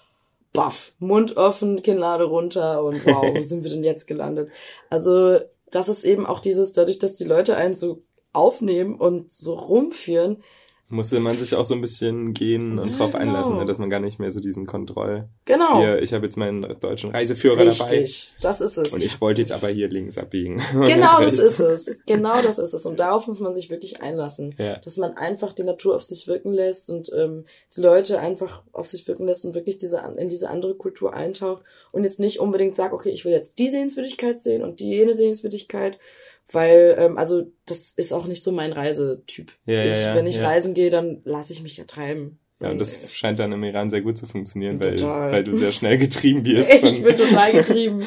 baff, 0.52 0.92
Mund 0.98 1.36
offen, 1.36 1.82
Kinnlade 1.82 2.24
runter 2.24 2.82
und 2.84 3.04
wow, 3.06 3.34
wo 3.34 3.42
sind 3.42 3.64
wir 3.64 3.70
denn 3.70 3.84
jetzt 3.84 4.06
gelandet? 4.06 4.50
Also, 4.90 5.40
das 5.70 5.88
ist 5.88 6.04
eben 6.04 6.26
auch 6.26 6.40
dieses, 6.40 6.72
dadurch, 6.72 6.98
dass 6.98 7.14
die 7.14 7.24
Leute 7.24 7.56
einen 7.56 7.74
so 7.74 8.02
aufnehmen 8.32 8.94
und 8.96 9.32
so 9.32 9.54
rumführen, 9.54 10.42
Musste 10.90 11.18
man 11.18 11.36
sich 11.38 11.54
auch 11.54 11.64
so 11.64 11.74
ein 11.74 11.80
bisschen 11.80 12.34
gehen 12.34 12.78
und 12.78 12.92
Ja, 12.92 12.98
drauf 12.98 13.12
genau. 13.12 13.22
einlassen, 13.24 13.56
ne, 13.56 13.64
dass 13.64 13.78
man 13.78 13.88
gar 13.90 14.00
nicht 14.00 14.18
mehr 14.18 14.30
so 14.30 14.40
diesen 14.40 14.66
Kontroll. 14.66 15.28
genau. 15.46 15.78
Hier, 15.78 16.02
ich 16.02 16.12
habe 16.12 16.26
jetzt 16.26 16.36
meinen 16.36 16.62
deutschen 16.78 17.10
Reiseführer 17.10 17.64
dabei. 17.64 17.90
Richtig, 17.90 18.34
das 18.42 18.60
ist 18.60 18.76
es. 18.76 18.90
Und 18.92 19.02
ich 19.02 19.20
wollte 19.20 19.40
jetzt 19.40 19.50
aber 19.52 19.68
hier 19.68 19.88
links 19.88 20.18
abbiegen. 20.18 20.60
Genau 20.74 21.20
das 21.20 21.38
ist 21.40 21.58
es. 21.58 22.00
Genau 22.06 22.40
das 22.42 22.58
ist 22.58 22.74
es. 22.74 22.84
Und 22.86 23.00
darauf 23.00 23.26
muss 23.26 23.40
man 23.40 23.54
sich 23.54 23.70
wirklich 23.70 24.02
einlassen. 24.02 24.54
Ja. 24.58 24.76
Dass 24.76 24.96
man 24.98 25.16
einfach 25.16 25.52
die 25.52 25.64
Natur 25.64 25.96
auf 25.96 26.02
sich 26.02 26.28
wirken 26.28 26.52
lässt 26.52 26.90
und 26.90 27.10
ähm, 27.16 27.46
die 27.74 27.80
Leute 27.80 28.18
einfach 28.20 28.62
auf 28.72 28.86
sich 28.86 29.08
wirken 29.08 29.26
lässt 29.26 29.44
und 29.46 29.54
wirklich 29.54 29.78
diese, 29.78 30.02
in 30.18 30.28
diese 30.28 30.50
andere 30.50 30.74
Kultur 30.74 31.14
eintaucht 31.14 31.62
und 31.92 32.04
jetzt 32.04 32.20
nicht 32.20 32.40
unbedingt 32.40 32.76
sagt, 32.76 32.92
okay, 32.92 33.10
ich 33.10 33.24
will 33.24 33.32
jetzt 33.32 33.58
die 33.58 33.70
Sehenswürdigkeit 33.70 34.38
sehen 34.40 34.62
und 34.62 34.80
die 34.80 34.88
jene 34.90 35.14
Sehenswürdigkeit, 35.14 35.98
weil, 36.52 36.96
ähm, 36.98 37.18
also 37.18 37.52
das 37.66 37.92
ist 37.92 38.12
auch 38.12 38.26
nicht 38.26 38.42
so 38.42 38.52
mein 38.52 38.72
Reisetyp. 38.72 39.52
Ja, 39.66 39.84
ich, 39.84 40.02
ja, 40.02 40.14
wenn 40.14 40.26
ich 40.26 40.36
ja. 40.36 40.46
reisen 40.46 40.74
gehe, 40.74 40.90
dann 40.90 41.20
lasse 41.24 41.52
ich 41.52 41.62
mich 41.62 41.76
ja 41.76 41.84
treiben. 41.84 42.38
Ja, 42.60 42.70
und 42.70 42.78
das 42.78 43.00
scheint 43.12 43.40
dann 43.40 43.52
im 43.52 43.64
Iran 43.64 43.90
sehr 43.90 44.00
gut 44.00 44.16
zu 44.16 44.26
funktionieren, 44.26 44.82
weil, 44.82 44.94
Total. 44.94 45.32
weil 45.32 45.44
du 45.44 45.54
sehr 45.54 45.72
schnell 45.72 45.98
getrieben 45.98 46.46
wirst. 46.46 46.72
Ich 46.72 47.02
bin 47.02 47.16
total 47.16 47.52
getrieben. 47.52 48.02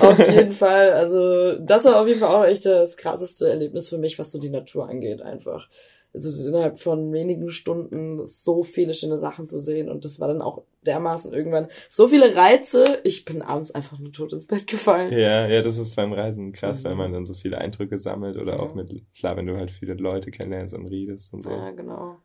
auf 0.00 0.18
jeden 0.30 0.52
Fall. 0.52 0.92
Also, 0.92 1.56
das 1.58 1.84
war 1.84 2.00
auf 2.00 2.08
jeden 2.08 2.20
Fall 2.20 2.34
auch 2.34 2.44
echt 2.44 2.66
das 2.66 2.96
krasseste 2.96 3.48
Erlebnis 3.48 3.88
für 3.88 3.98
mich, 3.98 4.18
was 4.18 4.32
so 4.32 4.38
die 4.38 4.50
Natur 4.50 4.88
angeht, 4.88 5.22
einfach. 5.22 5.68
Also 6.14 6.46
innerhalb 6.48 6.78
von 6.78 7.10
wenigen 7.12 7.50
Stunden 7.50 8.24
so 8.26 8.64
viele 8.64 8.92
schöne 8.92 9.16
Sachen 9.18 9.46
zu 9.46 9.58
sehen. 9.58 9.88
Und 9.88 10.04
das 10.04 10.20
war 10.20 10.28
dann 10.28 10.42
auch 10.42 10.62
dermaßen 10.86 11.32
irgendwann 11.32 11.68
so 11.88 12.08
viele 12.08 12.36
Reize. 12.36 13.00
Ich 13.04 13.24
bin 13.24 13.40
abends 13.40 13.70
einfach 13.70 13.98
nur 13.98 14.12
tot 14.12 14.32
ins 14.32 14.46
Bett 14.46 14.66
gefallen. 14.66 15.10
Ja, 15.12 15.46
ja, 15.48 15.62
das 15.62 15.78
ist 15.78 15.96
beim 15.96 16.12
Reisen 16.12 16.52
krass, 16.52 16.80
Mhm. 16.82 16.88
weil 16.88 16.94
man 16.96 17.12
dann 17.12 17.24
so 17.26 17.32
viele 17.34 17.58
Eindrücke 17.58 17.98
sammelt 17.98 18.36
oder 18.36 18.60
auch 18.60 18.70
Ja. 18.70 18.82
mit, 18.82 19.04
klar, 19.14 19.36
wenn 19.36 19.46
du 19.46 19.56
halt 19.56 19.70
viele 19.70 19.94
Leute 19.94 20.30
kennenlernst 20.30 20.74
und 20.74 20.86
redest 20.86 21.32
und 21.32 21.44
so, 21.44 21.50
Ja, 21.50 21.70
genau. 21.70 22.16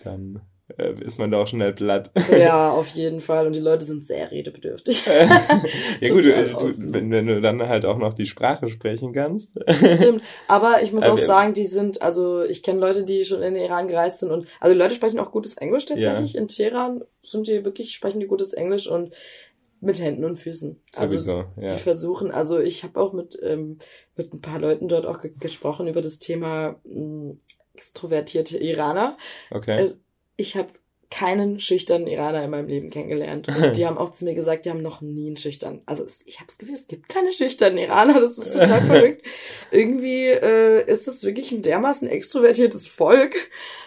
dann 0.00 0.40
ist 1.00 1.18
man 1.18 1.30
da 1.30 1.38
auch 1.42 1.46
schnell 1.46 1.72
platt. 1.72 2.10
Ja, 2.36 2.72
auf 2.72 2.88
jeden 2.88 3.20
Fall. 3.20 3.46
Und 3.46 3.54
die 3.54 3.60
Leute 3.60 3.84
sind 3.84 4.04
sehr 4.04 4.30
redebedürftig. 4.30 5.06
ja 5.06 5.26
gut, 6.10 6.24
Total 6.24 6.54
du, 6.54 6.74
wenn, 6.78 7.10
wenn 7.10 7.26
du 7.26 7.40
dann 7.40 7.62
halt 7.68 7.86
auch 7.86 7.98
noch 7.98 8.14
die 8.14 8.26
Sprache 8.26 8.68
sprechen 8.68 9.12
kannst. 9.12 9.50
Stimmt. 9.68 10.22
Aber 10.48 10.82
ich 10.82 10.92
muss 10.92 11.04
Aber 11.04 11.14
auch 11.14 11.18
sagen, 11.18 11.52
die 11.54 11.64
sind, 11.64 12.02
also 12.02 12.42
ich 12.42 12.62
kenne 12.62 12.80
Leute, 12.80 13.04
die 13.04 13.24
schon 13.24 13.42
in 13.42 13.54
den 13.54 13.62
Iran 13.64 13.86
gereist 13.88 14.18
sind 14.20 14.30
und 14.30 14.48
also 14.60 14.74
die 14.74 14.78
Leute 14.78 14.94
sprechen 14.94 15.20
auch 15.20 15.30
gutes 15.30 15.56
Englisch 15.56 15.86
tatsächlich. 15.86 16.36
In 16.36 16.48
Teheran 16.48 17.04
sind 17.22 17.46
die 17.46 17.64
wirklich, 17.64 17.92
sprechen 17.92 18.20
die 18.20 18.26
gutes 18.26 18.52
Englisch 18.52 18.88
und 18.88 19.14
mit 19.80 20.00
Händen 20.00 20.24
und 20.24 20.36
Füßen. 20.38 20.82
Also 20.96 21.08
Sowieso, 21.08 21.44
ja. 21.60 21.74
die 21.74 21.80
versuchen, 21.80 22.30
also 22.30 22.58
ich 22.58 22.82
habe 22.82 22.98
auch 22.98 23.12
mit, 23.12 23.38
ähm, 23.42 23.78
mit 24.16 24.32
ein 24.32 24.40
paar 24.40 24.58
Leuten 24.58 24.88
dort 24.88 25.06
auch 25.06 25.20
ge 25.20 25.32
gesprochen 25.38 25.86
über 25.86 26.00
das 26.00 26.18
Thema 26.18 26.80
mh, 26.84 27.34
extrovertierte 27.74 28.58
Iraner. 28.58 29.16
Okay. 29.50 29.78
Es- 29.78 29.96
Ich 30.36 30.56
habe 30.56 30.68
keinen 31.10 31.60
schüchternen 31.60 32.08
Iraner 32.08 32.44
in 32.44 32.50
meinem 32.50 32.68
Leben 32.68 32.90
kennengelernt. 32.90 33.48
Und 33.48 33.76
die 33.76 33.86
haben 33.86 33.98
auch 33.98 34.10
zu 34.10 34.24
mir 34.24 34.34
gesagt, 34.34 34.64
die 34.64 34.70
haben 34.70 34.82
noch 34.82 35.00
nie 35.00 35.28
einen 35.28 35.36
schüchternen. 35.36 35.82
Also 35.86 36.04
es, 36.04 36.22
ich 36.26 36.40
habe 36.40 36.48
es 36.48 36.58
gewusst, 36.58 36.82
es 36.82 36.88
gibt 36.88 37.08
keine 37.08 37.32
schüchternen 37.32 37.78
Iraner, 37.78 38.20
das 38.20 38.38
ist 38.38 38.52
total 38.52 38.80
verrückt. 38.86 39.22
Irgendwie 39.70 40.26
äh, 40.26 40.84
ist 40.86 41.08
es 41.08 41.22
wirklich 41.24 41.52
ein 41.52 41.62
dermaßen 41.62 42.08
extrovertiertes 42.08 42.88
Volk. 42.88 43.34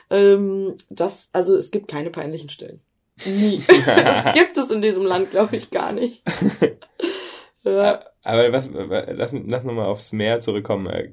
Ähm, 0.09 0.75
das, 0.89 1.29
also 1.33 1.55
es 1.55 1.71
gibt 1.71 1.89
keine 1.89 2.09
peinlichen 2.09 2.49
Stellen. 2.49 2.81
Nie. 3.25 3.61
das 3.85 4.33
gibt 4.33 4.57
es 4.57 4.69
in 4.69 4.81
diesem 4.81 5.03
Land, 5.03 5.31
glaube 5.31 5.57
ich, 5.57 5.71
gar 5.71 5.91
nicht. 5.91 6.23
ja. 7.63 8.05
Aber 8.23 8.51
was, 8.53 8.69
lass, 8.71 9.33
lass 9.33 9.63
nochmal 9.63 9.87
aufs 9.87 10.13
Meer 10.13 10.39
zurückkommen. 10.39 10.87
Äh, 10.87 11.11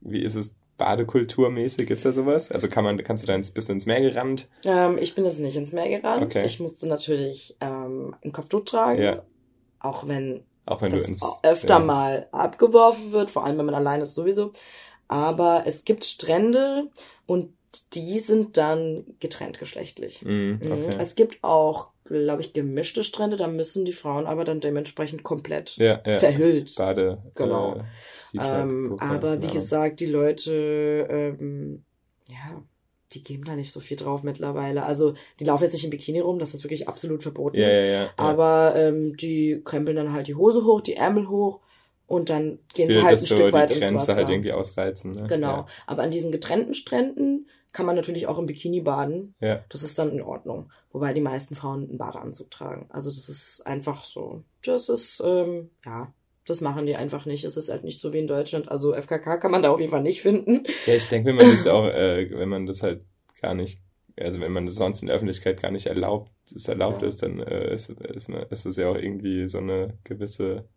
Wie 0.00 0.22
ist 0.22 0.36
es 0.36 0.54
Badekulturmäßig? 0.76 1.86
Gibt's 1.86 2.02
da 2.02 2.12
sowas? 2.12 2.50
Also 2.50 2.68
kann 2.68 2.84
man, 2.84 3.02
kannst 3.02 3.24
du 3.24 3.26
da 3.26 3.34
ins, 3.34 3.50
bist 3.50 3.68
du 3.68 3.72
ins 3.72 3.86
Meer 3.86 4.00
gerannt? 4.00 4.48
Ähm, 4.64 4.98
ich 4.98 5.14
bin 5.14 5.24
jetzt 5.24 5.38
nicht 5.38 5.56
ins 5.56 5.72
Meer 5.72 5.88
gerannt. 5.88 6.24
Okay. 6.24 6.44
Ich 6.44 6.60
musste 6.60 6.88
natürlich 6.88 7.56
ähm, 7.60 8.14
ein 8.24 8.32
Kopftuch 8.32 8.64
tragen. 8.64 9.02
Ja. 9.02 9.22
Auch 9.78 10.08
wenn 10.08 10.44
Auch 10.66 10.82
wenn 10.82 10.90
das 10.90 11.04
du 11.04 11.10
ins. 11.12 11.22
öfter 11.42 11.74
ja. 11.74 11.78
mal 11.78 12.28
abgeworfen 12.32 13.12
wird, 13.12 13.30
vor 13.30 13.44
allem 13.44 13.58
wenn 13.58 13.66
man 13.66 13.74
allein 13.74 14.00
ist 14.00 14.14
sowieso. 14.14 14.52
Aber 15.08 15.64
es 15.66 15.84
gibt 15.84 16.04
Strände 16.04 16.88
und 17.26 17.52
die 17.92 18.18
sind 18.20 18.56
dann 18.56 19.04
getrennt 19.20 19.58
geschlechtlich. 19.58 20.22
Mhm. 20.22 20.60
okay. 20.64 20.96
Es 20.98 21.14
gibt 21.14 21.42
auch, 21.42 21.88
glaube 22.04 22.42
ich, 22.42 22.52
gemischte 22.52 23.02
Strände, 23.04 23.36
da 23.36 23.46
müssen 23.46 23.84
die 23.84 23.92
Frauen 23.92 24.26
aber 24.26 24.44
dann 24.44 24.60
dementsprechend 24.60 25.22
komplett 25.22 25.76
ja, 25.76 26.00
ja. 26.04 26.18
verhüllt. 26.18 26.74
Bade. 26.76 27.22
Genau. 27.34 27.76
Äh, 27.76 27.82
Ähm, 28.36 28.96
aber 28.98 29.34
wie 29.34 29.36
keine 29.36 29.42
Ahnung. 29.42 29.52
gesagt, 29.52 30.00
die 30.00 30.06
Leute, 30.06 31.06
ähm, 31.08 31.84
ja, 32.28 32.60
die 33.12 33.22
geben 33.22 33.44
da 33.44 33.54
nicht 33.54 33.70
so 33.70 33.78
viel 33.78 33.96
drauf 33.96 34.24
mittlerweile. 34.24 34.82
Also 34.82 35.14
die 35.38 35.44
laufen 35.44 35.62
jetzt 35.62 35.72
nicht 35.74 35.84
im 35.84 35.90
Bikini 35.90 36.18
rum, 36.18 36.40
das 36.40 36.52
ist 36.52 36.64
wirklich 36.64 36.88
absolut 36.88 37.22
verboten. 37.22 37.58
Ja, 37.58 37.68
ja, 37.68 37.84
ja. 37.84 38.10
Aber 38.16 38.74
ähm, 38.76 39.16
die 39.16 39.62
krempeln 39.64 39.96
dann 39.96 40.12
halt 40.12 40.26
die 40.26 40.34
Hose 40.34 40.64
hoch, 40.64 40.80
die 40.80 40.94
Ärmel 40.96 41.28
hoch 41.28 41.60
und 42.06 42.28
dann 42.28 42.58
gehen 42.74 42.88
Sie 42.90 43.02
halt 43.02 43.18
ein 43.18 43.24
so 43.24 43.36
Stück 43.36 43.52
weit 43.52 43.70
die 43.70 43.74
ins 43.74 43.82
Grenze 43.82 43.96
Wasser. 44.08 44.16
halt 44.16 44.28
irgendwie 44.28 44.52
ausreizen. 44.52 45.12
Ne? 45.12 45.26
Genau. 45.28 45.66
Aber 45.86 46.02
an 46.02 46.10
diesen 46.10 46.32
getrennten 46.32 46.74
Stränden 46.74 47.48
kann 47.74 47.84
man 47.84 47.96
natürlich 47.96 48.26
auch 48.26 48.38
im 48.38 48.46
Bikini 48.46 48.80
baden. 48.80 49.34
Ja. 49.40 49.62
Das 49.68 49.82
ist 49.82 49.98
dann 49.98 50.10
in 50.12 50.22
Ordnung. 50.22 50.70
Wobei 50.92 51.12
die 51.12 51.20
meisten 51.20 51.56
Frauen 51.56 51.88
einen 51.88 51.98
Badeanzug 51.98 52.50
tragen. 52.50 52.86
Also 52.88 53.10
das 53.10 53.28
ist 53.28 53.66
einfach 53.66 54.04
so. 54.04 54.42
Das 54.64 54.88
ist, 54.88 55.20
ähm, 55.22 55.68
ja, 55.84 56.10
das 56.46 56.60
machen 56.62 56.86
die 56.86 56.96
einfach 56.96 57.26
nicht. 57.26 57.44
Es 57.44 57.56
ist 57.56 57.68
halt 57.68 57.84
nicht 57.84 58.00
so 58.00 58.12
wie 58.12 58.20
in 58.20 58.26
Deutschland. 58.26 58.70
Also 58.70 58.94
FKK 58.94 59.38
kann 59.38 59.50
man 59.50 59.62
da 59.62 59.70
auf 59.70 59.80
jeden 59.80 59.90
Fall 59.90 60.02
nicht 60.02 60.22
finden. 60.22 60.64
Ja, 60.86 60.94
ich 60.94 61.08
denke, 61.08 61.28
wenn 61.28 61.36
man 61.36 61.50
das 61.50 61.66
auch, 61.66 61.86
äh, 61.86 62.30
wenn 62.30 62.48
man 62.48 62.64
das 62.66 62.82
halt 62.82 63.02
gar 63.42 63.54
nicht, 63.54 63.80
also 64.18 64.40
wenn 64.40 64.52
man 64.52 64.66
das 64.66 64.76
sonst 64.76 65.02
in 65.02 65.08
der 65.08 65.16
Öffentlichkeit 65.16 65.60
gar 65.60 65.72
nicht 65.72 65.86
erlaubt, 65.86 66.30
es 66.54 66.68
erlaubt 66.68 67.02
Ja. 67.02 67.08
ist, 67.08 67.22
dann 67.22 67.40
äh, 67.40 67.74
ist, 67.74 67.90
ist, 67.90 68.28
ist 68.28 68.66
es 68.66 68.76
ja 68.76 68.88
auch 68.88 68.96
irgendwie 68.96 69.48
so 69.48 69.58
eine 69.58 69.98
gewisse, 70.04 70.68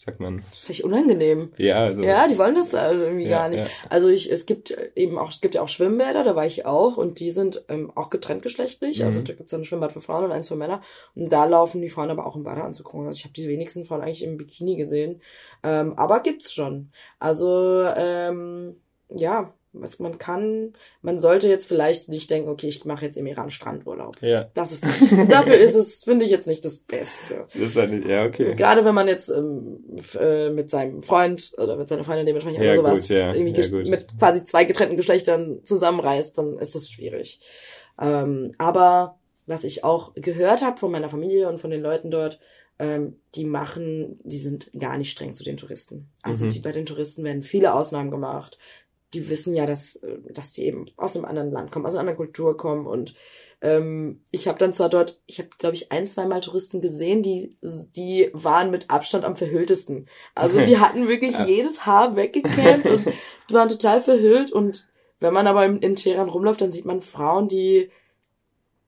sagt 0.00 0.20
man, 0.20 0.44
Das 0.50 0.62
ist 0.62 0.70
echt 0.70 0.84
unangenehm. 0.84 1.52
ja, 1.56 1.76
also. 1.78 2.02
Ja, 2.02 2.26
die 2.28 2.38
wollen 2.38 2.54
das 2.54 2.72
äh, 2.72 2.92
irgendwie 2.92 3.24
ja, 3.26 3.38
gar 3.38 3.48
nicht. 3.48 3.60
Ja. 3.64 3.66
Also 3.88 4.08
ich, 4.08 4.30
es 4.30 4.46
gibt 4.46 4.70
eben 4.94 5.18
auch, 5.18 5.30
es 5.30 5.40
gibt 5.40 5.54
ja 5.56 5.62
auch 5.62 5.68
Schwimmbäder, 5.68 6.22
da 6.24 6.36
war 6.36 6.46
ich 6.46 6.66
auch 6.66 6.96
und 6.96 7.18
die 7.20 7.30
sind 7.32 7.64
ähm, 7.68 7.90
auch 7.94 8.08
getrennt 8.10 8.42
geschlechtlich. 8.42 9.02
Also 9.04 9.18
Mhm. 9.18 9.24
da 9.24 9.32
gibt's 9.34 9.50
dann 9.50 9.62
ein 9.62 9.64
Schwimmbad 9.64 9.92
für 9.92 10.00
Frauen 10.00 10.24
und 10.24 10.32
eins 10.32 10.48
für 10.48 10.56
Männer. 10.56 10.82
Und 11.14 11.30
da 11.32 11.44
laufen 11.46 11.80
die 11.80 11.88
Frauen 11.88 12.10
aber 12.10 12.26
auch 12.26 12.36
im 12.36 12.44
Badeanzug 12.44 12.92
rum. 12.92 13.06
Also 13.06 13.16
ich 13.18 13.24
habe 13.24 13.34
die 13.34 13.48
wenigsten 13.48 13.84
Frauen 13.84 14.02
eigentlich 14.02 14.22
im 14.22 14.36
Bikini 14.36 14.76
gesehen. 14.76 15.20
Ähm, 15.64 15.98
aber 15.98 16.20
gibt's 16.20 16.52
schon. 16.52 16.90
Also 17.18 17.84
ähm, 17.96 18.76
ja, 19.10 19.52
was 19.72 19.98
man 19.98 20.18
kann, 20.18 20.72
man 21.02 21.18
sollte 21.18 21.48
jetzt 21.48 21.66
vielleicht 21.66 22.08
nicht 22.08 22.30
denken, 22.30 22.48
okay, 22.48 22.68
ich 22.68 22.84
mache 22.84 23.04
jetzt 23.04 23.16
im 23.16 23.26
Iran 23.26 23.50
Strandurlaub. 23.50 24.20
Ja, 24.22 24.50
Das 24.54 24.72
ist 24.72 24.84
nicht, 24.84 25.12
dafür 25.30 25.56
ist 25.56 25.74
es, 25.74 26.04
finde 26.04 26.24
ich 26.24 26.30
jetzt 26.30 26.46
nicht 26.46 26.64
das 26.64 26.78
Beste. 26.78 27.46
das 27.52 27.62
ist 27.62 27.76
halt 27.76 27.90
nicht, 27.90 28.06
ja, 28.08 28.24
okay. 28.24 28.54
Gerade 28.54 28.84
wenn 28.84 28.94
man 28.94 29.08
jetzt 29.08 29.28
ähm, 29.28 29.78
äh, 30.18 30.50
mit 30.50 30.70
seinem 30.70 31.02
Freund 31.02 31.52
oder 31.58 31.76
mit 31.76 31.88
seiner 31.88 32.04
Freundin 32.04 32.26
dementsprechend 32.26 32.62
Ja, 32.64 32.74
sowas 32.76 33.00
gut, 33.00 33.08
ja, 33.10 33.34
irgendwie 33.34 33.60
ja, 33.60 33.90
mit 33.90 34.18
quasi 34.18 34.44
zwei 34.44 34.64
getrennten 34.64 34.96
Geschlechtern 34.96 35.64
zusammenreist, 35.64 36.38
dann 36.38 36.58
ist 36.58 36.74
das 36.74 36.90
schwierig. 36.90 37.40
Ähm, 38.00 38.54
aber 38.58 39.18
was 39.46 39.64
ich 39.64 39.84
auch 39.84 40.12
gehört 40.14 40.62
habe 40.62 40.78
von 40.78 40.90
meiner 40.90 41.08
Familie 41.08 41.48
und 41.48 41.60
von 41.60 41.70
den 41.70 41.82
Leuten 41.82 42.10
dort, 42.10 42.38
ähm, 42.78 43.16
die 43.34 43.44
machen, 43.44 44.20
die 44.22 44.38
sind 44.38 44.70
gar 44.78 44.98
nicht 44.98 45.10
streng 45.10 45.32
zu 45.32 45.42
den 45.42 45.56
Touristen. 45.56 46.10
Also 46.22 46.44
Mhm. 46.44 46.50
die, 46.50 46.60
bei 46.60 46.70
den 46.72 46.86
Touristen 46.86 47.24
werden 47.24 47.42
viele 47.42 47.74
Ausnahmen 47.74 48.10
gemacht. 48.10 48.58
Die 49.14 49.30
wissen 49.30 49.54
ja, 49.54 49.64
dass, 49.66 49.96
äh, 49.96 50.18
dass 50.32 50.52
die 50.52 50.66
eben 50.66 50.84
aus 50.96 51.16
einem 51.16 51.24
anderen 51.24 51.50
Land 51.50 51.72
kommen, 51.72 51.86
aus 51.86 51.92
einer 51.94 52.00
anderen 52.00 52.18
Kultur 52.18 52.56
kommen 52.56 52.86
und 52.86 53.14
ähm, 53.60 54.22
ich 54.30 54.46
habe 54.46 54.58
dann 54.58 54.72
zwar 54.72 54.88
dort, 54.88 55.20
ich 55.26 55.38
habe 55.40 55.48
glaube 55.58 55.74
ich 55.74 55.90
ein, 55.90 56.06
zwei 56.06 56.26
Mal 56.26 56.40
Touristen 56.40 56.80
gesehen, 56.80 57.22
die 57.22 57.56
die 57.60 58.30
waren 58.32 58.70
mit 58.70 58.88
Abstand 58.88 59.24
am 59.24 59.34
verhülltesten. 59.36 60.08
Also 60.34 60.64
die 60.64 60.78
hatten 60.80 61.08
wirklich 61.08 61.32
Ja. 61.38 61.44
jedes 61.46 61.84
Haar 61.84 62.14
weggekämmt 62.14 62.86
und 62.86 63.04
waren 63.50 63.68
total 63.68 64.00
verhüllt 64.00 64.52
und 64.52 64.88
wenn 65.20 65.34
man 65.34 65.48
aber 65.48 65.64
in 65.64 65.96
Teheran 65.96 66.28
rumläuft, 66.28 66.60
dann 66.60 66.70
sieht 66.70 66.84
man 66.84 67.00
Frauen, 67.00 67.48
die 67.48 67.90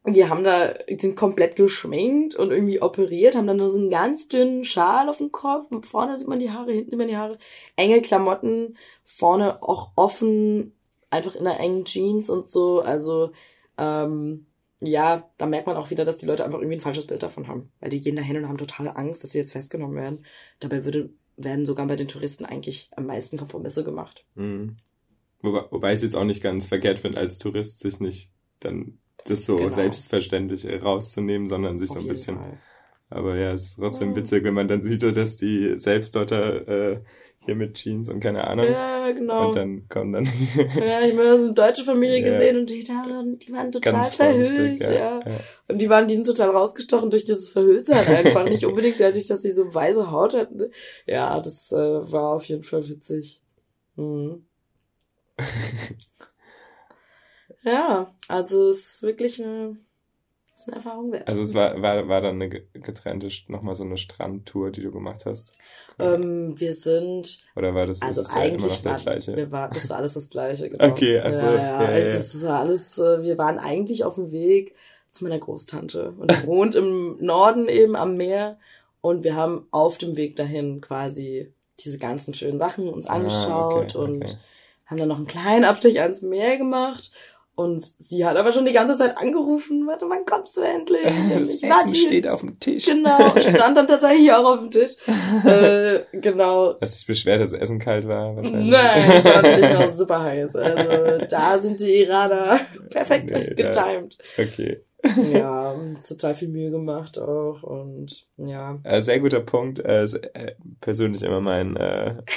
die 0.07 0.27
haben 0.27 0.45
da, 0.45 0.73
die 0.89 0.99
sind 0.99 1.17
komplett 1.17 1.57
geschminkt 1.57 2.35
und 2.35 2.51
irgendwie 2.51 2.81
operiert, 2.81 3.37
haben 3.37 3.47
dann 3.47 3.59
nur 3.59 3.69
so 3.69 3.79
einen 3.79 3.91
ganz 3.91 4.29
dünnen 4.29 4.65
Schal 4.65 5.09
auf 5.09 5.19
dem 5.19 5.31
Kopf. 5.31 5.69
Vorne 5.87 6.17
sieht 6.17 6.29
man 6.29 6.39
die 6.39 6.51
Haare, 6.51 6.73
hinten 6.73 6.91
sieht 6.91 6.99
man 6.99 7.09
die 7.09 7.17
Haare. 7.17 7.39
Enge 7.77 8.01
Klamotten, 8.01 8.79
vorne 9.05 9.63
auch 9.63 9.91
offen, 9.97 10.73
einfach 11.11 11.35
in 11.35 11.47
einer 11.47 11.61
engen 11.61 11.85
Jeans 11.85 12.31
und 12.31 12.47
so. 12.47 12.81
Also, 12.81 13.33
ähm, 13.77 14.47
ja, 14.81 15.29
da 15.37 15.45
merkt 15.45 15.67
man 15.67 15.77
auch 15.77 15.91
wieder, 15.91 16.07
dass 16.07 16.17
die 16.17 16.27
Leute 16.27 16.45
einfach 16.45 16.59
irgendwie 16.59 16.79
ein 16.79 16.83
falsches 16.83 17.07
Bild 17.07 17.23
davon 17.23 17.47
haben. 17.47 17.71
Weil 17.81 17.91
die 17.91 18.01
gehen 18.01 18.17
da 18.17 18.23
hin 18.23 18.39
und 18.39 18.49
haben 18.49 18.57
total 18.57 18.89
Angst, 18.89 19.23
dass 19.23 19.33
sie 19.33 19.39
jetzt 19.39 19.53
festgenommen 19.53 19.97
werden. 19.97 20.25
Dabei 20.61 20.87
würde, 20.87 21.11
werden 21.37 21.67
sogar 21.67 21.87
bei 21.87 21.97
den 21.97 22.09
Touristen 22.09 22.47
eigentlich 22.47 22.91
am 22.97 23.05
meisten 23.05 23.37
Kompromisse 23.37 23.85
gemacht. 23.85 24.25
Mhm. 24.35 24.79
Wobei, 25.43 25.65
wobei 25.71 25.91
ich 25.91 25.97
es 25.97 26.03
jetzt 26.03 26.17
auch 26.17 26.25
nicht 26.25 26.43
ganz 26.43 26.67
verkehrt 26.67 27.01
finde, 27.01 27.19
als 27.19 27.37
Tourist 27.37 27.81
sich 27.81 28.01
nicht 28.01 28.31
dann 28.61 28.99
das 29.27 29.45
so 29.45 29.57
Genau. 29.57 29.71
selbstverständlich 29.71 30.65
äh, 30.65 30.77
rauszunehmen, 30.79 31.49
sondern 31.49 31.79
sich 31.79 31.91
Auf 31.91 31.97
so 31.97 32.03
ein 32.03 32.09
bisschen 32.09 32.37
Fall. 32.37 32.59
Aber 33.11 33.37
ja, 33.37 33.53
es 33.53 33.63
ist 33.65 33.77
trotzdem 33.77 34.11
Ja. 34.11 34.17
witzig, 34.17 34.45
wenn 34.45 34.55
man 34.55 34.69
dann 34.69 34.83
sieht, 34.83 35.03
dass 35.03 35.37
die 35.37 35.79
selbst 35.79 36.15
dort 36.15 36.31
äh, 36.33 37.01
hier 37.45 37.55
mit 37.57 37.75
Jeans 37.75 38.09
und 38.09 38.21
keine 38.21 38.47
Ahnung. 38.47 38.67
Ja, 38.67 39.11
genau. 39.11 39.49
Und 39.49 39.57
dann 39.57 39.89
kommen 39.89 40.13
dann 40.13 40.25
Ja, 40.77 41.01
ich 41.01 41.13
habe 41.17 41.39
so 41.39 41.45
eine 41.47 41.55
deutsche 41.55 41.85
Familie 41.85 42.21
Ja. 42.25 42.31
gesehen 42.39 42.59
und 42.61 42.71
die, 42.71 42.85
die 42.85 43.53
waren 43.53 43.73
total 43.73 43.93
ganz 43.93 44.15
verhüllt, 44.15 44.57
freundlich, 44.57 44.81
ja. 44.81 45.21
Und 45.69 45.81
die 45.81 45.89
waren, 45.89 46.07
die 46.07 46.15
sind 46.15 46.27
total 46.27 46.51
rausgestochen 46.51 47.11
durch 47.11 47.25
dieses 47.25 47.49
Verhülltsein 47.49 48.07
einfach. 48.07 48.49
Nicht 48.49 48.65
unbedingt 48.65 49.01
dadurch, 49.01 49.27
dass 49.27 49.43
sie 49.43 49.51
so 49.51 49.73
weiße 49.75 50.11
Haut 50.11 50.35
hatten. 50.35 50.71
Ja, 51.07 51.41
das 51.41 51.73
äh, 51.73 51.77
war 51.77 52.35
auf 52.35 52.45
jeden 52.45 52.63
Fall 52.63 52.89
witzig. 52.89 53.43
Mhm. 53.97 54.45
Ja, 57.63 58.15
also 58.29 58.69
es 58.71 58.79
ist 58.95 59.03
wirklich 59.03 59.43
eine, 59.43 59.77
es 60.57 60.63
ist 60.63 60.69
eine 60.69 60.77
Erfahrung 60.79 61.13
wert. 61.13 61.29
Also 61.29 61.41
es 61.43 61.55
war, 61.55 61.81
war, 61.81 62.09
war 62.09 62.21
dann 62.21 62.35
eine 62.35 62.51
ge- 62.51 62.67
getrennte, 62.75 63.31
nochmal 63.49 63.75
so 63.75 63.85
eine 63.85 63.97
Strandtour, 63.97 64.71
die 64.71 64.83
du 64.83 64.91
gemacht 64.93 65.25
hast? 65.25 65.57
ähm, 65.99 66.59
wir 66.59 66.73
sind, 66.73 67.41
Oder 67.55 67.75
war 67.77 67.87
das, 67.87 67.99
also 68.01 68.23
ist 68.23 68.31
es 68.31 68.35
ja 68.35 68.43
immer 68.45 68.67
eigentlich 68.67 68.69
noch 68.69 68.83
der 68.83 68.95
war, 68.95 69.01
gleiche? 69.03 69.33
wir 69.33 69.51
war, 69.53 69.71
das 69.71 69.89
war 69.89 69.99
alles 69.99 70.15
das 70.15 70.31
Gleiche, 70.31 70.71
genau. 70.71 71.07
Okay, 71.15 71.21
ach 71.21 71.33
so, 71.35 71.55
ja, 71.55 71.61
ja, 71.61 71.73
ja, 71.79 71.89
also 71.91 72.19
das 72.19 72.43
war 72.45 72.61
alles, 72.61 72.99
äh, 72.99 73.23
wir 73.23 73.39
waren 73.39 73.59
eigentlich 73.59 74.05
auf 74.05 74.15
dem 74.17 74.33
Weg 74.33 74.75
zu 75.11 75.25
meiner 75.25 75.39
Großtante. 75.39 76.13
Und 76.19 76.31
die 76.33 76.45
wohnt 76.47 76.75
im 76.75 77.19
Norden 77.25 77.69
eben 77.69 77.97
am 77.97 78.17
Meer. 78.17 78.59
Und 79.01 79.25
wir 79.25 79.35
haben 79.37 79.67
auf 79.71 79.99
dem 79.99 80.17
Weg 80.17 80.37
dahin 80.37 80.81
quasi 80.81 81.53
diese 81.81 81.99
ganzen 81.99 82.35
schönen 82.35 82.59
Sachen 82.59 82.89
uns 82.89 83.07
angeschaut 83.09 83.95
Ah, 83.95 83.95
okay, 83.95 83.97
und 83.97 84.25
okay. 84.25 84.39
haben 84.87 84.99
dann 84.99 85.09
noch 85.09 85.17
einen 85.19 85.27
kleinen 85.27 85.65
Abstich 85.65 86.01
ans 86.01 86.23
Meer 86.23 86.57
gemacht. 86.59 87.11
Und 87.61 87.83
sie 87.99 88.25
hat 88.25 88.39
aber 88.39 88.53
schon 88.53 88.65
die 88.65 88.73
ganze 88.73 88.97
Zeit 88.97 89.19
angerufen, 89.19 89.87
warte, 89.87 90.07
wann 90.09 90.25
kommst 90.25 90.57
du 90.57 90.63
endlich? 90.63 91.03
Das 91.39 91.49
Ich 91.55 91.63
Essen 91.63 91.95
steht 91.95 92.27
auf 92.27 92.41
dem 92.41 92.59
Tisch. 92.59 92.87
Genau, 92.87 93.29
stand 93.39 93.77
dann 93.77 93.87
tatsächlich 93.87 94.33
auch 94.33 94.45
auf 94.55 94.61
dem 94.61 94.71
Tisch. 94.71 94.93
äh, 95.45 96.01
genau. 96.13 96.77
Hast 96.81 96.97
dich 96.97 97.07
beschwert, 97.07 97.43
dass 97.43 97.51
das 97.51 97.61
Essen 97.61 97.79
kalt 97.79 98.09
war? 98.09 98.35
Wahrscheinlich. 98.35 98.71
Nein, 98.71 99.03
es 99.11 99.25
war 99.27 99.43
natürlich 99.43 99.73
noch 99.79 99.89
super 99.91 100.23
heiß. 100.23 100.57
Also 100.57 101.27
da 101.29 101.59
sind 101.59 101.81
die 101.81 102.01
Iraner 102.01 102.61
perfekt 102.89 103.31
Nee, 103.31 103.53
da- 103.55 103.71
getimed. 103.71 104.17
Okay. 104.39 104.81
Ja, 105.33 105.75
total 106.07 106.35
viel 106.35 106.49
Mühe 106.49 106.71
gemacht 106.71 107.19
auch 107.19 107.63
und 107.63 108.27
ja. 108.37 108.79
Äh, 108.85 109.01
sehr 109.01 109.19
guter 109.21 109.41
Punkt. 109.41 109.79
Äh, 109.79 110.05
äh, 110.05 110.53
persönlich 110.83 111.23
immer 111.23 111.41
mein, 111.41 111.73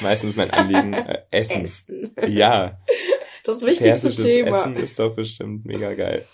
meistens 0.02 0.38
mein 0.38 0.50
Anliegen. 0.52 0.94
Essen. 1.30 1.64
Essen. 1.64 2.16
Ja, 2.28 2.78
Das 3.44 3.62
wichtigste 3.62 4.08
persisches 4.08 4.24
Thema. 4.24 4.60
Essen 4.62 4.76
ist 4.76 5.00
doch 5.00 5.16
bestimmt 5.16 5.66
mega 5.66 5.94
geil. 5.94 6.26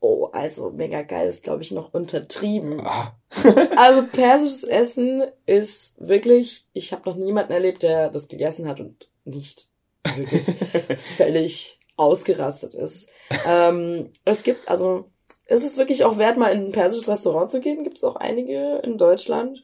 Oh, 0.00 0.26
also 0.32 0.70
mega 0.70 1.02
geil 1.02 1.28
ist, 1.28 1.44
glaube 1.44 1.62
ich, 1.62 1.70
noch 1.70 1.94
untertrieben. 1.94 2.80
Ah, 2.84 3.16
Also 3.76 4.06
persisches 4.06 4.64
Essen 4.64 5.24
ist 5.46 5.94
wirklich, 5.98 6.66
ich 6.72 6.92
habe 6.92 7.08
noch 7.08 7.16
niemanden 7.16 7.52
erlebt, 7.52 7.82
der 7.82 8.10
das 8.10 8.28
gegessen 8.28 8.66
hat 8.66 8.80
und 8.80 9.10
nicht 9.24 9.68
wirklich 10.16 10.42
völlig 11.16 11.80
ausgerastet 11.96 12.74
ist. 12.74 13.08
Ähm, 13.46 14.10
es 14.24 14.42
gibt, 14.42 14.68
also 14.68 15.10
es 15.46 15.62
ist 15.62 15.76
wirklich 15.76 16.04
auch 16.04 16.18
wert, 16.18 16.36
mal 16.36 16.52
in 16.52 16.66
ein 16.66 16.72
persisches 16.72 17.08
Restaurant 17.08 17.50
zu 17.50 17.60
gehen. 17.60 17.84
Gibt 17.84 17.98
es 17.98 18.04
auch 18.04 18.16
einige 18.16 18.80
in 18.84 18.98
Deutschland. 18.98 19.62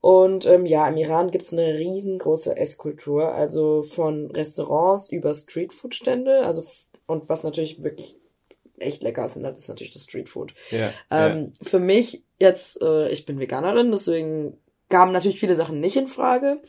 Und 0.00 0.46
ähm, 0.46 0.64
ja, 0.64 0.88
im 0.88 0.96
Iran 0.96 1.30
gibt's 1.30 1.52
eine 1.52 1.78
riesengroße 1.78 2.56
Esskultur, 2.56 3.34
also 3.34 3.82
von 3.82 4.30
Restaurants 4.30 5.10
über 5.10 5.34
Streetfood-Stände, 5.34 6.42
also 6.44 6.64
und 7.06 7.28
was 7.28 7.42
natürlich 7.42 7.82
wirklich 7.82 8.16
echt 8.78 9.02
lecker 9.02 9.24
ist, 9.24 9.36
das 9.36 9.58
ist 9.58 9.68
natürlich 9.68 9.92
das 9.92 10.04
Streetfood. 10.04 10.54
ja, 10.70 10.92
Ähm, 11.10 11.52
Für 11.60 11.78
mich 11.78 12.22
jetzt, 12.38 12.80
äh, 12.80 13.10
ich 13.10 13.26
bin 13.26 13.38
Veganerin, 13.38 13.90
deswegen 13.90 14.56
kamen 14.88 15.12
natürlich 15.12 15.38
viele 15.38 15.56
Sachen 15.56 15.80
nicht 15.80 15.96
in 15.96 16.08
Frage. 16.08 16.62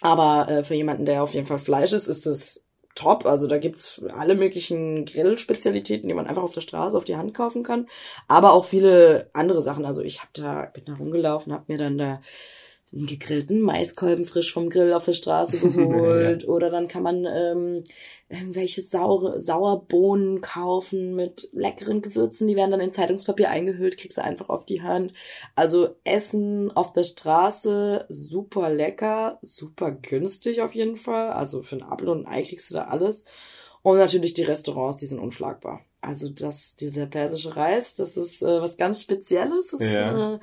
Aber 0.00 0.48
äh, 0.48 0.64
für 0.64 0.74
jemanden, 0.74 1.06
der 1.06 1.22
auf 1.22 1.34
jeden 1.34 1.46
Fall 1.46 1.58
Fleisch 1.58 1.92
ist, 1.92 2.06
ist 2.06 2.26
es 2.26 2.62
top. 2.98 3.26
Also 3.26 3.46
da 3.46 3.58
gibt's 3.58 4.00
alle 4.12 4.34
möglichen 4.34 5.04
Grillspezialitäten, 5.04 6.08
die 6.08 6.14
man 6.14 6.26
einfach 6.26 6.42
auf 6.42 6.54
der 6.54 6.60
Straße 6.60 6.96
auf 6.96 7.04
die 7.04 7.16
Hand 7.16 7.34
kaufen 7.34 7.62
kann. 7.62 7.86
Aber 8.26 8.52
auch 8.52 8.64
viele 8.64 9.30
andere 9.32 9.62
Sachen. 9.62 9.84
Also 9.84 10.02
ich 10.02 10.20
hab 10.20 10.34
da, 10.34 10.66
bin 10.66 10.84
da 10.84 10.94
rumgelaufen, 10.94 11.52
hab 11.52 11.68
mir 11.68 11.78
dann 11.78 11.98
da 11.98 12.20
einen 12.92 13.06
gegrillten 13.06 13.60
Maiskolben 13.60 14.24
frisch 14.24 14.52
vom 14.52 14.70
Grill 14.70 14.92
auf 14.92 15.04
der 15.04 15.12
Straße 15.14 15.58
geholt. 15.68 16.48
Oder 16.48 16.70
dann 16.70 16.88
kann 16.88 17.02
man 17.02 17.26
ähm, 17.26 17.84
irgendwelche 18.28 18.82
saure, 18.82 19.38
Sauerbohnen 19.40 20.40
kaufen 20.40 21.14
mit 21.14 21.48
leckeren 21.52 22.00
Gewürzen. 22.02 22.48
Die 22.48 22.56
werden 22.56 22.70
dann 22.70 22.80
in 22.80 22.92
Zeitungspapier 22.92 23.50
eingehüllt, 23.50 23.98
kriegst 23.98 24.18
du 24.18 24.22
einfach 24.24 24.48
auf 24.48 24.64
die 24.64 24.82
Hand. 24.82 25.12
Also 25.54 25.96
Essen 26.04 26.70
auf 26.70 26.92
der 26.92 27.04
Straße, 27.04 28.06
super 28.08 28.70
lecker, 28.70 29.38
super 29.42 29.90
günstig 29.92 30.62
auf 30.62 30.74
jeden 30.74 30.96
Fall. 30.96 31.30
Also 31.30 31.62
für 31.62 31.76
ein 31.76 31.82
Apfel 31.82 32.08
und 32.08 32.26
ein 32.26 32.32
Ei 32.32 32.42
kriegst 32.42 32.70
du 32.70 32.74
da 32.74 32.84
alles. 32.84 33.24
Und 33.82 33.98
natürlich 33.98 34.34
die 34.34 34.42
Restaurants, 34.42 34.96
die 34.98 35.06
sind 35.06 35.18
unschlagbar. 35.20 35.80
Also 36.00 36.28
das, 36.28 36.76
dieser 36.76 37.06
persische 37.06 37.56
Reis, 37.56 37.96
das 37.96 38.16
ist 38.16 38.40
äh, 38.42 38.60
was 38.60 38.76
ganz 38.76 39.00
Spezielles. 39.00 39.68
Das 39.72 39.80
ist 39.80 39.92
Ja. 39.94 40.10
eine 40.10 40.40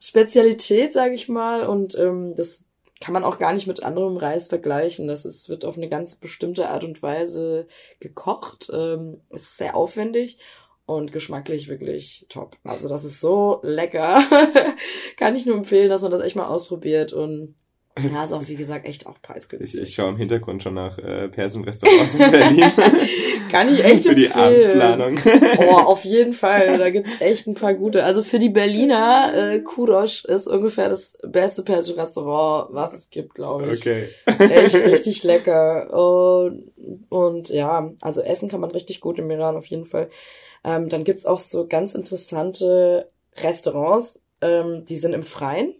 Spezialität, 0.00 0.92
sage 0.92 1.14
ich 1.14 1.28
mal. 1.28 1.66
Und 1.66 1.96
ähm, 1.98 2.34
das 2.36 2.64
kann 3.00 3.12
man 3.12 3.24
auch 3.24 3.38
gar 3.38 3.52
nicht 3.52 3.66
mit 3.66 3.82
anderem 3.82 4.16
Reis 4.16 4.48
vergleichen. 4.48 5.06
Das 5.06 5.24
ist, 5.24 5.48
wird 5.48 5.64
auf 5.64 5.76
eine 5.76 5.88
ganz 5.88 6.16
bestimmte 6.16 6.68
Art 6.68 6.84
und 6.84 7.02
Weise 7.02 7.66
gekocht. 8.00 8.70
Ähm, 8.72 9.20
ist 9.30 9.56
sehr 9.58 9.76
aufwendig 9.76 10.38
und 10.86 11.12
geschmacklich 11.12 11.68
wirklich 11.68 12.26
top. 12.28 12.56
Also 12.64 12.88
das 12.88 13.04
ist 13.04 13.20
so 13.20 13.60
lecker. 13.62 14.22
kann 15.16 15.36
ich 15.36 15.44
nur 15.46 15.56
empfehlen, 15.56 15.90
dass 15.90 16.02
man 16.02 16.10
das 16.10 16.22
echt 16.22 16.36
mal 16.36 16.46
ausprobiert. 16.46 17.12
Und 17.12 17.54
ja, 17.98 18.24
ist 18.24 18.32
auch 18.32 18.46
wie 18.46 18.56
gesagt 18.56 18.86
echt 18.86 19.06
auch 19.06 19.14
Ich, 19.16 19.22
preisgünstig. 19.22 19.80
ich 19.80 19.94
schaue 19.94 20.10
im 20.10 20.16
Hintergrund 20.16 20.62
schon 20.62 20.74
nach 20.74 20.98
äh, 20.98 21.28
persischen 21.28 21.64
Restaurants 21.64 22.14
in 22.14 22.30
Berlin. 22.30 22.70
Kann 23.50 23.72
ich 23.72 23.84
echt 23.84 24.06
Für 24.06 24.14
die 24.14 24.26
empfehlen. 24.26 24.80
Abendplanung. 24.80 25.18
Oh, 25.68 25.78
auf 25.78 26.04
jeden 26.04 26.32
Fall. 26.32 26.78
Da 26.78 26.90
gibt's 26.90 27.20
echt 27.20 27.46
ein 27.46 27.54
paar 27.54 27.74
gute. 27.74 28.04
Also 28.04 28.22
für 28.22 28.38
die 28.38 28.48
Berliner, 28.50 29.32
äh, 29.34 29.60
Kudosh 29.60 30.24
ist 30.24 30.46
ungefähr 30.46 30.88
das 30.88 31.16
beste 31.26 31.62
persische 31.62 31.96
Restaurant, 31.96 32.68
was 32.74 32.92
es 32.92 33.10
gibt, 33.10 33.34
glaube 33.34 33.72
ich. 33.72 33.80
Okay. 33.80 34.08
Echt 34.38 34.74
richtig 34.74 35.22
lecker. 35.24 35.92
Und, 35.92 36.72
und 37.08 37.48
ja, 37.48 37.92
also 38.00 38.20
essen 38.20 38.48
kann 38.48 38.60
man 38.60 38.70
richtig 38.70 39.00
gut 39.00 39.18
im 39.18 39.30
Iran 39.30 39.56
auf 39.56 39.66
jeden 39.66 39.86
Fall. 39.86 40.10
Ähm, 40.64 40.88
dann 40.88 41.04
gibt's 41.04 41.24
auch 41.24 41.38
so 41.38 41.66
ganz 41.66 41.94
interessante 41.94 43.08
Restaurants, 43.42 44.20
ähm, 44.40 44.84
die 44.84 44.96
sind 44.96 45.12
im 45.14 45.22
Freien. 45.22 45.74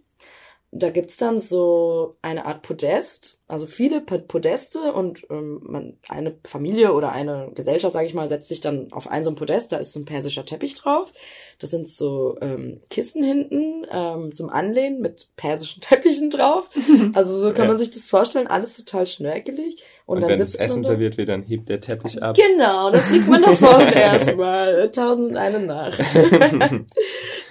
Da 0.78 0.90
gibt's 0.90 1.16
dann 1.16 1.38
so 1.40 2.16
eine 2.22 2.44
Art 2.46 2.62
Podest, 2.62 3.40
also 3.48 3.66
viele 3.66 4.00
Podeste 4.00 4.92
und 4.92 5.26
ähm, 5.30 5.60
man, 5.62 5.98
eine 6.08 6.36
Familie 6.44 6.92
oder 6.92 7.12
eine 7.12 7.50
Gesellschaft, 7.54 7.92
sage 7.94 8.06
ich 8.06 8.14
mal, 8.14 8.28
setzt 8.28 8.48
sich 8.48 8.60
dann 8.60 8.92
auf 8.92 9.08
ein 9.08 9.24
so 9.24 9.30
ein 9.30 9.36
Podest, 9.36 9.72
da 9.72 9.76
ist 9.76 9.92
so 9.92 10.00
ein 10.00 10.04
persischer 10.04 10.44
Teppich 10.44 10.74
drauf. 10.74 11.12
Das 11.58 11.70
sind 11.70 11.88
so 11.88 12.36
ähm, 12.40 12.80
Kissen 12.90 13.22
hinten 13.22 13.86
ähm, 13.90 14.34
zum 14.34 14.50
Anlehnen 14.50 15.00
mit 15.00 15.28
persischen 15.36 15.80
Teppichen 15.80 16.30
drauf. 16.30 16.68
Also 17.14 17.38
so 17.40 17.52
kann 17.52 17.64
Ja. 17.64 17.68
man 17.72 17.78
sich 17.78 17.90
das 17.90 18.10
vorstellen, 18.10 18.46
alles 18.46 18.76
total 18.76 19.06
schnörkelig. 19.06 19.82
Und, 20.06 20.16
Und, 20.18 20.20
dann 20.22 20.30
wenn 20.30 20.38
das 20.38 20.54
Essen 20.54 20.82
da. 20.82 20.90
serviert 20.90 21.16
wird, 21.18 21.28
dann 21.28 21.42
hebt 21.42 21.68
der 21.68 21.80
Teppich 21.80 22.22
ab. 22.22 22.36
Genau, 22.36 22.90
das 22.92 23.08
kriegt 23.08 23.26
man 23.28 23.42
davon 23.42 23.80
erstmal. 23.88 24.90
Tausend 24.92 25.36
eine 25.36 25.58
Nacht. 25.58 25.98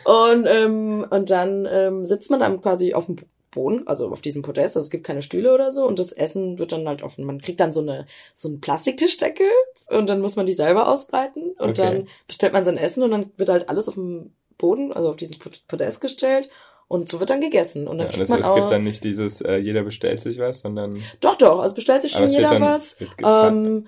und, 0.06 0.46
ähm, 0.48 1.06
und 1.10 1.30
dann 1.30 1.68
ähm, 1.70 2.06
sitzt 2.06 2.30
man 2.32 2.40
dann 2.40 2.62
quasi 2.62 2.94
auf 2.94 3.08
dem 3.08 3.18
Boden, 3.52 3.88
also 3.88 4.10
auf 4.10 4.22
diesem 4.22 4.42
Podest, 4.42 4.76
also 4.76 4.86
es 4.86 4.90
gibt 4.90 5.06
keine 5.06 5.22
Stühle 5.22 5.54
oder 5.54 5.72
so 5.72 5.86
und 5.86 5.98
das 6.00 6.12
Essen 6.12 6.60
wird 6.60 6.72
dann 6.72 6.88
halt 6.88 7.04
offen. 7.04 7.24
Man 7.26 7.42
kriegt 7.42 7.60
dann 7.60 7.72
so 7.72 7.80
eine 7.82 8.06
so 8.34 8.50
einen 8.50 8.60
Plastiktischdecke 8.60 9.46
und 9.90 10.10
dann 10.10 10.20
muss 10.22 10.36
man 10.36 10.46
die 10.46 10.54
selber 10.54 10.88
ausbreiten 10.90 11.52
und 11.58 11.70
Okay. 11.70 11.74
dann 11.82 12.08
bestellt 12.28 12.54
man 12.54 12.66
sein 12.66 12.78
Essen 12.78 13.04
und 13.04 13.12
dann 13.12 13.32
wird 13.38 13.50
halt 13.50 13.70
alles 13.70 13.88
auf 13.88 13.94
dem 13.96 14.34
Boden, 14.58 14.92
also 14.94 15.10
auf 15.10 15.16
diesen 15.16 15.40
Pod- 15.40 15.62
Podest 15.68 16.02
gestellt 16.02 16.50
und 16.88 17.10
so 17.10 17.20
wird 17.20 17.30
dann 17.30 17.42
gegessen 17.42 17.88
und 17.88 17.98
dann 17.98 18.08
Ja, 18.08 18.14
kriegt 18.14 18.30
man 18.30 18.40
es 18.40 18.46
auch 18.46 18.56
gibt 18.56 18.72
dann 18.72 18.84
nicht 18.84 19.04
dieses, 19.04 19.42
äh, 19.42 19.56
jeder 19.58 19.84
bestellt 19.84 20.22
sich 20.22 20.38
was, 20.40 20.60
sondern 20.60 20.92
doch 21.20 21.36
doch, 21.36 21.60
also 21.60 21.76
bestellt 21.76 22.02
sich 22.04 22.12
schon 22.12 22.24
es 22.24 22.36
jeder 22.36 22.60
was. 22.62 22.98
Ähm, 23.24 23.88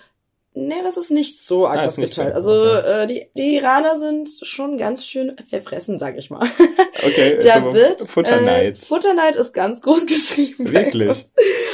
nee, 0.58 0.82
das 0.84 0.97
ist 0.97 1.12
nicht 1.12 1.39
so 1.39 1.68
arg 1.68 1.80
Ah, 1.80 1.84
das 1.84 1.95
geteilt. 1.97 2.34
Also 2.34 2.51
okay. 2.51 3.03
äh, 3.03 3.08
die, 3.08 3.28
die 3.38 3.55
Iraner 3.58 3.97
sind 3.97 4.30
schon 4.41 4.78
ganz 4.78 5.05
schön 5.05 5.36
verfressen, 5.49 5.99
sag 5.99 6.18
ich 6.18 6.30
mal. 6.30 6.47
okay, 7.05 7.38
Da 7.41 7.74
wird 7.74 8.01
Futterneid. 8.01 8.78
Äh, 8.78 8.82
Futterneid 8.82 9.36
ist 9.36 9.53
ganz 9.53 9.82
groß 9.82 10.05
geschrieben. 10.08 10.66
bei 10.66 10.72
Wirklich? 10.86 11.26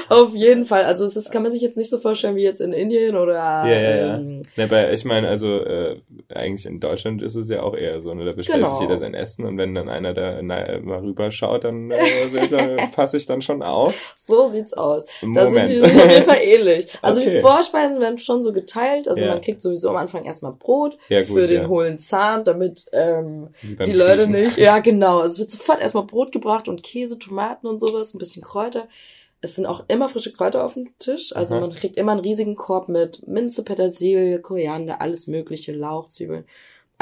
Auf 0.10 0.36
jeden 0.36 0.66
Fall. 0.66 0.84
Also 0.84 1.06
es 1.06 1.16
ist, 1.16 1.32
kann 1.32 1.44
man 1.44 1.52
sich 1.52 1.62
jetzt 1.62 1.78
nicht 1.78 1.90
so 1.90 1.98
vorstellen 2.00 2.36
wie 2.36 2.44
jetzt 2.44 2.60
in 2.62 2.74
Indien 2.74 3.16
oder 3.16 3.34
Ja, 3.36 3.68
ja, 3.68 3.96
ja. 3.96 4.16
ähm, 4.18 4.42
Ja, 4.56 4.66
aber 4.66 4.92
ich 4.92 5.06
meine, 5.06 5.30
also 5.30 5.60
äh, 5.60 6.02
eigentlich 6.34 6.66
in 6.66 6.80
Deutschland 6.80 7.24
ist 7.24 7.36
es 7.36 7.48
ja 7.50 7.64
auch 7.64 7.76
eher 7.76 8.02
so, 8.02 8.14
ne? 8.14 8.26
Da 8.26 8.34
bestellt 8.34 8.60
Genau. 8.60 8.72
sich 8.72 8.82
jeder 8.82 8.98
sein 8.98 9.14
Essen 9.14 9.46
und 9.46 9.58
wenn 9.58 9.74
dann 9.74 9.88
einer 9.90 10.14
da 10.14 10.42
na, 10.42 10.80
mal 10.82 11.00
rüberschaut, 11.00 11.64
dann 11.64 11.90
äh, 11.92 12.88
fasse 12.94 13.18
ich 13.18 13.26
dann 13.26 13.42
schon 13.42 13.64
auf. 13.64 14.16
so 14.26 14.50
sieht's 14.50 14.74
aus. 14.74 15.06
Da 15.22 15.44
sind 15.46 15.54
Moment. 15.54 15.70
die 15.70 15.82
auf 15.82 16.10
jeden 16.12 16.26
Fall 16.26 16.40
ähnlich. 16.44 16.88
Also 17.02 17.22
Okay. 17.22 17.36
die 17.36 17.42
Vorspeisen 17.42 18.00
werden 18.02 18.20
schon 18.20 18.44
so 18.44 18.52
geteilt. 18.52 18.73
Also 18.76 19.22
Ja. 19.22 19.30
man 19.32 19.42
kriegt 19.42 19.62
sowieso 19.62 19.90
am 19.90 19.96
Anfang 19.98 20.26
erstmal 20.26 20.54
Brot 20.54 20.98
Ja, 21.10 21.20
gut, 21.22 21.28
für 21.30 21.48
den 21.48 21.68
hohlen 21.68 22.00
Zahn, 22.00 22.44
damit 22.44 22.86
ähm, 22.92 23.50
die 23.62 23.94
Leute 23.94 24.26
Griechen. 24.28 24.32
nicht. 24.32 24.58
Ja, 24.58 24.80
genau. 24.80 25.22
Es 25.24 25.40
wird 25.40 25.52
sofort 25.52 25.82
erstmal 25.82 26.06
Brot 26.06 26.32
gebracht 26.32 26.68
und 26.68 26.84
Käse, 26.84 27.18
Tomaten 27.20 27.68
und 27.68 27.80
sowas, 27.80 28.14
ein 28.14 28.20
bisschen 28.20 28.44
Kräuter. 28.44 28.88
Es 29.42 29.56
sind 29.56 29.66
auch 29.66 29.84
immer 29.90 30.08
frische 30.08 30.32
Kräuter 30.32 30.64
auf 30.64 30.76
dem 30.76 30.98
Tisch. 31.00 31.36
Also 31.36 31.56
Aha. 31.56 31.62
man 31.62 31.72
kriegt 31.72 31.98
immer 31.98 32.14
einen 32.14 32.22
riesigen 32.22 32.56
Korb 32.56 32.88
mit 32.88 33.28
Minze, 33.28 33.64
Petersilie, 33.64 34.40
Koriander, 34.40 35.02
alles 35.02 35.28
mögliche, 35.28 35.74
Lauch, 35.74 36.08
Zwiebeln. 36.08 36.46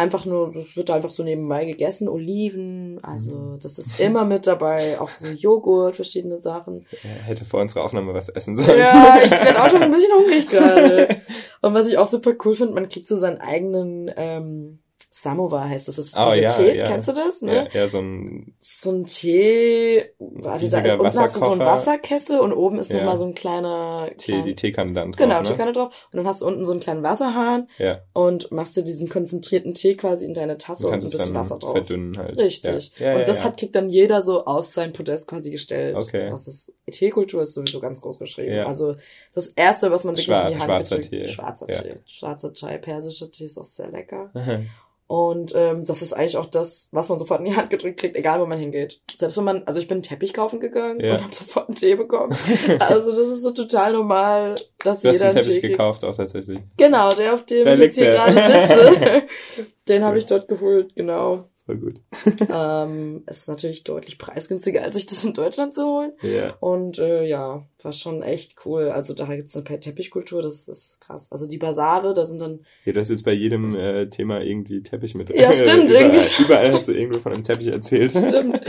Einfach 0.01 0.25
nur, 0.25 0.51
das 0.51 0.75
wird 0.75 0.89
einfach 0.89 1.11
so 1.11 1.21
nebenbei 1.21 1.65
gegessen, 1.65 2.09
Oliven, 2.09 2.99
also 3.03 3.57
das 3.61 3.77
ist 3.77 3.99
immer 3.99 4.25
mit 4.25 4.47
dabei, 4.47 4.99
auch 4.99 5.11
so 5.11 5.27
Joghurt, 5.27 5.95
verschiedene 5.95 6.39
Sachen. 6.39 6.87
Ja, 7.03 7.09
hätte 7.09 7.45
vor 7.45 7.61
unserer 7.61 7.83
Aufnahme 7.83 8.11
was 8.15 8.27
essen 8.29 8.57
sollen. 8.57 8.79
Ja, 8.79 9.19
ich 9.23 9.29
werde 9.29 9.61
auch 9.61 9.69
schon 9.69 9.83
ein 9.83 9.91
bisschen 9.91 10.11
hungrig 10.17 10.47
gerade. 10.49 11.21
Und 11.61 11.75
was 11.75 11.87
ich 11.87 11.99
auch 11.99 12.07
super 12.07 12.33
cool 12.43 12.55
finde, 12.55 12.73
man 12.73 12.89
kriegt 12.89 13.07
so 13.07 13.15
seinen 13.15 13.37
eigenen 13.37 14.11
ähm, 14.15 14.79
Samovar 15.13 15.67
heißt 15.67 15.89
das. 15.89 15.97
Das 15.97 16.05
ist 16.07 16.15
Oh, 16.17 16.31
dieser 16.33 16.37
ja, 16.37 16.49
Tee, 16.49 16.77
ja. 16.77 16.87
kennst 16.87 17.07
du 17.09 17.11
das? 17.11 17.41
Ne? 17.41 17.53
Ja, 17.73 17.81
ja, 17.81 17.87
so 17.89 17.99
ein 17.99 18.53
So 18.57 18.91
ein 18.91 19.05
Tee, 19.05 20.05
warte, 20.19 20.69
da 20.69 20.77
riesiger 20.79 20.99
unten 21.01 21.19
hast 21.19 21.35
du 21.35 21.39
so 21.39 21.45
einen 21.51 21.59
Wasserkocher. 21.59 21.65
Wasserkessel 21.65 22.39
und 22.39 22.53
oben 22.53 22.79
ist 22.79 22.91
Ja. 22.91 22.97
nochmal 22.97 23.17
so 23.17 23.25
ein 23.25 23.33
kleiner, 23.35 24.09
Tee, 24.17 24.31
klein- 24.31 24.45
die 24.45 24.55
Teekanne 24.55 24.93
dann 24.93 25.11
drauf, 25.11 25.17
genau, 25.17 25.41
ne? 25.41 25.43
Teekanne 25.49 25.73
drauf. 25.73 26.07
Und 26.13 26.17
dann 26.17 26.25
hast 26.27 26.41
du 26.41 26.47
unten 26.47 26.63
so 26.63 26.71
einen 26.71 26.79
kleinen 26.79 27.03
Wasserhahn 27.03 27.67
Ja, 27.77 27.99
und 28.13 28.51
machst 28.51 28.77
dir 28.77 28.83
diesen 28.83 29.09
konzentrierten 29.09 29.73
Tee 29.73 29.95
quasi 29.95 30.23
in 30.25 30.33
deine 30.33 30.57
Tasse 30.57 30.85
und 30.85 30.91
kannst 30.91 31.07
ein 31.07 31.11
bisschen 31.11 31.33
Wasser 31.35 31.57
drauf. 31.59 31.73
verdünnen 31.73 32.17
halt. 32.17 32.39
Richtig. 32.39 32.93
Ja. 32.97 33.17
Und 33.17 33.27
das 33.27 33.43
hat 33.43 33.57
kriegt 33.57 33.75
dann 33.75 33.89
jeder 33.89 34.21
so 34.21 34.45
auf 34.45 34.65
sein 34.65 34.93
Podest 34.93 35.27
quasi 35.27 35.51
gestellt. 35.51 35.97
Okay. 35.97 36.29
Das 36.29 36.47
ist 36.47 36.71
Teekultur 36.89 37.41
ist 37.41 37.53
sowieso 37.53 37.79
ganz 37.79 37.99
groß 38.01 38.17
geschrieben. 38.19 38.53
Ja. 38.53 38.65
Also 38.65 38.95
das 39.33 39.47
erste, 39.47 39.91
was 39.91 40.03
man 40.05 40.13
wirklich 40.15 40.25
Schwar- 40.27 40.47
in 40.47 40.53
die 40.53 40.59
Hand 40.59 40.65
schwarzer 40.87 40.95
gedrückt, 40.97 41.13
Tee. 41.13 41.27
schwarzer. 41.27 41.67
Tee, 41.67 41.95
schwarzer 42.05 42.53
Chai, 42.53 42.77
persischer 42.77 43.29
Tee 43.31 43.45
ist 43.45 43.57
auch 43.57 43.65
sehr 43.65 43.89
lecker. 43.91 44.31
Und 45.11 45.51
ähm, 45.55 45.83
das 45.83 46.01
ist 46.01 46.13
eigentlich 46.13 46.37
auch 46.37 46.45
das, 46.45 46.87
was 46.93 47.09
man 47.09 47.19
sofort 47.19 47.39
in 47.41 47.45
die 47.47 47.55
Hand 47.57 47.69
gedrückt 47.69 47.99
kriegt, 47.99 48.15
egal 48.15 48.39
wo 48.39 48.45
man 48.45 48.57
hingeht. 48.57 49.01
Selbst 49.17 49.35
wenn 49.35 49.43
man, 49.43 49.63
also 49.65 49.77
ich 49.77 49.89
bin 49.89 49.95
einen 49.95 50.03
Teppich 50.03 50.33
kaufen 50.33 50.61
gegangen 50.61 51.01
Ja. 51.01 51.15
und 51.15 51.23
habe 51.23 51.35
sofort 51.35 51.67
einen 51.67 51.75
Tee 51.75 51.95
bekommen. 51.95 52.33
also 52.79 53.11
das 53.11 53.29
ist 53.31 53.41
so 53.41 53.51
total 53.51 53.91
normal, 53.91 54.55
dass 54.79 55.01
Du 55.01 55.09
hast 55.09 55.15
jeder 55.15 55.25
einen 55.25 55.35
einen 55.35 55.43
Teppich 55.45 55.59
kriegt. 55.59 55.73
gekauft 55.73 56.05
auch 56.05 56.15
tatsächlich. 56.15 56.59
Genau, 56.77 57.11
der 57.13 57.33
auf 57.33 57.43
dem 57.45 57.67
ich 57.67 57.79
jetzt 57.79 57.97
hier 57.99 58.07
er. 58.13 58.31
gerade 58.31 58.69
sitze. 58.93 59.23
Den 59.89 60.03
habe 60.03 60.13
Cool. 60.13 60.17
ich 60.19 60.25
dort 60.27 60.47
geholt, 60.47 60.95
genau. 60.95 61.49
Voll 61.65 61.77
gut. 61.77 62.01
ähm, 62.49 63.23
es 63.25 63.39
ist 63.39 63.47
natürlich 63.47 63.83
deutlich 63.83 64.17
preisgünstiger, 64.17 64.83
als 64.83 64.95
sich 64.95 65.05
das 65.05 65.23
in 65.23 65.33
Deutschland 65.33 65.73
zu 65.73 65.83
holen. 65.83 66.13
Ja. 66.21 66.55
Und 66.59 66.97
äh, 66.99 67.25
ja, 67.25 67.63
war 67.83 67.93
schon 67.93 68.23
echt 68.23 68.55
cool. 68.65 68.89
Also 68.89 69.13
da 69.13 69.25
gibt's 69.35 69.55
eine 69.55 69.79
Teppichkultur, 69.79 70.41
das 70.41 70.67
ist 70.67 70.99
krass. 71.01 71.27
Also 71.31 71.45
die 71.45 71.57
Basare, 71.57 72.13
da 72.13 72.25
sind 72.25 72.41
dann 72.41 72.65
Ja, 72.85 72.93
du 72.93 72.99
hast 72.99 73.09
jetzt 73.09 73.25
bei 73.25 73.33
jedem 73.33 73.75
äh, 73.75 74.07
Thema 74.09 74.41
irgendwie 74.41 74.81
Teppich 74.81 75.15
mit. 75.15 75.29
Ja, 75.29 75.53
stimmt, 75.53 75.91
überall, 75.91 76.03
irgendwie. 76.03 76.43
Überall 76.43 76.71
hast 76.73 76.87
du 76.87 76.93
irgendwo 76.93 77.19
von 77.19 77.33
einem 77.33 77.43
Teppich 77.43 77.67
erzählt. 77.67 78.11
Stimmt. 78.11 78.61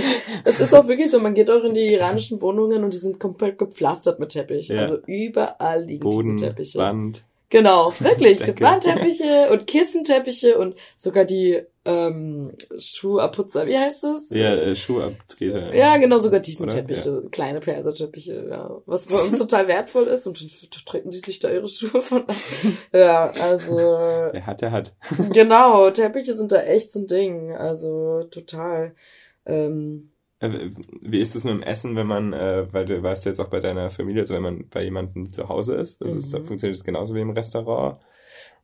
Es 0.44 0.60
ist 0.60 0.74
auch 0.74 0.86
wirklich 0.88 1.10
so, 1.10 1.18
man 1.20 1.34
geht 1.34 1.50
auch 1.50 1.64
in 1.64 1.74
die 1.74 1.92
iranischen 1.92 2.40
Wohnungen 2.40 2.84
und 2.84 2.92
die 2.92 2.98
sind 2.98 3.18
komplett 3.18 3.58
gepflastert 3.58 4.20
mit 4.20 4.30
Teppich. 4.30 4.68
Ja. 4.68 4.82
Also 4.82 4.98
überall 5.06 5.84
liegen 5.84 6.00
Boden, 6.00 6.36
diese 6.36 6.48
Teppiche. 6.48 6.78
Wand. 6.78 7.24
Genau, 7.52 7.92
wirklich. 7.98 8.40
Wandteppiche 8.60 9.50
und 9.50 9.66
Kissenteppiche 9.66 10.56
und 10.56 10.74
sogar 10.96 11.26
die 11.26 11.60
ähm, 11.84 12.52
Schuhabputzer, 12.78 13.66
wie 13.66 13.76
heißt 13.76 14.04
das? 14.04 14.30
Ja, 14.30 14.54
äh, 14.54 14.74
Schuhabtreter. 14.74 15.74
Ja, 15.74 15.98
genau, 15.98 16.18
sogar 16.18 16.40
diesen 16.40 16.64
Oder? 16.64 16.76
Teppiche, 16.76 17.24
kleine 17.30 17.60
Perserteppiche, 17.60 18.46
ja. 18.48 18.80
Was 18.86 19.06
bei 19.06 19.16
uns 19.16 19.36
total 19.36 19.68
wertvoll 19.68 20.06
ist 20.06 20.26
und 20.26 20.40
dann 20.40 20.48
treten 20.86 21.10
die 21.10 21.18
sich 21.18 21.40
da 21.40 21.50
ihre 21.50 21.68
Schuhe 21.68 22.00
von 22.00 22.22
ab. 22.22 22.34
Ja, 22.94 23.30
also 23.38 23.76
Der 23.76 24.46
hat, 24.46 24.62
der 24.62 24.70
hat. 24.72 24.94
genau, 25.34 25.90
Teppiche 25.90 26.34
sind 26.34 26.52
da 26.52 26.62
echt 26.62 26.90
so 26.90 27.00
ein 27.00 27.06
Ding. 27.06 27.52
Also 27.54 28.24
total. 28.30 28.94
Ähm, 29.44 30.08
Äh, 30.08 30.11
Wie 31.00 31.20
ist 31.20 31.34
es 31.34 31.44
mit 31.44 31.54
dem 31.54 31.62
Essen, 31.62 31.94
wenn 31.96 32.06
man, 32.06 32.32
äh, 32.32 32.66
weil 32.72 32.84
du 32.84 33.02
warst 33.02 33.24
jetzt 33.24 33.40
auch 33.40 33.48
bei 33.48 33.60
deiner 33.60 33.90
Familie, 33.90 34.22
also 34.22 34.34
wenn 34.34 34.42
man 34.42 34.68
bei 34.68 34.82
jemandem 34.82 35.32
zu 35.32 35.48
Hause 35.48 35.76
ist, 35.76 36.00
das 36.00 36.12
ist, 36.12 36.32
Mhm. 36.32 36.44
funktioniert 36.46 36.76
das 36.76 36.84
genauso 36.84 37.14
wie 37.14 37.20
im 37.20 37.30
Restaurant? 37.30 37.98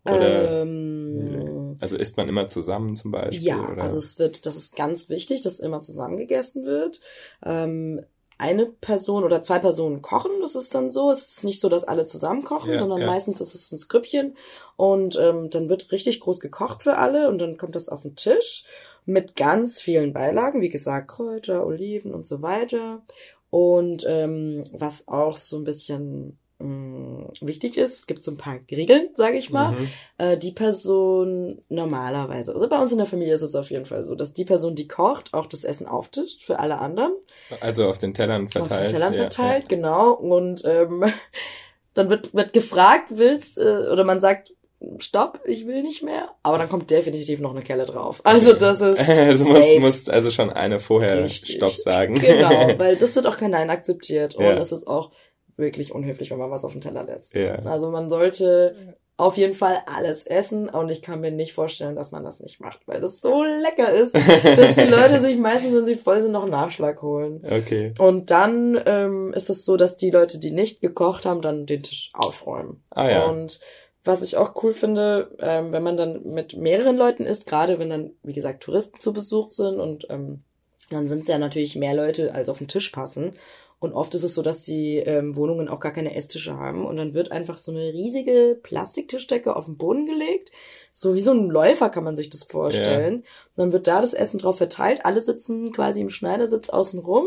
Oder, 0.05 0.63
ähm, 0.63 1.77
also 1.81 1.97
isst 1.97 2.17
man 2.17 2.29
immer 2.29 2.49
zusammen 2.49 2.97
zum 2.97 3.11
Beispiel? 3.11 3.47
Ja, 3.49 3.69
oder? 3.71 3.83
also 3.83 3.99
es 3.99 4.19
wird, 4.19 4.47
das 4.47 4.57
ist 4.57 4.77
ganz 4.77 5.09
wichtig, 5.09 5.43
dass 5.43 5.61
immer 5.61 5.81
zusammen 5.81 6.17
gegessen 6.17 6.65
wird. 6.65 7.01
Ähm, 7.45 8.01
eine 8.41 8.67
Person 8.67 9.25
oder 9.25 9.43
zwei 9.43 9.59
Personen 9.59 10.01
kochen, 10.01 10.31
das 10.41 10.55
ist 10.55 10.73
dann 10.75 10.91
so. 10.91 11.11
Es 11.11 11.29
ist 11.29 11.45
nicht 11.45 11.61
so, 11.61 11.69
dass 11.69 11.83
alle 11.83 12.07
zusammen 12.07 12.45
kochen, 12.45 12.71
Ja, 12.71 12.79
sondern 12.79 13.01
ja. 13.01 13.07
meistens 13.07 13.41
ist 13.41 13.55
es 13.55 13.73
ein 13.73 13.81
Skrüppchen 13.81 14.37
und 14.77 15.19
ähm, 15.21 15.51
dann 15.51 15.69
wird 15.69 15.91
richtig 15.91 16.21
groß 16.21 16.39
gekocht 16.39 16.85
für 16.85 16.97
alle 16.97 17.29
und 17.29 17.39
dann 17.41 17.57
kommt 17.59 17.75
das 17.75 17.89
auf 17.89 18.03
den 18.03 18.15
Tisch 18.15 18.65
mit 19.09 19.37
ganz 19.37 19.81
vielen 19.81 20.13
Beilagen, 20.13 20.61
wie 20.61 20.69
gesagt, 20.69 21.09
Kräuter, 21.09 21.67
Oliven 21.67 22.15
und 22.15 22.27
so 22.27 22.43
weiter. 22.43 23.03
Und 23.51 24.05
ähm, 24.07 24.65
was 24.73 25.09
auch 25.09 25.37
so 25.39 25.57
ein 25.57 25.65
bisschen 25.65 26.39
mh, 26.59 27.31
wichtig 27.41 27.79
ist, 27.79 27.95
es 28.01 28.07
gibt 28.07 28.23
so 28.23 28.31
ein 28.33 28.37
paar 28.37 28.59
Regeln, 28.71 29.09
sage 29.15 29.39
ich 29.39 29.51
mal 29.51 29.73
Mhm. 29.73 29.89
äh, 30.19 30.37
die 30.37 30.53
Person 30.53 31.63
normalerweise, 31.69 32.53
also 32.53 32.69
bei 32.69 32.79
uns 32.81 32.93
in 32.93 32.99
der 32.99 33.07
Familie 33.07 33.35
ist 33.35 33.43
es 33.43 33.55
auf 33.55 33.71
jeden 33.71 33.87
Fall 33.87 34.05
so, 34.05 34.15
dass 34.15 34.35
die 34.35 34.45
Person, 34.45 34.75
die 34.75 34.89
kocht, 34.89 35.33
auch 35.35 35.47
das 35.47 35.65
Essen 35.65 35.87
auftischt 35.87 36.43
für 36.45 36.59
alle 36.59 36.79
anderen, 36.79 37.13
Also 37.61 37.89
auf 37.89 37.97
den 37.99 38.13
Tellern 38.15 38.49
verteilt. 38.49 38.73
auf 38.73 38.79
den 38.79 38.87
Tellern 38.89 39.15
ja, 39.15 39.21
verteilt, 39.21 39.69
genau. 39.69 40.13
Und 40.13 40.63
ähm, 40.67 41.05
dann 41.95 42.11
wird, 42.11 42.35
wird 42.35 42.53
gefragt, 42.53 43.07
willst, 43.11 43.59
äh, 43.59 43.89
oder 43.91 44.05
man 44.05 44.21
sagt, 44.21 44.53
stopp, 44.99 45.41
ich 45.45 45.67
will 45.67 45.83
nicht 45.83 46.03
mehr, 46.03 46.31
aber 46.43 46.59
dann 46.59 46.69
kommt 46.69 46.91
definitiv 46.91 47.41
noch 47.41 47.51
eine 47.51 47.63
Kelle 47.63 47.85
drauf. 47.85 48.21
Also 48.25 48.53
das 48.53 48.81
ist 48.81 48.99
du 49.09 49.45
musst, 49.45 49.63
safe. 49.63 49.81
musst 49.81 50.11
also 50.11 50.31
schon 50.31 50.51
eine 50.51 50.79
vorher 50.81 51.25
Richtig. 51.25 51.57
Stopp 51.57 51.73
sagen. 51.73 52.15
Genau, 52.15 52.51
weil 52.79 52.97
das 52.97 53.15
wird 53.17 53.27
auch 53.27 53.37
kein 53.39 53.51
Nein 53.51 53.71
akzeptiert. 53.71 54.37
Und 54.37 54.45
Ja. 54.45 54.57
es 54.57 54.71
ist 54.73 54.87
auch 54.87 55.11
wirklich 55.57 55.93
unhöflich, 55.93 56.31
wenn 56.31 56.39
man 56.39 56.51
was 56.51 56.65
auf 56.65 56.73
den 56.73 56.81
Teller 56.81 57.03
lässt. 57.05 57.35
ja. 57.35 57.57
Also 57.65 57.91
man 57.91 58.09
sollte 58.09 58.95
auf 59.17 59.37
jeden 59.37 59.55
Fall 59.55 59.79
alles 59.93 60.25
essen 60.25 60.69
und 60.69 60.91
ich 60.91 61.03
kann 61.03 61.21
mir 61.21 61.33
nicht 61.33 61.53
vorstellen, 61.53 61.97
dass 61.97 62.13
man 62.13 62.23
das 62.23 62.39
nicht 62.39 62.61
macht, 62.61 62.79
weil 62.87 63.01
das 63.01 63.21
so 63.21 63.43
lecker 63.43 63.91
ist, 63.93 64.15
dass 64.15 64.77
die 64.77 64.83
Leute 64.89 65.21
sich 65.25 65.37
meistens, 65.37 65.75
wenn 65.75 65.87
sie 65.87 65.97
voll 65.97 66.23
sind, 66.23 66.31
noch 66.31 66.43
einen 66.43 66.53
Nachschlag 66.53 67.03
holen. 67.03 67.43
Okay. 67.45 67.95
Und 67.99 68.31
dann 68.31 68.81
ähm, 68.87 69.33
ist 69.35 69.51
es 69.51 69.65
so, 69.65 69.77
dass 69.77 69.97
die 69.97 70.11
Leute, 70.13 70.39
die 70.39 70.53
nicht 70.53 70.81
gekocht 70.81 71.27
haben, 71.27 71.43
dann 71.43 71.67
den 71.67 71.83
Tisch 71.83 72.13
aufräumen. 72.15 72.85
Ah 72.91 73.11
ja. 73.11 73.25
Und 73.27 73.59
was 74.05 74.23
ich 74.23 74.37
auch 74.37 74.63
cool 74.63 74.73
finde, 74.73 75.37
ähm, 75.39 75.73
wenn 75.73 75.83
man 75.83 75.97
dann 75.97 76.23
mit 76.25 76.57
mehreren 76.57 76.97
Leuten 76.97 77.25
isst, 77.25 77.47
gerade 77.47 77.79
wenn 77.79 77.91
dann, 77.91 78.13
wie 78.23 78.33
gesagt, 78.33 78.63
Touristen 78.63 79.01
zu 79.01 79.13
Besuch 79.13 79.53
sind 79.53 79.81
und 79.81 80.07
ähm, 80.11 80.43
dann 80.91 81.09
sind 81.09 81.21
es 81.21 81.29
ja 81.29 81.39
natürlich 81.39 81.77
mehr 81.77 81.95
Leute, 81.95 82.35
als 82.35 82.49
auf 82.49 82.59
den 82.59 82.69
Tisch 82.69 82.91
passen. 82.91 83.33
Und 83.81 83.93
oft 83.93 84.13
ist 84.15 84.25
es 84.25 84.35
so, 84.35 84.43
dass 84.43 84.63
die 84.63 84.97
ähm, 84.97 85.37
Wohnungen 85.37 85.69
auch 85.69 85.79
gar 85.79 85.93
keine 85.93 86.15
Esstische 86.15 86.57
haben. 86.57 86.85
Und 86.85 86.97
dann 86.97 87.15
wird 87.15 87.31
einfach 87.31 87.59
so 87.59 87.71
eine 87.71 87.93
riesige 87.93 88.59
Plastiktischdecke 88.61 89.55
auf 89.55 89.67
den 89.67 89.77
Boden 89.77 90.05
gelegt. 90.05 90.51
So 90.93 91.15
wie 91.15 91.21
so 91.21 91.31
ein 91.31 91.49
Läufer 91.49 91.89
kann 91.89 92.03
man 92.03 92.17
sich 92.17 92.29
das 92.29 92.43
vorstellen. 92.43 93.19
Und 93.19 93.25
dann 93.57 93.73
wird 93.73 93.87
da 93.87 94.01
das 94.01 94.15
Essen 94.15 94.39
drauf 94.39 94.57
verteilt. 94.57 95.05
Alle 95.05 95.21
sitzen 95.21 95.73
quasi 95.73 96.01
im 96.01 96.11
Schneidersitz 96.11 96.71
außen 96.71 96.99
rum. 96.99 97.27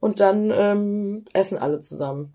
Und 0.00 0.20
dann 0.20 0.50
ähm, 0.54 1.24
essen 1.34 1.58
alle 1.58 1.80
zusammen. 1.80 2.32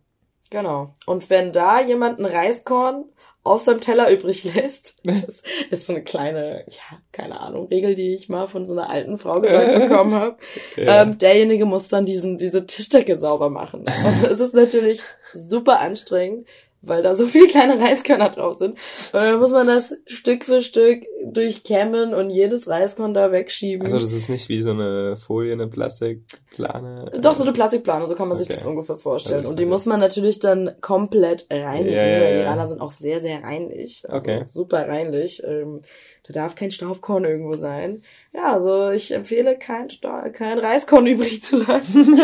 Genau. 0.51 0.93
Und 1.07 1.29
wenn 1.31 1.51
da 1.51 1.81
jemand 1.81 2.19
ein 2.19 2.25
Reiskorn 2.25 3.05
auf 3.43 3.61
seinem 3.61 3.81
Teller 3.81 4.09
übrig 4.11 4.43
lässt, 4.43 4.95
das 5.03 5.41
ist 5.69 5.87
so 5.87 5.93
eine 5.93 6.03
kleine, 6.03 6.65
ja, 6.67 6.99
keine 7.11 7.39
Ahnung, 7.39 7.67
Regel, 7.67 7.95
die 7.95 8.15
ich 8.15 8.29
mal 8.29 8.47
von 8.47 8.65
so 8.65 8.73
einer 8.73 8.89
alten 8.89 9.17
Frau 9.17 9.41
gesagt 9.41 9.79
bekommen 9.79 10.13
habe. 10.13 10.37
ja. 10.75 11.03
Ähm, 11.03 11.17
derjenige 11.17 11.65
muss 11.65 11.87
dann 11.87 12.05
diesen, 12.05 12.37
diese 12.37 12.65
Tischdecke 12.65 13.17
sauber 13.17 13.49
machen. 13.49 13.81
Und 13.81 14.23
es 14.23 14.39
ist 14.39 14.53
natürlich 14.53 15.01
super 15.33 15.79
anstrengend, 15.79 16.47
weil 16.81 17.03
da 17.03 17.15
so 17.15 17.25
viele 17.27 17.47
kleine 17.47 17.79
Reiskörner 17.79 18.29
drauf 18.29 18.57
sind. 18.57 18.71
Und 18.73 19.13
dann 19.13 19.39
muss 19.39 19.51
man 19.51 19.67
das 19.67 19.95
Stück 20.05 20.45
für 20.45 20.61
Stück 20.61 21.03
durchkämmen 21.25 22.13
und 22.13 22.29
jedes 22.29 22.67
Reiskorn 22.67 23.13
da 23.13 23.31
wegschieben. 23.31 23.85
also 23.85 23.99
das 23.99 24.13
ist 24.13 24.29
nicht 24.29 24.49
wie 24.49 24.61
so 24.61 24.71
eine 24.71 25.17
Folie, 25.17 25.53
eine 25.53 25.67
Plastikplane. 25.67 27.11
Doch, 27.21 27.35
so 27.35 27.43
eine 27.43 27.53
Plastikplane, 27.53 28.07
so 28.07 28.15
kann 28.15 28.27
man 28.27 28.37
sich 28.37 28.47
Okay. 28.47 28.57
das 28.57 28.65
ungefähr 28.65 28.97
vorstellen. 28.97 29.39
Also 29.39 29.51
und 29.51 29.59
die 29.59 29.65
muss 29.65 29.85
man 29.85 29.99
natürlich 29.99 30.39
dann 30.39 30.71
komplett 30.81 31.47
reinigen. 31.49 31.93
Ja, 31.95 32.05
ja, 32.07 32.29
ja. 32.29 32.41
Iraner 32.43 32.67
sind 32.67 32.81
auch 32.81 32.91
sehr, 32.91 33.19
sehr 33.21 33.43
reinlich. 33.43 34.03
Also 34.09 34.17
Okay. 34.19 34.43
Super 34.45 34.87
reinlich. 34.87 35.43
Ähm, 35.45 35.81
da 36.29 36.41
darf 36.41 36.53
kein 36.53 36.69
Staubkorn 36.69 37.25
irgendwo 37.25 37.55
sein. 37.55 38.03
Ja, 38.33 38.53
also 38.53 38.91
ich 38.91 39.11
empfehle 39.11 39.57
kein, 39.57 39.89
Sta 39.89 40.29
kein 40.29 40.59
Reiskorn 40.59 41.07
übrig 41.07 41.43
zu 41.43 41.57
lassen. 41.57 42.15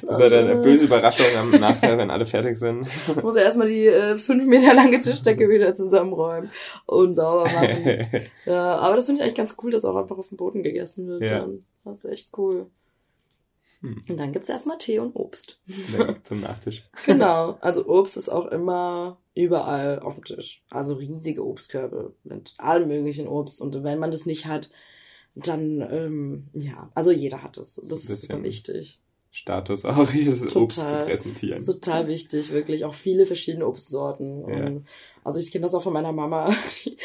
Das 0.00 0.04
ist 0.10 0.20
ja 0.20 0.28
dann 0.28 0.48
eine 0.48 0.62
böse 0.62 0.84
Überraschung 0.84 1.26
am 1.36 1.50
Nachher, 1.60 1.98
wenn 1.98 2.12
alle 2.12 2.24
fertig 2.24 2.56
sind. 2.56 2.86
Muss 3.20 3.34
er 3.34 3.42
erstmal 3.42 3.68
die 3.68 3.86
äh, 3.86 4.16
fünf 4.16 4.44
Meter 4.46 4.74
lange 4.74 5.00
Tischdecke 5.00 5.48
wieder 5.48 5.74
zusammenräumen 5.74 6.52
und 6.86 7.16
sauber 7.16 7.50
machen. 7.50 8.06
ja, 8.46 8.76
aber 8.76 8.94
das 8.94 9.06
finde 9.06 9.20
ich 9.20 9.24
eigentlich 9.24 9.36
ganz 9.36 9.56
cool, 9.60 9.72
dass 9.72 9.84
auch 9.84 9.96
einfach 9.96 10.18
auf 10.18 10.28
dem 10.28 10.36
Boden 10.36 10.62
gegessen 10.62 11.08
wird. 11.08 11.22
Ja. 11.22 11.40
Dann. 11.40 11.64
Das 11.84 12.04
ist 12.04 12.10
echt 12.10 12.28
cool. 12.38 12.66
Hm. 13.82 14.00
Und 14.08 14.16
dann 14.16 14.32
gibt's 14.32 14.48
erstmal 14.48 14.78
Tee 14.78 14.98
und 15.00 15.14
Obst. 15.14 15.60
Zum 16.22 16.40
Nachtisch. 16.40 16.88
Genau, 17.06 17.58
also 17.60 17.86
Obst 17.86 18.16
ist 18.16 18.28
auch 18.28 18.46
immer 18.46 19.18
überall 19.34 19.98
auf 19.98 20.14
dem 20.14 20.24
Tisch. 20.24 20.62
Also 20.70 20.94
riesige 20.94 21.44
Obstkörbe 21.44 22.14
mit 22.24 22.54
allem 22.58 22.88
möglichen 22.88 23.26
Obst. 23.26 23.60
Und 23.60 23.82
wenn 23.82 23.98
man 23.98 24.12
das 24.12 24.24
nicht 24.24 24.46
hat, 24.46 24.70
dann, 25.34 25.80
ähm, 25.80 26.48
ja, 26.52 26.90
also 26.94 27.10
jeder 27.10 27.42
hat 27.42 27.56
es. 27.56 27.74
Das 27.74 28.06
Ein 28.06 28.14
ist 28.14 28.22
super 28.22 28.42
wichtig. 28.42 29.00
Status 29.32 29.84
auch, 29.86 30.10
dieses 30.10 30.42
Total. 30.42 30.62
Obst 30.62 30.88
zu 30.88 30.94
präsentieren. 30.94 31.58
ist 31.58 31.66
total 31.66 32.06
wichtig, 32.06 32.52
wirklich. 32.52 32.84
Auch 32.84 32.94
viele 32.94 33.24
verschiedene 33.26 33.66
Obstsorten. 33.66 34.48
Ja. 34.48 34.72
Also 35.24 35.40
ich 35.40 35.50
kenne 35.50 35.62
das 35.62 35.74
auch 35.74 35.82
von 35.82 35.94
meiner 35.94 36.12
Mama. 36.12 36.54
Die, 36.84 36.98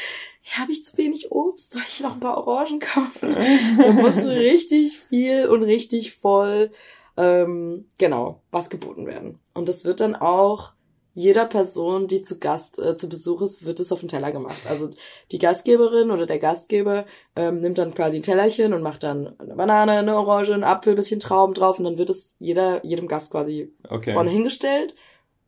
ja, 0.44 0.60
habe 0.60 0.72
ich 0.74 0.84
zu 0.84 0.98
wenig 0.98 1.32
Obst? 1.32 1.72
Soll 1.72 1.82
ich 1.88 2.02
noch 2.02 2.14
ein 2.14 2.20
paar 2.20 2.38
Orangen 2.38 2.80
kaufen? 2.80 3.34
da 3.80 3.92
musst 3.94 4.26
du 4.26 4.30
richtig 4.30 5.00
viel 5.00 5.48
und 5.48 5.64
richtig 5.64 6.14
voll, 6.14 6.72
ähm, 7.16 7.86
genau, 7.98 8.42
was 8.52 8.70
geboten 8.70 9.08
werden. 9.08 9.40
Und 9.54 9.70
das 9.70 9.86
wird 9.86 10.02
dann 10.02 10.16
auch 10.16 10.74
jeder 11.18 11.48
Person, 11.48 12.06
die 12.06 12.22
zu 12.22 12.38
Gast, 12.38 12.78
äh, 12.78 12.96
zu 12.96 13.10
Besuch 13.10 13.42
ist, 13.42 13.66
wird 13.66 13.80
es 13.80 13.92
auf 13.92 14.02
den 14.02 14.08
Teller 14.08 14.32
gemacht. 14.32 14.68
Also 14.70 14.92
die 15.32 15.40
Gastgeberin 15.40 16.12
oder 16.12 16.28
der 16.28 16.38
Gastgeber 16.38 17.08
ähm, 17.36 17.60
nimmt 17.60 17.80
dann 17.80 17.96
quasi 17.96 18.18
ein 18.18 18.22
Tellerchen 18.22 18.72
und 18.72 18.84
macht 18.84 19.02
dann 19.02 19.34
eine 19.40 19.56
Banane, 19.56 19.94
eine 19.94 20.16
Orange, 20.16 20.54
einen 20.54 20.64
Apfel, 20.64 20.94
ein 20.94 20.96
bisschen 20.96 21.20
Trauben 21.20 21.56
drauf 21.56 21.80
und 21.80 21.86
dann 21.86 21.98
wird 21.98 22.12
es 22.12 22.36
jeder, 22.38 22.86
jedem 22.86 23.08
Gast 23.08 23.32
quasi 23.32 23.74
Okay. 23.90 24.14
vorne 24.14 24.30
hingestellt. 24.30 24.94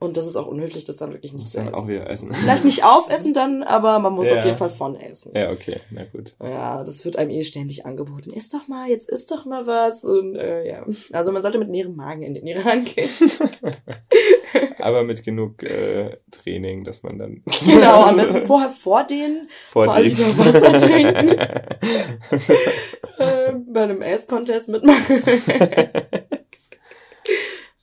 Und 0.01 0.15
das 0.15 0.25
ist 0.25 0.37
auch 0.37 0.47
unhöflich, 0.47 0.85
das 0.85 0.95
dann 0.95 1.11
wirklich 1.11 1.33
nicht 1.33 1.41
Muss 1.43 1.51
zu 1.51 1.59
essen. 1.59 1.73
auch 1.73 1.87
wieder 1.89 2.09
essen. 2.09 2.31
Vielleicht 2.33 2.63
nicht 2.63 2.85
aufessen 2.85 3.33
dann, 3.33 3.63
aber 3.63 3.99
man 3.99 4.13
muss 4.13 4.29
Ja. 4.29 4.37
auf 4.39 4.45
jeden 4.45 4.55
Fall 4.57 4.69
von 4.69 4.95
essen. 4.95 5.33
Ja, 5.35 5.51
okay, 5.51 5.81
na 5.91 6.05
gut. 6.05 6.35
Ja, 6.41 6.79
das 6.79 7.03
wird 7.03 7.17
einem 7.17 7.31
eh 7.31 7.43
ständig 7.43 7.85
angeboten. 7.85 8.31
Iss 8.31 8.49
doch 8.49 8.69
mal, 8.69 8.87
jetzt 8.89 9.09
isst 9.09 9.29
doch 9.29 9.43
mal 9.45 9.67
was. 9.67 10.05
Und 10.05 10.37
äh, 10.37 10.65
ja, 10.69 10.85
also 11.11 11.33
man 11.33 11.41
sollte 11.41 11.59
mit 11.59 11.67
leerem 11.69 11.97
Magen 11.97 12.21
in 12.23 12.33
den 12.33 12.47
Iran 12.47 12.85
gehen. 12.85 13.09
Aber 14.79 15.03
mit 15.03 15.21
genug 15.23 15.63
äh, 15.63 16.17
Training, 16.31 16.85
dass 16.85 17.03
man 17.03 17.17
dann 17.19 17.43
genau, 17.65 18.03
am 18.03 18.15
besten 18.15 18.47
vorher 18.47 18.69
vor 18.69 19.03
den 19.03 19.49
vor 19.65 19.83
vor 19.85 19.97
wieder 20.01 20.37
Wasser 20.37 20.77
trinken. 20.87 21.29
äh, 23.17 23.51
bei 23.67 23.83
einem 23.83 24.01
Ace-Contest 24.01 24.69
mitmachen. 24.69 25.21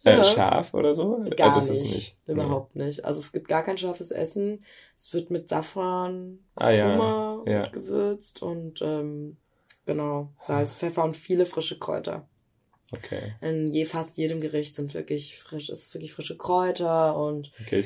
Äh, 0.07 0.25
scharf 0.25 0.75
oder 0.75 0.95
so? 0.95 1.25
Gar 1.37 1.55
also 1.55 1.59
ist 1.59 1.71
nicht, 1.71 1.83
es 1.83 1.95
nicht. 1.95 2.17
Überhaupt 2.27 2.77
nicht. 2.77 3.05
Also 3.05 3.21
es 3.21 3.33
gibt 3.33 3.49
gar 3.49 3.63
kein 3.63 3.79
scharfes 3.79 4.11
Essen. 4.11 4.65
Es 4.97 5.13
wird 5.13 5.31
mit 5.31 5.49
Safran, 5.49 6.39
Ah, 6.55 6.71
ja. 6.71 6.85
Kurkuma 6.97 7.43
Ja. 7.47 7.67
gewürzt 7.69 8.43
und 8.43 8.81
ähm, 8.83 9.37
genau, 9.85 10.33
Salz, 10.43 10.75
Pfeffer 10.75 11.05
und 11.05 11.17
viele 11.17 11.47
frische 11.47 11.79
Kräuter. 11.79 12.29
Nee. 12.93 12.99
Okay. 12.99 13.35
In 13.41 13.73
je, 13.73 13.85
fast 13.85 14.17
jedem 14.17 14.41
Gericht 14.41 14.77
sind 14.77 14.95
wirklich 14.95 15.39
frisch, 15.41 15.71
ist 15.71 15.93
wirklich 15.93 16.13
frische 16.13 16.37
Kräuter 16.37 17.17
und 17.17 17.51
Okay. 17.61 17.85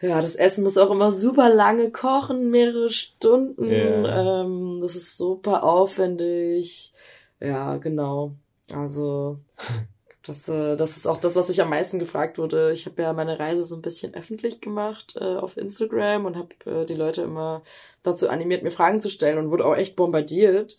ja, 0.00 0.20
das 0.20 0.36
Essen 0.36 0.62
muss 0.62 0.76
auch 0.78 0.92
immer 0.92 1.10
super 1.10 1.52
lange 1.52 1.90
kochen, 1.90 2.48
mehrere 2.50 2.88
Stunden. 2.88 3.68
Ja. 3.68 4.42
Ähm, 4.42 4.78
das 4.80 4.94
ist 4.94 5.18
super 5.18 5.64
aufwendig. 5.64 6.92
Ja, 7.40 7.78
genau. 7.78 8.36
Also 8.72 9.40
das, 10.28 10.48
äh, 10.48 10.76
das 10.76 10.96
ist 10.96 11.06
auch 11.06 11.18
das, 11.18 11.36
was 11.36 11.48
ich 11.48 11.60
am 11.62 11.70
meisten 11.70 11.98
gefragt 11.98 12.38
wurde. 12.38 12.72
Ich 12.72 12.86
habe 12.86 13.02
ja 13.02 13.12
meine 13.12 13.38
Reise 13.38 13.64
so 13.64 13.76
ein 13.76 13.82
bisschen 13.82 14.14
öffentlich 14.14 14.60
gemacht 14.60 15.16
äh, 15.18 15.24
auf 15.24 15.56
Instagram 15.56 16.26
und 16.26 16.36
habe 16.36 16.54
äh, 16.66 16.84
die 16.86 16.94
Leute 16.94 17.22
immer 17.22 17.62
dazu 18.02 18.28
animiert, 18.28 18.62
mir 18.62 18.70
Fragen 18.70 19.00
zu 19.00 19.10
stellen 19.10 19.38
und 19.38 19.50
wurde 19.50 19.64
auch 19.64 19.76
echt 19.76 19.96
bombardiert. 19.96 20.78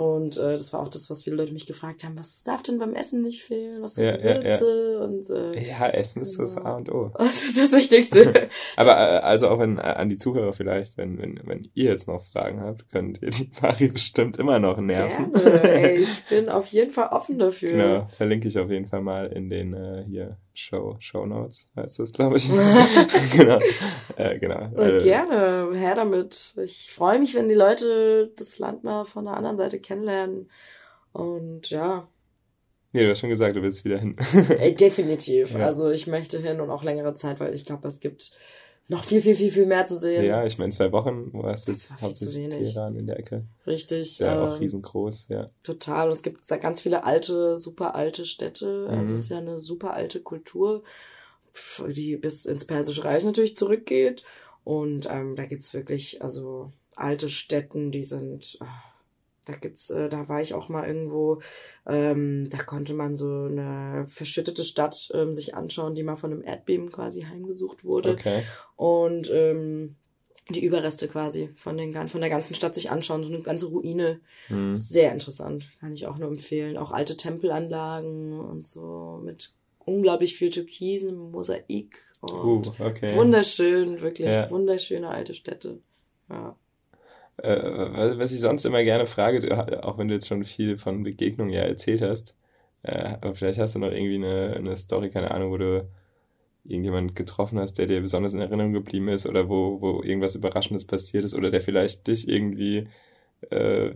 Und 0.00 0.38
äh, 0.38 0.52
das 0.52 0.72
war 0.72 0.80
auch 0.80 0.88
das, 0.88 1.10
was 1.10 1.24
viele 1.24 1.36
Leute 1.36 1.52
mich 1.52 1.66
gefragt 1.66 2.04
haben, 2.04 2.18
was 2.18 2.42
darf 2.42 2.62
denn 2.62 2.78
beim 2.78 2.94
Essen 2.94 3.20
nicht 3.20 3.42
fehlen? 3.42 3.82
Was 3.82 3.96
für 3.96 4.04
Ja, 4.04 4.18
ja, 4.18 4.40
ja. 4.40 4.56
Gewürze? 4.56 5.00
Und 5.00 5.28
äh, 5.28 5.68
Ja, 5.68 5.88
Essen 5.88 6.22
ist 6.22 6.38
das 6.38 6.56
Genau. 6.56 6.66
A 6.68 6.76
und 6.76 6.90
O. 6.90 7.10
das 7.18 7.42
ist 7.42 7.58
das 7.58 7.72
Wichtigste. 7.72 8.48
Aber 8.76 8.92
äh, 8.92 9.18
also 9.18 9.48
auch 9.48 9.58
wenn 9.58 9.76
äh, 9.76 9.82
an 9.82 10.08
die 10.08 10.16
Zuhörer 10.16 10.54
vielleicht, 10.54 10.96
wenn, 10.96 11.18
wenn, 11.18 11.38
wenn 11.44 11.68
ihr 11.74 11.90
jetzt 11.90 12.08
noch 12.08 12.22
Fragen 12.22 12.62
habt, 12.62 12.90
könnt 12.90 13.20
ihr 13.20 13.28
die 13.28 13.50
Mari 13.60 13.88
bestimmt 13.88 14.38
immer 14.38 14.58
noch 14.58 14.78
nerven. 14.78 15.34
Gerne. 15.34 15.62
Ey, 15.70 15.96
ich 15.98 16.24
bin 16.30 16.48
auf 16.48 16.68
jeden 16.68 16.92
Fall 16.92 17.08
offen 17.08 17.38
dafür. 17.38 17.72
Genau, 17.72 18.06
verlinke 18.08 18.48
ich 18.48 18.58
auf 18.58 18.70
jeden 18.70 18.86
Fall 18.86 19.02
mal 19.02 19.26
in 19.26 19.50
den 19.50 19.74
äh, 19.74 20.02
hier 20.08 20.38
Show 20.54 20.96
Show 21.00 21.26
Notes, 21.26 21.68
heißt 21.76 21.98
das, 22.00 22.12
glaube 22.12 22.36
ich. 22.36 22.48
genau, 23.36 23.58
äh, 24.16 24.38
genau. 24.38 24.70
Äh, 24.76 24.98
Äh, 24.98 25.02
Gerne, 25.02 25.70
her 25.76 25.94
damit. 25.94 26.54
Ich 26.62 26.92
freue 26.92 27.18
mich, 27.18 27.34
wenn 27.34 27.48
die 27.48 27.54
Leute 27.54 28.32
das 28.36 28.58
Land 28.58 28.84
mal 28.84 29.04
von 29.04 29.24
der 29.24 29.34
anderen 29.34 29.56
Seite 29.56 29.80
kennenlernen. 29.80 30.50
Und 31.12 31.70
ja, 31.70 32.08
Nee, 32.92 33.04
du 33.04 33.10
hast 33.10 33.20
schon 33.20 33.30
gesagt, 33.30 33.54
du 33.54 33.62
willst 33.62 33.84
wieder 33.84 33.98
hin. 33.98 34.16
ey, 34.58 34.74
definitiv. 34.74 35.54
Ja. 35.58 35.66
Also 35.66 35.90
ich 35.90 36.08
möchte 36.08 36.40
hin 36.40 36.60
und 36.60 36.70
auch 36.70 36.82
längere 36.82 37.14
Zeit, 37.14 37.38
weil 37.38 37.54
ich 37.54 37.64
glaube, 37.64 37.86
es 37.86 38.00
gibt 38.00 38.32
noch 38.90 39.04
viel, 39.04 39.22
viel, 39.22 39.36
viel, 39.36 39.50
viel 39.50 39.66
mehr 39.66 39.86
zu 39.86 39.96
sehen. 39.96 40.24
ja, 40.24 40.44
ich 40.44 40.58
meine 40.58 40.72
zwei 40.72 40.90
Wochen, 40.92 41.30
Das 41.42 41.66
es 41.68 41.90
war 41.90 41.96
viel 41.98 42.16
zu 42.16 42.26
hauptsächlich. 42.26 42.50
Teheran 42.72 42.96
in 42.96 43.06
der 43.06 43.18
Ecke. 43.18 43.44
Richtig. 43.66 44.12
Ist 44.12 44.18
ja 44.18 44.34
ähm, 44.34 44.42
auch 44.42 44.60
riesengroß, 44.60 45.28
ja. 45.28 45.48
Total. 45.62 46.08
Und 46.08 46.14
es 46.16 46.22
gibt 46.22 46.46
ganz 46.60 46.80
viele 46.80 47.04
alte, 47.04 47.56
super 47.56 47.94
alte 47.94 48.26
Städte. 48.26 48.86
Also 48.90 49.10
Mhm. 49.10 49.14
es 49.14 49.20
ist 49.22 49.30
ja 49.30 49.38
eine 49.38 49.58
super 49.60 49.94
alte 49.94 50.20
Kultur, 50.20 50.82
die 51.88 52.16
bis 52.16 52.44
ins 52.46 52.64
Persische 52.64 53.04
Reich 53.04 53.24
natürlich 53.24 53.56
zurückgeht. 53.56 54.24
Und 54.64 55.06
ähm, 55.10 55.36
da 55.36 55.46
gibt's 55.46 55.72
wirklich, 55.72 56.22
also 56.22 56.70
alte 56.96 57.30
Städten, 57.30 57.92
die 57.92 58.04
sind, 58.04 58.58
ah, 58.60 58.66
da 59.50 59.56
gibt's, 59.58 59.90
äh, 59.90 60.08
da 60.08 60.28
war 60.28 60.40
ich 60.40 60.54
auch 60.54 60.68
mal 60.68 60.86
irgendwo, 60.86 61.40
ähm, 61.86 62.48
da 62.50 62.58
konnte 62.58 62.94
man 62.94 63.16
so 63.16 63.28
eine 63.28 64.04
verschüttete 64.06 64.64
Stadt 64.64 65.10
ähm, 65.14 65.32
sich 65.32 65.54
anschauen, 65.54 65.94
die 65.94 66.02
mal 66.02 66.16
von 66.16 66.32
einem 66.32 66.42
Erdbeben 66.44 66.90
quasi 66.90 67.22
heimgesucht 67.22 67.84
wurde 67.84 68.12
Okay. 68.12 68.42
und 68.76 69.30
ähm, 69.32 69.96
die 70.48 70.64
Überreste 70.64 71.06
quasi 71.06 71.50
von, 71.56 71.76
den, 71.76 72.08
von 72.08 72.20
der 72.20 72.30
ganzen 72.30 72.54
Stadt 72.54 72.74
sich 72.74 72.90
anschauen, 72.90 73.22
so 73.24 73.32
eine 73.32 73.42
ganze 73.42 73.66
Ruine. 73.66 74.20
Hm. 74.48 74.76
Sehr 74.76 75.12
interessant, 75.12 75.64
kann 75.78 75.92
ich 75.92 76.06
auch 76.06 76.18
nur 76.18 76.28
empfehlen. 76.28 76.76
Auch 76.76 76.90
alte 76.90 77.16
Tempelanlagen 77.16 78.38
und 78.40 78.66
so 78.66 79.20
mit 79.22 79.54
unglaublich 79.78 80.36
viel 80.36 80.50
Türkisen, 80.50 81.30
Mosaik. 81.30 81.98
Uh, 82.22 82.26
Und 82.26 82.80
okay. 82.80 83.14
Wunderschön, 83.16 84.00
wirklich 84.00 84.28
Ja. 84.28 84.50
wunderschöne 84.50 85.08
alte 85.08 85.34
Städte. 85.34 85.78
Ja. 86.28 86.56
Äh, 87.42 88.18
was 88.18 88.32
ich 88.32 88.40
sonst 88.40 88.64
immer 88.64 88.82
gerne 88.84 89.06
frage, 89.06 89.84
auch 89.84 89.98
wenn 89.98 90.08
du 90.08 90.14
jetzt 90.14 90.28
schon 90.28 90.44
viel 90.44 90.78
von 90.78 91.02
Begegnungen 91.02 91.52
ja 91.52 91.62
erzählt 91.62 92.02
hast, 92.02 92.34
äh, 92.82 93.14
aber 93.20 93.34
vielleicht 93.34 93.58
hast 93.58 93.74
du 93.74 93.78
noch 93.78 93.90
irgendwie 93.92 94.16
eine, 94.16 94.56
eine 94.56 94.76
Story, 94.76 95.10
keine 95.10 95.30
Ahnung, 95.30 95.50
wo 95.50 95.58
du 95.58 95.88
irgendjemand 96.64 97.16
getroffen 97.16 97.58
hast, 97.58 97.74
der 97.78 97.86
dir 97.86 98.00
besonders 98.00 98.34
in 98.34 98.40
Erinnerung 98.40 98.72
geblieben 98.72 99.08
ist 99.08 99.26
oder 99.26 99.48
wo, 99.48 99.80
wo 99.80 100.02
irgendwas 100.02 100.34
Überraschendes 100.34 100.86
passiert 100.86 101.24
ist 101.24 101.34
oder 101.34 101.50
der 101.50 101.62
vielleicht 101.62 102.06
dich 102.06 102.28
irgendwie 102.28 102.88
äh, 103.50 103.94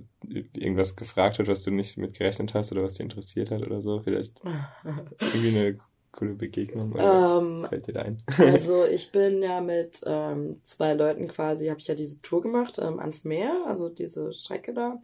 irgendwas 0.57 0.97
gefragt 0.97 1.38
hat, 1.38 1.49
was 1.49 1.62
du 1.62 1.70
nicht 1.70 1.99
mit 1.99 2.14
gerechnet 2.18 2.55
hast 2.55 2.72
oder 2.72 2.82
was 2.82 2.95
dich 2.95 3.03
interessiert 3.03 3.51
hat 3.51 3.62
oder 3.62 3.82
so. 3.82 4.01
Vielleicht 4.01 4.40
irgendwie 5.20 5.57
eine 5.57 5.78
coole 6.15 6.35
Begegnung 6.35 6.95
Ähm, 6.97 7.55
was 7.55 7.67
fällt 7.67 7.87
dir 7.87 7.93
da 7.93 8.03
ein? 8.03 8.23
Also 8.39 8.85
ich 8.85 9.11
bin 9.12 9.43
ja 9.43 9.61
mit 9.61 10.03
ähm, 10.07 10.61
zwei 10.65 10.95
Leuten 10.95 11.29
quasi, 11.29 11.69
habe 11.69 11.81
ich 11.81 11.89
ja 11.89 11.95
diese 11.95 12.23
Tour 12.23 12.43
gemacht 12.43 12.79
ähm, 12.79 13.01
ans 13.01 13.25
Meer, 13.25 13.53
also 13.67 13.89
diese 13.89 14.33
Strecke 14.33 14.73
da. 14.73 15.01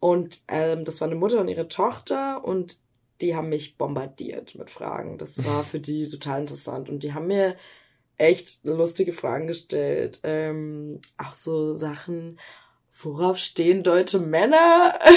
Und 0.00 0.42
ähm, 0.48 0.84
das 0.84 1.00
war 1.00 1.08
eine 1.08 1.16
Mutter 1.16 1.40
und 1.40 1.48
ihre 1.48 1.68
Tochter 1.68 2.44
und 2.44 2.78
die 3.20 3.36
haben 3.36 3.48
mich 3.48 3.76
bombardiert 3.76 4.54
mit 4.54 4.70
Fragen. 4.70 5.18
Das 5.18 5.44
war 5.44 5.64
für 5.64 5.80
die 5.80 6.06
total 6.08 6.40
interessant 6.40 6.88
und 6.88 7.02
die 7.02 7.14
haben 7.14 7.26
mir 7.26 7.56
echt 8.16 8.60
lustige 8.64 9.12
Fragen 9.12 9.46
gestellt. 9.46 10.20
Ähm, 10.22 11.00
auch 11.18 11.34
so 11.34 11.74
Sachen, 11.74 12.38
worauf 13.02 13.38
stehen 13.38 13.82
deutsche 13.82 14.18
Männer? 14.18 14.98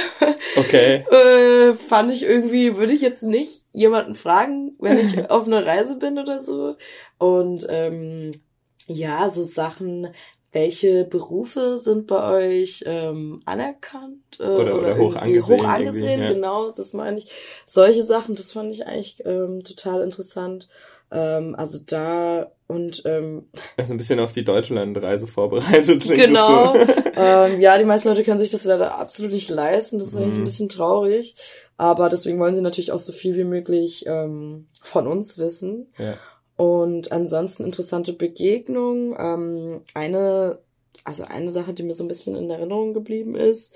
Okay. 0.58 1.06
äh, 1.12 1.76
fand 1.76 2.12
ich 2.12 2.24
irgendwie, 2.24 2.78
würde 2.78 2.92
ich 2.92 3.02
jetzt 3.02 3.22
nicht 3.22 3.57
jemanden 3.72 4.16
fragen, 4.16 4.76
wenn 4.80 4.98
ich 5.00 5.18
auf 5.30 5.46
einer 5.48 5.66
Reise 5.66 5.96
bin 5.98 6.18
oder 6.18 6.40
so. 6.40 6.76
Und 7.18 7.66
ähm, 7.70 8.42
ja, 8.88 9.30
so 9.30 9.44
Sachen, 9.44 10.14
welche 10.52 11.04
Berufe 11.04 11.78
sind 11.78 12.08
bei 12.08 12.32
euch 12.32 12.84
ähm, 12.88 13.42
anerkannt 13.46 14.40
äh, 14.40 14.44
Oder- 14.44 14.78
oder 14.80 14.98
hoch 14.98 15.16
irgendwie 15.16 15.18
angesehen 15.18 15.60
hoch 15.60 15.66
angesehen 15.68 16.22
ja. 16.22 16.34
genau, 16.34 16.72
das 16.72 16.94
meine 16.94 17.20
ich. 17.20 17.30
Solche 17.66 18.04
Sachen, 18.04 18.36
das 18.36 18.52
fand 18.52 18.72
ich 18.72 18.88
eigentlich 18.88 19.22
ähm, 19.26 19.64
total 19.64 20.02
interessant. 20.02 20.68
Ähm, 21.12 21.54
also 21.56 21.80
da 21.86 22.52
und 22.68 23.02
ähm, 23.06 23.48
Also 23.78 23.94
ein 23.94 23.98
bisschen 23.98 24.20
auf 24.20 24.32
die 24.34 24.44
Deutschlandreise 24.44 25.26
vorbereitet. 25.28 26.06
Genau. 26.08 26.74
So. 26.74 26.80
ähm, 27.16 27.62
ja, 27.62 27.78
die 27.78 27.86
meisten 27.86 28.10
Leute 28.10 28.24
können 28.24 28.40
sich 28.40 28.52
das 28.52 28.66
leider 28.66 28.98
absolut 28.98 29.32
nicht 29.32 29.50
leisten. 29.50 30.00
Das 30.00 30.10
ist 30.10 30.16
eigentlich 30.16 30.34
Mhm. 30.34 30.42
ein 30.42 30.46
bisschen 30.46 30.70
traurig. 30.70 31.36
Aber 31.78 32.10
deswegen 32.10 32.40
wollen 32.40 32.56
sie 32.56 32.62
natürlich 32.62 32.92
auch 32.92 33.00
so 33.00 33.14
viel 33.14 33.36
wie 33.38 33.44
möglich 33.46 34.04
ähm, 34.08 34.68
von 34.82 35.08
uns 35.08 35.38
wissen. 35.38 35.88
Ja. 35.98 36.16
Und 36.58 37.12
ansonsten 37.12 37.64
interessante 37.64 38.14
Begegnungen. 38.14 39.16
Ähm, 39.18 39.82
eine, 39.94 40.60
also 41.04 41.24
eine 41.24 41.50
Sache, 41.50 41.74
die 41.74 41.84
mir 41.84 41.94
so 41.94 42.04
ein 42.04 42.08
bisschen 42.10 42.36
in 42.36 42.50
Erinnerung 42.50 42.94
geblieben 42.94 43.36
ist, 43.36 43.76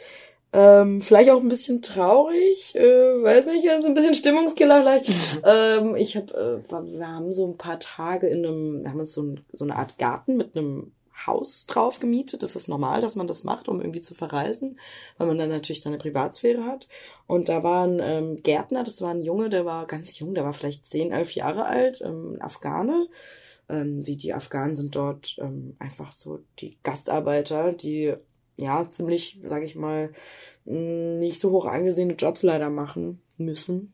ähm, 0.53 1.01
vielleicht 1.01 1.29
auch 1.29 1.39
ein 1.39 1.47
bisschen 1.47 1.81
traurig, 1.81 2.75
äh, 2.75 2.81
weiß 3.23 3.45
nicht, 3.47 3.69
also 3.69 3.87
ein 3.87 3.93
bisschen 3.93 4.15
Stimmungskiller 4.15 4.81
vielleicht. 4.81 5.41
ähm, 5.45 5.95
ich 5.95 6.17
habe, 6.17 6.63
äh, 6.69 6.97
wir 6.97 7.07
haben 7.07 7.33
so 7.33 7.47
ein 7.47 7.57
paar 7.57 7.79
Tage 7.79 8.27
in 8.27 8.45
einem, 8.45 8.83
wir 8.83 8.91
haben 8.91 8.99
uns 8.99 9.13
so, 9.13 9.23
ein, 9.23 9.45
so 9.53 9.63
eine 9.63 9.77
Art 9.77 9.97
Garten 9.97 10.35
mit 10.35 10.55
einem 10.55 10.91
Haus 11.25 11.65
drauf 11.67 11.99
gemietet. 11.99 12.43
Das 12.43 12.55
ist 12.55 12.67
normal, 12.67 13.01
dass 13.01 13.15
man 13.15 13.27
das 13.27 13.43
macht, 13.43 13.69
um 13.69 13.79
irgendwie 13.79 14.01
zu 14.01 14.13
verreisen, 14.13 14.79
weil 15.17 15.27
man 15.27 15.37
dann 15.37 15.49
natürlich 15.49 15.81
seine 15.81 15.97
Privatsphäre 15.97 16.65
hat. 16.65 16.87
Und 17.27 17.47
da 17.47 17.63
war 17.63 17.85
ein 17.85 17.99
ähm, 18.01 18.43
Gärtner, 18.43 18.83
das 18.83 19.01
war 19.01 19.11
ein 19.11 19.21
Junge, 19.21 19.49
der 19.49 19.65
war 19.65 19.85
ganz 19.87 20.17
jung, 20.19 20.33
der 20.33 20.43
war 20.43 20.53
vielleicht 20.53 20.85
10, 20.85 21.11
11 21.11 21.33
Jahre 21.33 21.65
alt, 21.65 22.01
ähm, 22.01 22.37
Afghane. 22.39 23.07
Ähm, 23.69 24.05
wie 24.05 24.17
die 24.17 24.33
Afghanen 24.33 24.75
sind 24.75 24.95
dort 24.95 25.37
ähm, 25.39 25.77
einfach 25.79 26.11
so 26.11 26.39
die 26.59 26.77
Gastarbeiter, 26.83 27.71
die 27.71 28.15
ja 28.57 28.89
ziemlich, 28.89 29.39
sage 29.47 29.65
ich 29.65 29.75
mal, 29.75 30.11
mh, 30.65 31.19
nicht 31.19 31.39
so 31.39 31.51
hoch 31.51 31.65
angesehene 31.65 32.13
Jobs 32.13 32.43
leider 32.43 32.69
machen 32.69 33.21
müssen. 33.37 33.93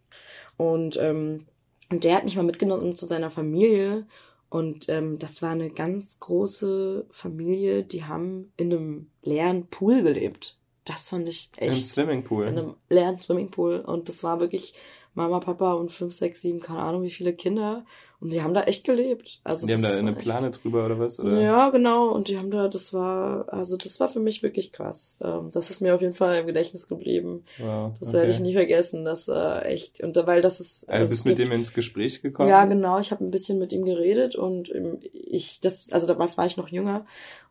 Und, 0.57 0.97
ähm, 0.97 1.45
der 1.91 2.15
hat 2.15 2.25
mich 2.25 2.35
mal 2.35 2.43
mitgenommen 2.43 2.95
zu 2.95 3.05
seiner 3.05 3.29
Familie 3.29 4.05
Und 4.49 4.87
ähm, 4.89 5.19
das 5.19 5.41
war 5.41 5.51
eine 5.51 5.69
ganz 5.69 6.19
große 6.19 7.05
Familie, 7.11 7.83
die 7.83 8.05
haben 8.05 8.51
in 8.55 8.71
einem 8.73 9.11
leeren 9.21 9.67
Pool 9.67 10.03
gelebt. 10.03 10.57
Das 10.85 11.09
fand 11.09 11.27
ich 11.27 11.51
echt. 11.57 11.77
Im 11.77 11.83
Swimmingpool. 11.83 12.47
In 12.47 12.57
einem 12.57 12.75
leeren 12.89 13.19
Swimmingpool. 13.21 13.79
Und 13.81 14.07
das 14.07 14.23
war 14.23 14.39
wirklich 14.39 14.73
Mama, 15.13 15.39
Papa 15.39 15.73
und 15.73 15.91
fünf, 15.91 16.13
sechs, 16.13 16.41
sieben, 16.41 16.61
keine 16.61 16.79
Ahnung 16.79 17.03
wie 17.03 17.11
viele 17.11 17.33
Kinder. 17.33 17.85
Und 18.19 18.33
die 18.33 18.41
haben 18.41 18.55
da 18.55 18.63
echt 18.63 18.83
gelebt. 18.83 19.41
Also 19.43 19.67
die 19.67 19.73
haben 19.73 19.83
da 19.83 19.95
eine 19.95 20.11
echt- 20.11 20.21
Plane 20.21 20.49
drüber 20.49 20.85
oder 20.87 20.97
was? 20.97 21.19
Oder? 21.19 21.39
Ja, 21.39 21.69
genau. 21.69 22.09
Und 22.09 22.29
die 22.29 22.37
haben 22.39 22.49
da, 22.49 22.67
das 22.67 22.91
war, 22.91 23.45
also 23.53 23.77
das 23.77 23.99
war 23.99 24.09
für 24.09 24.19
mich 24.19 24.41
wirklich 24.41 24.71
krass. 24.71 25.17
Ähm, 25.21 25.51
das 25.53 25.69
ist 25.69 25.81
mir 25.81 25.93
auf 25.93 26.01
jeden 26.01 26.15
Fall 26.15 26.39
im 26.39 26.47
Gedächtnis 26.47 26.87
geblieben. 26.87 27.43
Wow, 27.59 27.93
Das 27.99 28.09
okay. 28.09 28.17
werde 28.17 28.31
ich 28.31 28.39
nie 28.39 28.53
vergessen. 28.53 29.05
Das 29.05 29.27
äh, 29.27 29.59
echt. 29.65 30.01
Und 30.01 30.15
weil 30.25 30.41
das 30.41 30.59
ist. 30.59 30.89
Also 30.89 31.03
es 31.03 31.09
bist 31.11 31.25
mit 31.27 31.35
gibt- 31.37 31.47
dem 31.47 31.51
ins 31.55 31.73
Gespräch 31.73 32.23
gekommen? 32.23 32.49
Ja, 32.49 32.65
genau. 32.65 32.99
Ich 32.99 33.11
habe 33.11 33.23
ein 33.23 33.29
bisschen 33.29 33.59
mit 33.59 33.71
ihm 33.71 33.85
geredet 33.85 34.35
und 34.35 34.71
ich, 35.13 35.59
das, 35.61 35.91
also 35.91 36.07
damals 36.07 36.37
war 36.39 36.45
ich 36.47 36.57
noch 36.57 36.69
jünger. 36.69 37.05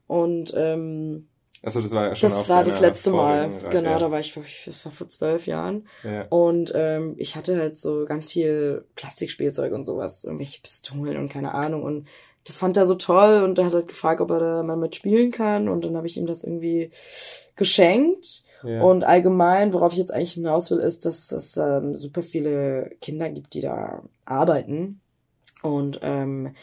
Und 0.09 0.53
ähm, 0.57 1.29
Achso, 1.67 1.81
das 1.81 1.91
war 1.91 2.07
ja 2.07 2.15
schon 2.15 2.31
das 2.31 2.49
war 2.49 2.63
das 2.63 2.81
letzte 2.81 3.11
Mal. 3.11 3.51
Genau, 3.71 3.91
ja. 3.91 3.99
da 3.99 4.09
war 4.13 4.21
ich, 4.21 4.39
das 4.67 4.85
war 4.85 4.93
vor 4.93 5.09
zwölf 5.09 5.49
Jahren. 5.49 5.89
Ja. 6.05 6.25
Und 6.29 6.71
ähm, 6.77 7.15
ich 7.19 7.35
hatte 7.35 7.59
halt 7.59 7.77
so 7.77 8.05
ganz 8.05 8.31
viel 8.31 8.85
Plastikspielzeug 8.95 9.73
und 9.73 9.85
sowas, 9.85 10.23
irgendwelche 10.23 10.61
Pistolen 10.63 11.17
und 11.17 11.29
keine 11.29 11.55
Ahnung. 11.55 11.83
Und 11.83 12.07
das 12.45 12.57
fand 12.57 12.77
er 12.77 12.87
so 12.87 12.95
toll 12.95 13.43
und 13.43 13.59
er 13.59 13.65
hat 13.65 13.75
halt 13.75 13.89
gefragt, 13.89 14.21
ob 14.21 14.31
er 14.31 14.39
da 14.39 14.63
mal 14.63 14.77
mitspielen 14.77 15.33
kann. 15.33 15.69
Und 15.69 15.85
dann 15.85 15.97
habe 15.97 16.07
ich 16.07 16.17
ihm 16.17 16.27
das 16.27 16.45
irgendwie 16.45 16.93
geschenkt. 17.57 18.45
Ja. 18.63 18.83
Und 18.83 19.03
allgemein, 19.03 19.73
worauf 19.73 19.91
ich 19.91 19.99
jetzt 19.99 20.15
eigentlich 20.15 20.35
hinaus 20.35 20.71
will, 20.71 20.79
ist, 20.79 21.05
dass 21.05 21.33
es 21.33 21.57
ähm, 21.57 21.97
super 21.97 22.23
viele 22.23 22.93
Kinder 23.01 23.29
gibt, 23.29 23.55
die 23.55 23.61
da 23.61 24.05
arbeiten. 24.25 25.01
Und 25.63 25.99
ähm, 26.03 26.55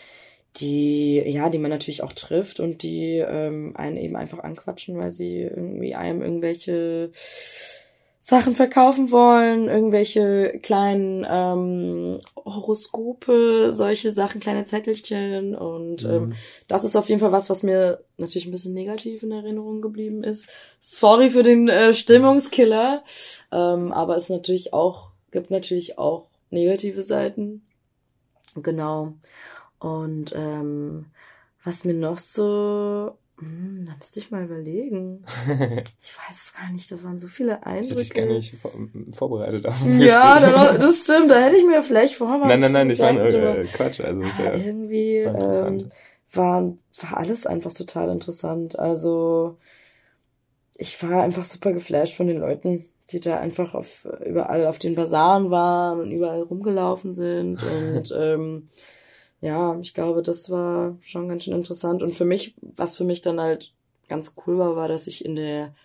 die, 0.57 1.17
ja, 1.25 1.49
die 1.49 1.57
man 1.57 1.71
natürlich 1.71 2.03
auch 2.03 2.13
trifft 2.13 2.59
und 2.59 2.83
die 2.83 3.17
ähm, 3.17 3.73
einen 3.75 3.97
eben 3.97 4.15
einfach 4.15 4.39
anquatschen, 4.39 4.97
weil 4.97 5.11
sie 5.11 5.41
irgendwie 5.41 5.95
einem 5.95 6.21
irgendwelche 6.21 7.11
Sachen 8.25 8.55
verkaufen 8.55 9.11
wollen, 9.11 9.67
irgendwelche 9.67 10.57
kleinen 10.61 11.25
ähm, 11.29 12.19
Horoskope, 12.37 13.73
solche 13.73 14.11
Sachen, 14.11 14.39
kleine 14.39 14.65
Zettelchen 14.65 15.55
und 15.55 16.05
ähm, 16.05 16.27
Mhm. 16.27 16.33
das 16.69 16.85
ist 16.85 16.95
auf 16.95 17.09
jeden 17.09 17.19
Fall 17.19 17.33
was, 17.33 17.49
was 17.49 17.63
mir 17.63 18.03
natürlich 18.17 18.45
ein 18.45 18.51
bisschen 18.51 18.73
negativ 18.73 19.23
in 19.23 19.31
Erinnerung 19.33 19.81
geblieben 19.81 20.23
ist. 20.23 20.47
Sorry 20.79 21.31
für 21.31 21.43
den 21.43 21.67
äh, 21.67 21.93
Stimmungskiller, 21.93 23.03
ähm, 23.51 23.91
aber 23.91 24.15
es 24.15 24.29
natürlich 24.29 24.71
auch 24.73 25.09
gibt 25.31 25.51
natürlich 25.51 25.97
auch 25.97 26.27
negative 26.49 27.01
Seiten. 27.01 27.65
Genau. 28.55 29.15
Und 29.83 30.33
ähm, 30.35 31.05
was 31.63 31.83
mir 31.83 31.93
noch 31.93 32.17
so, 32.17 33.11
hm, 33.37 33.85
da 33.85 33.95
müsste 33.97 34.19
ich 34.19 34.31
mal 34.31 34.43
überlegen. 34.45 35.23
Ich 36.01 36.11
weiß 36.17 36.35
es 36.45 36.53
gar 36.53 36.71
nicht. 36.71 36.91
Das 36.91 37.03
waren 37.03 37.19
so 37.19 37.27
viele 37.27 37.59
Das 37.65 37.65
Eindrücke. 37.65 37.91
hätte 37.91 38.01
ich 38.01 38.13
gar 38.13 38.25
nicht 38.25 38.55
vor, 38.61 38.71
vorbereitet 39.11 39.65
auf 39.65 39.81
unser 39.83 40.05
Ja, 40.05 40.39
da, 40.39 40.77
das 40.77 40.99
stimmt. 41.03 41.31
Da 41.31 41.39
hätte 41.39 41.57
ich 41.57 41.65
mir 41.65 41.81
vielleicht 41.81 42.15
vorher 42.15 42.37
mal 42.37 42.47
Nein, 42.47 42.59
nein, 42.59 42.71
nein, 42.71 42.89
ich 42.89 42.99
meine 42.99 43.21
äh, 43.27 43.65
Quatsch. 43.65 43.99
Also 43.99 44.21
ist 44.23 44.39
Ah, 44.39 44.43
ja 44.43 44.53
irgendwie 44.55 45.17
ähm, 45.17 45.91
war, 46.31 46.73
war 47.01 47.17
alles 47.17 47.45
einfach 47.45 47.73
total 47.73 48.09
interessant. 48.09 48.79
Also 48.79 49.57
ich 50.77 51.01
war 51.03 51.23
einfach 51.23 51.45
super 51.45 51.71
geflasht 51.73 52.15
von 52.15 52.27
den 52.27 52.39
Leuten, 52.39 52.85
die 53.11 53.19
da 53.19 53.37
einfach 53.37 53.73
auf 53.73 54.07
überall 54.25 54.65
auf 54.65 54.79
den 54.79 54.95
Basaren 54.95 55.51
waren 55.51 55.99
und 55.99 56.11
überall 56.11 56.41
rumgelaufen 56.41 57.13
sind. 57.13 57.59
Und 57.95 58.13
ähm, 58.17 58.69
ja, 59.43 59.77
ich 59.81 59.93
glaube, 59.93 60.21
das 60.21 60.49
war 60.49 60.95
schon 61.01 61.27
ganz 61.27 61.43
schön 61.43 61.53
interessant. 61.53 62.01
Und 62.01 62.15
für 62.15 62.23
mich, 62.23 62.55
was 62.61 62.95
für 62.95 63.03
mich 63.03 63.21
dann 63.21 63.41
halt 63.41 63.73
ganz 64.07 64.35
cool 64.47 64.57
war, 64.57 64.77
war, 64.77 64.87
dass 64.87 65.05
ich 65.05 65.25
in 65.25 65.35
der 65.35 65.75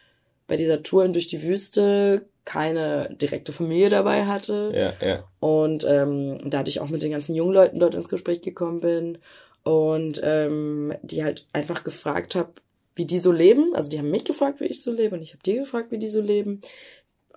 bei 0.47 0.57
dieser 0.57 0.83
Tour 0.83 1.07
durch 1.09 1.27
die 1.27 1.43
Wüste 1.43 2.25
keine 2.45 3.15
direkte 3.21 3.53
Familie 3.53 3.91
dabei 3.91 4.25
hatte 4.25 4.73
ja, 4.75 5.07
ja. 5.07 5.25
und 5.41 5.85
ähm, 5.87 6.39
dadurch 6.49 6.81
auch 6.81 6.89
mit 6.89 7.03
den 7.03 7.11
ganzen 7.11 7.35
jungen 7.35 7.53
Leuten 7.53 7.81
dort 7.81 7.95
ins 7.95 8.09
Gespräch 8.09 8.41
gekommen 8.41 8.81
bin 8.81 9.19
und 9.65 10.19
ähm, 10.23 10.95
die 11.03 11.23
halt 11.23 11.47
einfach 11.53 11.85
gefragt 11.85 12.35
habe, 12.35 12.53
wie 12.95 13.05
die 13.05 13.19
so 13.19 13.33
leben. 13.33 13.75
Also 13.75 13.91
die 13.91 13.99
haben 13.99 14.11
mich 14.11 14.25
gefragt, 14.25 14.61
wie 14.61 14.67
ich 14.67 14.83
so 14.83 14.93
lebe 14.93 15.17
und 15.17 15.23
ich 15.23 15.33
habe 15.33 15.43
die 15.43 15.57
gefragt, 15.57 15.91
wie 15.91 15.99
die 15.99 16.09
so 16.09 16.23
leben. 16.23 16.63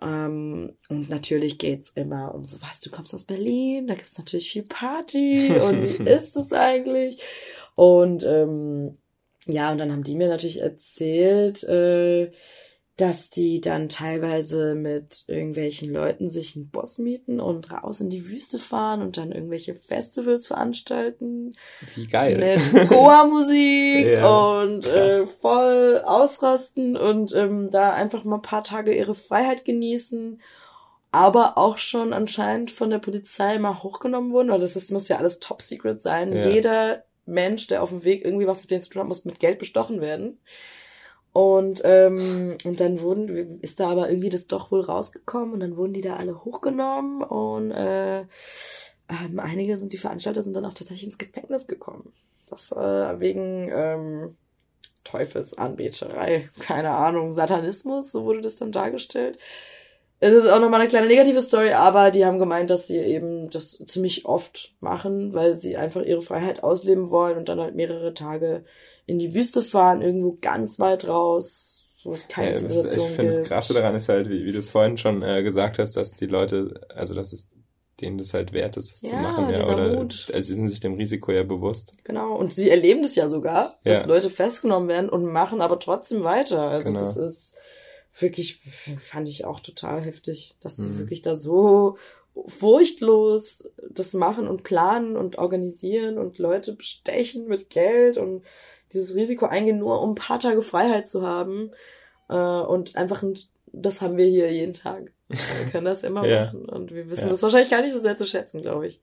Ähm, 0.02 0.74
und 0.89 1.10
natürlich 1.10 1.58
geht's 1.58 1.89
immer 1.89 2.34
um 2.34 2.43
sowas. 2.45 2.82
Du 2.82 2.89
kommst 2.89 3.14
aus 3.14 3.24
Berlin, 3.24 3.88
da 3.88 3.93
gibt's 3.93 4.18
natürlich 4.18 4.52
viel 4.52 4.64
Party 4.64 5.52
und 5.52 5.84
wie 5.84 6.04
ist 6.10 6.36
es 6.36 6.52
eigentlich? 6.54 7.22
Und 7.76 8.24
ähm, 8.26 8.97
ja, 9.45 9.72
und 9.72 9.78
dann 9.78 9.91
haben 9.91 10.04
die 10.04 10.16
mir 10.16 10.28
natürlich 10.28 10.62
erzählt, 10.62 11.64
äh, 11.64 12.32
dass 12.98 13.30
die 13.30 13.62
dann 13.62 13.89
teilweise 13.89 14.76
mit 14.76 15.24
irgendwelchen 15.28 15.92
Leuten 15.92 16.28
sich 16.28 16.56
einen 16.56 16.70
Bus 16.70 16.98
mieten 16.98 17.39
und 17.39 17.72
raus 17.72 18.00
in 18.02 18.10
die 18.10 18.30
Wüste 18.30 18.60
fahren 18.60 19.02
und 19.02 19.18
dann 19.18 19.32
irgendwelche 19.32 19.76
Festivals 19.76 20.46
veranstalten 20.48 21.54
Wie 21.96 22.06
geil. 22.06 22.38
mit 22.38 22.89
Goa-Musik 22.89 24.06
Ja, 24.12 24.62
und 24.62 24.86
äh, 24.86 25.26
voll 25.42 26.02
ausrasten 26.06 26.98
und 26.98 27.34
ähm, 27.34 27.70
da 27.72 27.94
einfach 27.94 28.24
mal 28.24 28.36
ein 28.36 28.42
paar 28.42 28.64
Tage 28.64 28.94
ihre 28.94 29.16
Freiheit 29.16 29.66
genießen, 29.66 30.42
aber 31.12 31.58
auch 31.58 31.78
schon 31.78 32.14
anscheinend 32.14 32.72
von 32.72 32.89
der 32.89 33.00
Polizei 33.00 33.58
mal 33.58 33.84
hochgenommen 33.84 34.32
wurden, 34.32 34.50
weil 34.50 34.60
das, 34.60 34.74
das 34.74 34.92
muss 34.92 35.08
ja 35.08 35.18
alles 35.18 35.39
top 35.39 35.62
secret 35.62 36.02
sein. 36.02 36.36
Ja. 36.36 36.50
Jeder 36.50 37.04
Mensch, 37.26 37.68
der 37.68 37.84
auf 37.84 37.89
dem 37.89 38.04
Weg 38.04 38.24
irgendwie 38.24 38.48
was 38.48 38.62
mit 38.62 38.72
denen 38.72 38.82
zu 38.82 38.89
tun 38.89 39.02
hat, 39.02 39.08
muss 39.08 39.26
mit 39.26 39.39
Geld 39.39 39.60
bestochen 39.60 40.02
werden. 40.02 40.39
Und, 41.34 41.82
ähm, 41.86 42.58
und 42.66 42.82
dann 42.82 43.00
wurden, 43.02 43.62
ist 43.62 43.80
da 43.80 43.90
aber 43.90 44.10
irgendwie 44.10 44.30
das 44.30 44.48
doch 44.48 44.70
wohl 44.70 44.82
rausgekommen 44.82 45.54
und 45.54 45.60
dann 45.62 45.78
wurden 45.78 45.94
die 45.94 46.02
da 46.02 46.18
alle 46.18 46.44
hochgenommen 46.44 47.24
und 47.24 47.72
äh, 47.72 48.22
ähm, 49.12 49.40
einige 49.40 49.78
sind, 49.78 49.94
die 49.94 49.98
Veranstalter 49.98 50.42
sind 50.42 50.56
dann 50.56 50.66
auch 50.66 50.74
tatsächlich 50.74 51.06
ins 51.06 51.18
Gefängnis 51.18 51.68
gekommen. 51.68 52.12
Das 52.50 52.74
äh, 52.74 53.20
wegen 53.20 53.70
ähm, 53.74 54.36
Teufelsanbeterei, 55.06 56.50
keine 56.60 56.92
Ahnung, 56.92 57.32
Satanismus, 57.32 58.12
so 58.12 58.26
wurde 58.26 58.42
das 58.42 58.58
dann 58.58 58.74
dargestellt. 58.74 59.38
Es 60.20 60.34
ist 60.34 60.48
auch 60.48 60.60
nochmal 60.60 60.82
eine 60.82 60.90
kleine 60.90 61.08
negative 61.08 61.42
Story, 61.42 61.72
aber 61.72 62.12
die 62.12 62.26
haben 62.26 62.38
gemeint, 62.40 62.70
dass 62.70 62.88
sie 62.88 62.98
eben 62.98 63.50
das 63.50 63.80
ziemlich 63.88 64.26
oft 64.26 64.76
machen, 64.80 65.34
weil 65.34 65.58
sie 65.58 65.78
einfach 65.78 66.04
ihre 66.04 66.22
Freiheit 66.22 66.62
ausleben 66.62 67.10
wollen 67.10 67.38
und 67.38 67.50
dann 67.50 67.60
halt 67.60 67.74
mehrere 67.74 68.14
Tage 68.14 68.64
in 69.06 69.20
die 69.20 69.34
Wüste 69.34 69.62
fahren, 69.62 70.02
irgendwo 70.02 70.38
ganz 70.41 70.80
weit 70.80 71.08
raus, 71.08 71.86
wo 72.04 72.14
es 72.14 72.28
keine 72.28 72.52
Ja, 72.52 72.58
Zivilisation 72.58 73.08
ich 73.10 73.16
finde, 73.16 73.36
das. 73.36 73.47
Krasse 73.47 73.74
daran 73.74 73.95
ist 73.95 74.10
halt, 74.10 74.30
wie, 74.30 74.45
wie 74.45 74.52
du 74.52 74.60
es 74.60 74.70
vorhin 74.70 74.97
schon 74.97 75.22
äh, 75.22 75.43
gesagt 75.43 75.80
hast, 75.80 75.97
dass 75.97 76.14
die 76.16 76.28
Leute, 76.28 76.82
also 76.95 77.14
dass 77.14 77.34
es 77.34 77.49
denen 77.99 78.18
das 78.18 78.34
halt 78.34 78.52
wert 78.52 78.78
ist, 78.78 78.91
das 78.93 79.02
zu 79.02 79.08
Ja, 79.16 79.22
machen, 79.22 79.49
ja, 79.52 79.64
oder 79.68 79.95
Mut. 79.95 80.32
also 80.34 80.47
sie 80.47 80.54
sind 80.56 80.68
sich 80.70 80.80
dem 80.80 80.95
Risiko 80.95 81.32
ja 81.32 81.43
bewusst. 81.43 81.93
Genau, 82.04 82.36
und 82.36 82.52
sie 82.52 82.70
erleben 82.70 83.04
das 83.04 83.16
ja 83.16 83.30
sogar, 83.30 83.78
dass 83.84 84.02
Ja. 84.02 84.08
Leute 84.08 84.30
festgenommen 84.32 84.88
werden 84.89 85.10
und 85.10 85.26
machen 85.26 85.62
aber 85.62 85.78
trotzdem 85.80 86.24
weiter. 86.24 86.62
Also 86.62 86.91
Genau. 86.91 86.99
das 87.04 87.18
ist 87.18 87.56
wirklich, 88.20 88.60
fand 88.99 89.28
ich 89.30 89.45
auch 89.45 89.60
total 89.60 90.02
heftig, 90.02 90.56
dass 90.62 90.78
sie 90.78 90.89
Mhm. 90.89 90.99
wirklich 90.99 91.22
da 91.22 91.36
so 91.36 91.97
furchtlos 92.47 93.64
das 93.89 94.14
machen 94.14 94.47
und 94.47 94.64
planen 94.64 95.16
und 95.18 95.38
organisieren 95.38 96.18
und 96.18 96.38
Leute 96.38 96.74
bestechen 96.74 97.47
mit 97.47 97.70
Geld 97.70 98.18
und 98.18 98.43
dieses 98.94 99.16
Risiko 99.16 99.46
eingehen, 99.46 99.78
nur 99.80 100.02
um 100.02 100.12
ein 100.12 100.16
paar 100.16 100.39
Tage 100.39 100.62
Freiheit 100.62 101.08
zu 101.08 101.26
haben. 101.26 101.72
Äh, 102.30 102.36
und 102.36 102.96
einfach, 102.96 103.24
ein, 103.24 103.38
das 103.74 104.02
haben 104.02 104.18
wir 104.18 104.26
hier 104.26 104.52
jeden 104.52 104.74
Tag. 104.74 105.12
Wir 105.28 105.38
können 105.72 105.86
das 105.86 106.04
immer 106.04 106.26
Ja. 106.28 106.46
machen. 106.46 106.66
Und 106.70 106.94
wir 106.94 107.10
wissen 107.10 107.24
Ja. 107.26 107.30
das 107.30 107.42
wahrscheinlich 107.44 107.70
gar 107.72 107.82
nicht 107.82 107.94
so 107.94 108.00
sehr 108.00 108.18
zu 108.18 108.26
schätzen, 108.28 108.62
glaube 108.62 108.88
ich. 108.88 109.02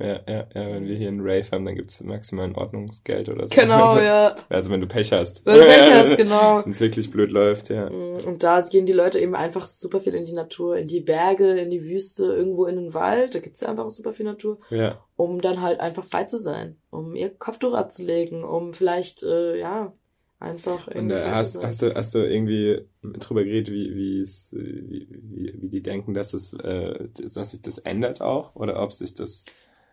Ja, 0.00 0.20
ja, 0.26 0.46
ja, 0.54 0.72
wenn 0.72 0.88
wir 0.88 0.96
hier 0.96 1.08
einen 1.08 1.20
Rave 1.20 1.44
haben, 1.52 1.64
dann 1.66 1.74
gibt's 1.74 2.00
maximal 2.02 2.46
ein 2.46 2.54
Ordnungsgeld 2.54 3.28
oder 3.28 3.46
so. 3.46 3.54
Genau, 3.54 3.98
ja. 4.00 4.34
Also 4.48 4.70
wenn 4.70 4.80
du 4.80 4.86
Pech 4.86 5.12
hast. 5.12 5.44
Wenn 5.44 5.58
du 5.58 5.66
Pech 5.66 5.92
hast, 5.92 6.16
genau. 6.16 6.64
Wenn 6.64 6.70
es 6.70 6.80
wirklich 6.80 7.10
blöd 7.10 7.30
läuft, 7.30 7.68
ja. 7.68 7.90
Mm, 7.90 8.18
Und 8.26 8.42
da 8.42 8.60
gehen 8.62 8.86
die 8.86 8.92
Leute 8.94 9.18
eben 9.20 9.34
einfach 9.34 9.66
super 9.66 10.00
viel 10.00 10.14
in 10.14 10.24
die 10.24 10.32
Natur, 10.32 10.76
in 10.76 10.88
die 10.88 11.00
Berge, 11.00 11.58
in 11.58 11.70
die 11.70 11.84
Wüste, 11.84 12.24
irgendwo 12.24 12.66
in 12.66 12.76
den 12.76 12.94
Wald, 12.94 13.34
da 13.34 13.40
gibt's 13.40 13.60
ja 13.60 13.68
einfach 13.68 13.90
super 13.90 14.12
viel 14.12 14.24
Natur, 14.26 14.58
Ja, 14.70 15.04
um 15.16 15.40
dann 15.40 15.60
halt 15.60 15.80
einfach 15.80 16.06
frei 16.06 16.24
zu 16.24 16.38
sein, 16.38 16.76
um 16.90 17.14
ihr 17.14 17.28
Kopftuch 17.30 17.74
abzulegen, 17.74 18.42
um 18.42 18.72
vielleicht, 18.72 19.22
äh, 19.22 19.58
ja, 19.58 19.92
einfach 20.38 20.86
Und 20.86 20.94
irgendwie 20.96 21.16
äh, 21.16 21.18
frei 21.18 21.42
zu 21.42 21.60
hast, 21.60 21.62
hast, 21.62 21.82
du, 21.82 21.94
hast 21.94 22.14
du 22.14 22.18
irgendwie 22.20 22.80
drüber 23.02 23.44
geredet, 23.44 23.72
wie, 23.72 24.20
es, 24.20 24.48
wie, 24.52 25.06
wie, 25.10 25.54
wie 25.60 25.68
die 25.68 25.82
denken, 25.82 26.14
dass 26.14 26.32
es, 26.32 26.54
äh, 26.54 27.06
dass 27.34 27.50
sich 27.50 27.62
das 27.62 27.78
ändert 27.78 28.22
auch? 28.22 28.56
Oder 28.56 28.82
ob 28.82 28.92
sich 28.92 29.14
das, 29.14 29.46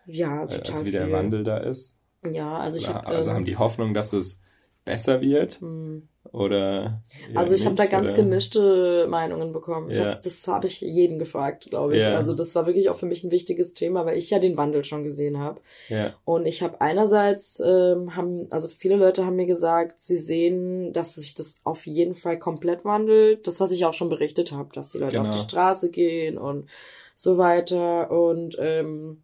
ja, 0.08 0.44
äh, 0.44 0.48
total 0.48 0.72
also 0.74 0.84
wie 0.86 0.90
der 0.90 1.04
viel. 1.04 1.12
Wandel 1.12 1.44
da 1.44 1.58
ist? 1.58 1.94
Ja, 2.24 2.58
also 2.58 2.78
ich 2.78 2.84
Oder, 2.88 2.94
hab, 2.96 3.06
also 3.08 3.30
ähm, 3.30 3.36
haben 3.36 3.44
die 3.44 3.56
Hoffnung, 3.56 3.94
dass 3.94 4.12
es 4.12 4.40
besser 4.84 5.20
wird? 5.20 5.60
hm, 5.60 6.08
Oder 6.32 7.02
Also 7.36 7.54
ich 7.54 7.64
habe 7.64 7.74
da 7.76 7.86
ganz 7.86 8.08
oder? 8.08 8.16
gemischte 8.22 9.06
Meinungen 9.08 9.52
bekommen. 9.52 9.90
Ja. 9.90 10.10
hab, 10.12 10.22
das 10.22 10.46
habe 10.48 10.66
ich 10.66 10.80
jeden 10.80 11.18
gefragt, 11.18 11.66
glaube 11.70 11.96
ich. 11.96 12.02
Ja. 12.02 12.16
Also 12.16 12.34
das 12.34 12.54
war 12.54 12.66
wirklich 12.66 12.88
auch 12.90 12.96
für 12.96 13.06
mich 13.06 13.22
ein 13.24 13.30
wichtiges 13.30 13.74
Thema, 13.74 14.04
weil 14.04 14.18
ich 14.18 14.30
ja 14.30 14.38
den 14.38 14.56
Wandel 14.56 14.84
schon 14.84 15.04
gesehen 15.04 15.38
habe. 15.38 15.60
Ja, 15.88 16.14
Und 16.24 16.46
ich 16.46 16.62
habe 16.62 16.80
einerseits, 16.80 17.60
ähm, 17.64 18.16
haben, 18.16 18.46
also 18.50 18.68
viele 18.68 18.96
Leute 18.96 19.24
haben 19.24 19.36
mir 19.36 19.46
gesagt, 19.46 20.00
sie 20.00 20.16
sehen, 20.16 20.92
dass 20.92 21.14
sich 21.14 21.34
das 21.34 21.56
auf 21.64 21.86
jeden 21.86 22.14
Fall 22.14 22.38
komplett 22.38 22.84
wandelt. 22.84 23.46
Das, 23.46 23.60
was 23.60 23.70
ich 23.72 23.84
auch 23.84 23.94
schon 23.94 24.08
berichtet 24.08 24.52
habe, 24.52 24.70
dass 24.74 24.90
die 24.90 24.98
Leute 24.98 25.16
Genau. 25.16 25.28
auf 25.28 25.34
die 25.34 25.40
Straße 25.42 25.90
gehen 25.90 26.36
und 26.38 26.68
so 27.14 27.38
weiter. 27.38 28.10
Und 28.10 28.56
ähm, 28.60 29.22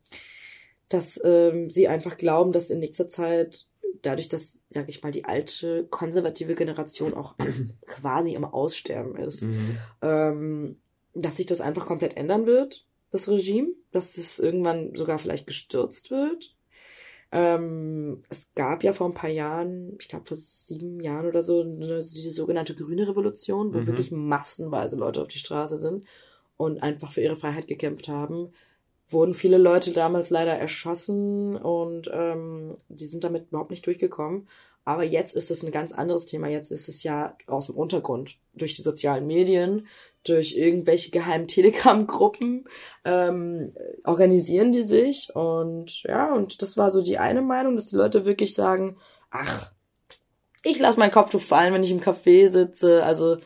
dass 0.89 1.21
ähm, 1.25 1.71
sie 1.71 1.89
einfach 1.89 2.17
glauben, 2.17 2.53
dass 2.53 2.71
in 2.71 2.81
nächster 2.81 3.09
Zeit, 3.09 3.67
dadurch, 4.03 4.29
dass, 4.29 4.61
sag 4.69 4.89
ich 4.89 5.03
mal, 5.03 5.13
die 5.13 5.25
alte 5.25 5.87
konservative 5.91 6.55
Generation 6.55 7.15
auch 7.15 7.35
quasi 7.87 8.35
im 8.35 8.45
Aussterben 8.45 9.17
ist, 9.17 9.43
mhm. 9.43 9.79
ähm, 10.03 10.77
dass 11.15 11.37
sich 11.37 11.47
das 11.47 11.61
einfach 11.61 11.87
komplett 11.87 12.17
ändern 12.17 12.47
wird, 12.47 12.85
das 13.11 13.29
Regime, 13.29 13.69
dass 13.93 14.19
es 14.19 14.39
irgendwann 14.39 14.95
sogar 14.95 15.19
vielleicht 15.19 15.47
gestürzt 15.47 16.11
wird. 16.11 16.55
Ähm, 17.33 18.23
es 18.29 18.53
gab 18.55 18.85
ja 18.85 18.93
vor 18.93 19.09
ein 19.09 19.15
paar 19.15 19.31
Jahren, 19.31 19.97
ich 19.99 20.09
glaube 20.09 20.27
vor 20.27 20.37
sieben 20.37 21.01
Jahren 21.01 21.27
oder 21.27 21.43
so, 21.43 21.63
eine, 21.63 21.99
die 21.99 22.31
sogenannte 22.31 22.75
Grüne 22.75 23.09
Revolution, 23.09 23.75
wo 23.75 23.79
Mhm. 23.79 23.87
wirklich 23.87 24.11
massenweise 24.13 24.97
Leute 24.97 25.21
auf 25.21 25.29
die 25.29 25.39
Straße 25.39 25.77
sind 25.79 26.05
und 26.57 26.83
einfach 26.83 27.11
für 27.11 27.23
ihre 27.23 27.37
Freiheit 27.37 27.67
gekämpft 27.67 28.09
haben. 28.09 28.53
Wurden 29.09 29.35
viele 29.35 29.59
Leute 29.59 29.93
damals 29.93 30.31
leider 30.31 30.53
erschossen 30.53 31.57
und 31.57 32.11
ähm, 32.13 32.77
die 32.89 33.07
sind 33.07 33.25
damit 33.25 33.49
überhaupt 33.49 33.71
nicht 33.71 33.87
durchgekommen. 33.87 34.49
Aber 34.85 35.05
jetzt 35.05 35.35
ist 35.35 35.51
es 35.51 35.63
ein 35.63 35.73
ganz 35.73 35.93
anderes 35.93 36.27
Thema. 36.27 36.49
Jetzt 36.49 36.71
ist 36.71 36.89
es 36.89 37.03
ja 37.03 37.37
aus 37.47 37.67
dem 37.67 37.77
Untergrund, 37.77 38.37
durch 38.53 38.77
die 38.77 38.83
sozialen 38.83 39.27
Medien, 39.27 39.87
durch 40.25 40.57
irgendwelche 40.57 41.11
geheimen 41.11 41.49
Telegram-Gruppen 41.49 42.69
ähm, 43.05 43.73
organisieren 44.05 44.73
die 44.73 44.83
sich. 44.83 45.35
Und 45.35 46.03
ja, 46.03 46.35
und 46.35 46.63
das 46.63 46.77
war 46.77 46.91
so 46.91 47.03
die 47.03 47.19
eine 47.19 47.43
Meinung, 47.43 47.77
dass 47.77 47.91
die 47.91 47.97
Leute 47.97 48.25
wirklich 48.25 48.55
sagen, 48.55 48.97
ach, 49.31 49.73
ich 50.63 50.79
lasse 50.79 50.99
mein 50.99 51.11
Kopftuch 51.11 51.43
fallen, 51.43 51.75
wenn 51.75 51.83
ich 51.83 51.91
im 51.91 52.01
Café 52.01 52.49
sitze. 52.49 53.05
Also 53.05 53.37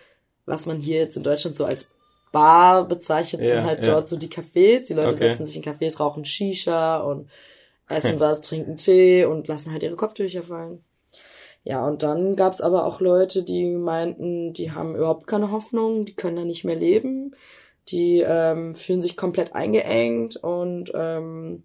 was 0.46 0.66
man 0.66 0.80
hier 0.80 0.98
jetzt 0.98 1.16
in 1.16 1.22
Deutschland 1.22 1.56
so 1.56 1.64
als 1.64 1.88
Bar 2.32 2.86
bezeichnet, 2.88 3.44
Ja, 3.44 3.56
sind 3.56 3.64
halt 3.64 3.86
ja. 3.86 3.94
dort 3.94 4.08
so 4.08 4.16
die 4.16 4.28
Cafés. 4.28 4.86
Die 4.88 4.94
Leute 4.94 5.14
Okay. 5.14 5.30
setzen 5.30 5.44
sich 5.44 5.56
in 5.56 5.62
Cafés, 5.64 5.98
rauchen 6.00 6.24
Shisha 6.24 6.98
und 6.98 7.28
essen 7.88 8.20
was, 8.20 8.40
trinken 8.42 8.76
Tee 8.76 9.24
und 9.24 9.48
lassen 9.48 9.72
halt 9.72 9.82
ihre 9.82 9.96
Kopftücher 9.96 10.42
fallen. 10.42 10.84
Ja, 11.64 11.86
und 11.86 12.02
dann 12.02 12.36
gab's 12.36 12.60
aber 12.60 12.86
auch 12.86 13.00
Leute, 13.00 13.42
die 13.42 13.64
meinten, 13.66 14.52
die 14.54 14.72
haben 14.72 14.96
überhaupt 14.96 15.26
keine 15.26 15.50
Hoffnung, 15.50 16.04
die 16.04 16.14
können 16.14 16.36
da 16.36 16.44
nicht 16.44 16.64
mehr 16.64 16.76
leben, 16.76 17.34
die 17.88 18.20
ähm, 18.26 18.74
fühlen 18.74 19.02
sich 19.02 19.16
komplett 19.16 19.54
eingeengt 19.54 20.36
und 20.36 20.90
ähm, 20.94 21.64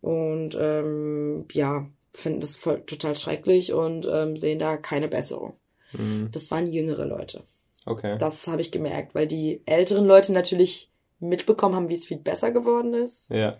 und 0.00 0.56
ähm, 0.60 1.46
ja, 1.52 1.86
finden 2.12 2.40
das 2.40 2.56
voll, 2.56 2.82
total 2.86 3.16
schrecklich 3.16 3.72
und 3.72 4.06
ähm, 4.10 4.36
sehen 4.36 4.58
da 4.58 4.76
keine 4.76 5.08
Besserung. 5.08 5.54
Mhm. 5.92 6.28
Das 6.32 6.50
waren 6.50 6.72
jüngere 6.72 7.06
Leute. 7.06 7.44
Okay. 7.86 8.16
Das 8.18 8.46
habe 8.46 8.60
ich 8.60 8.70
gemerkt, 8.70 9.14
weil 9.14 9.26
die 9.26 9.62
älteren 9.66 10.06
Leute 10.06 10.32
natürlich 10.32 10.90
mitbekommen 11.20 11.74
haben, 11.74 11.88
wie 11.88 11.94
es 11.94 12.06
viel 12.06 12.18
besser 12.18 12.50
geworden 12.50 12.94
ist. 12.94 13.30
Ja, 13.30 13.58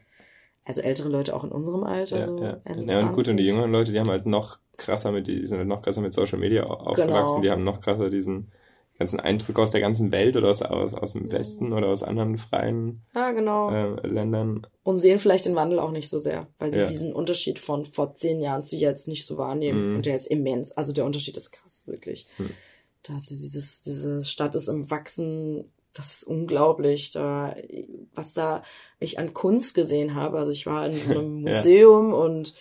Also 0.64 0.80
ältere 0.80 1.08
Leute 1.08 1.34
auch 1.34 1.44
in 1.44 1.50
unserem 1.52 1.84
Alter, 1.84 2.18
ja, 2.20 2.24
so 2.26 2.38
ja. 2.42 2.60
Ende 2.64 2.92
ja. 2.92 3.00
Und 3.00 3.12
gut, 3.12 3.28
und 3.28 3.36
die 3.36 3.44
20. 3.44 3.46
jüngeren 3.48 3.72
Leute, 3.72 3.92
die 3.92 4.00
haben 4.00 4.10
halt 4.10 4.26
noch 4.26 4.58
krasser 4.76 5.12
mit, 5.12 5.26
die 5.26 5.46
sind 5.46 5.58
halt 5.58 5.68
noch 5.68 5.82
krasser 5.82 6.00
mit 6.00 6.14
Social 6.14 6.38
Media 6.38 6.64
au- 6.64 6.72
aufgewachsen, 6.74 7.26
Genau. 7.36 7.40
die 7.42 7.50
haben 7.50 7.64
noch 7.64 7.80
krasser 7.80 8.10
diesen 8.10 8.50
ganzen 8.98 9.18
Eindruck 9.20 9.58
aus 9.58 9.72
der 9.72 9.80
ganzen 9.80 10.12
Welt 10.12 10.36
oder 10.36 10.50
aus, 10.50 10.62
aus, 10.62 10.94
aus 10.94 11.12
dem 11.14 11.30
Westen 11.32 11.72
oder 11.72 11.88
aus 11.88 12.02
anderen 12.04 12.38
freien 12.38 13.02
Ja, 13.14 13.32
genau. 13.32 13.70
äh, 13.70 14.06
Ländern. 14.06 14.66
und 14.84 14.98
sehen 15.00 15.18
vielleicht 15.18 15.46
den 15.46 15.54
Wandel 15.56 15.78
auch 15.80 15.90
nicht 15.90 16.08
so 16.08 16.18
sehr, 16.18 16.46
weil 16.58 16.72
sie 16.72 16.78
Ja. 16.80 16.86
diesen 16.86 17.12
Unterschied 17.12 17.58
von 17.58 17.84
vor 17.86 18.14
zehn 18.14 18.40
Jahren 18.40 18.62
zu 18.64 18.76
jetzt 18.76 19.08
nicht 19.08 19.26
so 19.26 19.36
wahrnehmen. 19.36 19.90
Mhm. 19.90 19.96
Und 19.96 20.06
der 20.06 20.14
ist 20.16 20.26
immens. 20.28 20.70
Also 20.72 20.92
der 20.92 21.04
Unterschied 21.04 21.36
ist 21.36 21.50
krass, 21.50 21.86
wirklich. 21.88 22.26
Mhm. 22.38 22.50
Da 23.04 23.16
ist 23.16 23.30
dieses, 23.30 23.82
diese 23.82 24.24
Stadt 24.24 24.54
ist 24.54 24.68
im 24.68 24.90
Wachsen, 24.90 25.70
das 25.92 26.14
ist 26.14 26.24
unglaublich. 26.24 27.12
Da, 27.12 27.54
was 28.14 28.34
da 28.34 28.62
ich 28.98 29.18
an 29.18 29.32
Kunst 29.32 29.74
gesehen 29.74 30.14
habe. 30.14 30.38
Also 30.38 30.50
ich 30.50 30.66
war 30.66 30.86
in 30.86 30.92
so 30.92 31.10
einem 31.12 31.46
Ja. 31.46 31.56
Museum 31.56 32.12
und 32.12 32.54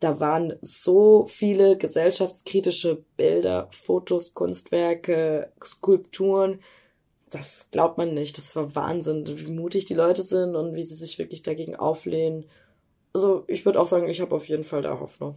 da 0.00 0.20
waren 0.20 0.56
so 0.60 1.26
viele 1.26 1.78
gesellschaftskritische 1.78 3.04
Bilder, 3.16 3.68
Fotos, 3.70 4.34
Kunstwerke, 4.34 5.50
Skulpturen. 5.62 6.60
Das 7.30 7.68
glaubt 7.70 7.96
man 7.96 8.12
nicht. 8.12 8.36
Das 8.36 8.54
war 8.54 8.74
Wahnsinn, 8.74 9.24
wie 9.26 9.50
mutig 9.50 9.86
die 9.86 9.94
Leute 9.94 10.22
sind 10.22 10.56
und 10.56 10.74
wie 10.74 10.82
sie 10.82 10.94
sich 10.94 11.18
wirklich 11.18 11.42
dagegen 11.42 11.74
auflehnen. 11.76 12.44
Also 13.14 13.44
ich 13.46 13.64
würde 13.64 13.80
auch 13.80 13.86
sagen, 13.86 14.08
ich 14.08 14.20
habe 14.20 14.34
auf 14.34 14.46
jeden 14.46 14.64
Fall 14.64 14.82
da 14.82 15.00
Hoffnung, 15.00 15.36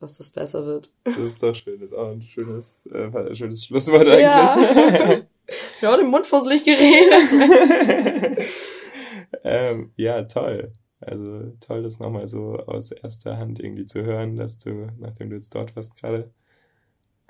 dass 0.00 0.16
das 0.18 0.30
besser 0.30 0.64
wird. 0.66 0.90
Das 1.04 1.16
ist 1.18 1.42
doch 1.42 1.54
schön, 1.54 1.74
das 1.74 1.90
ist 1.92 1.96
auch 1.96 2.10
ein 2.10 2.22
schönes, 2.22 2.80
äh, 2.92 3.34
schönes 3.34 3.64
Schlusswort 3.64 4.06
Ja. 4.08 4.54
eigentlich. 4.54 5.24
Ja, 5.80 5.96
den 5.96 6.06
Mund 6.06 6.28
fusselig 6.28 6.62
geredet. 6.64 8.38
ähm, 9.44 9.90
ja, 9.96 10.22
toll. 10.22 10.72
Also 11.00 11.52
toll, 11.60 11.82
das 11.82 11.98
nochmal 11.98 12.28
so 12.28 12.56
aus 12.56 12.92
erster 12.92 13.36
Hand 13.38 13.58
irgendwie 13.58 13.86
zu 13.86 14.02
hören, 14.04 14.36
dass 14.36 14.58
du, 14.58 14.88
nachdem 15.00 15.30
du 15.30 15.36
jetzt 15.36 15.52
dort 15.54 15.74
warst 15.74 15.96
gerade, 15.96 16.30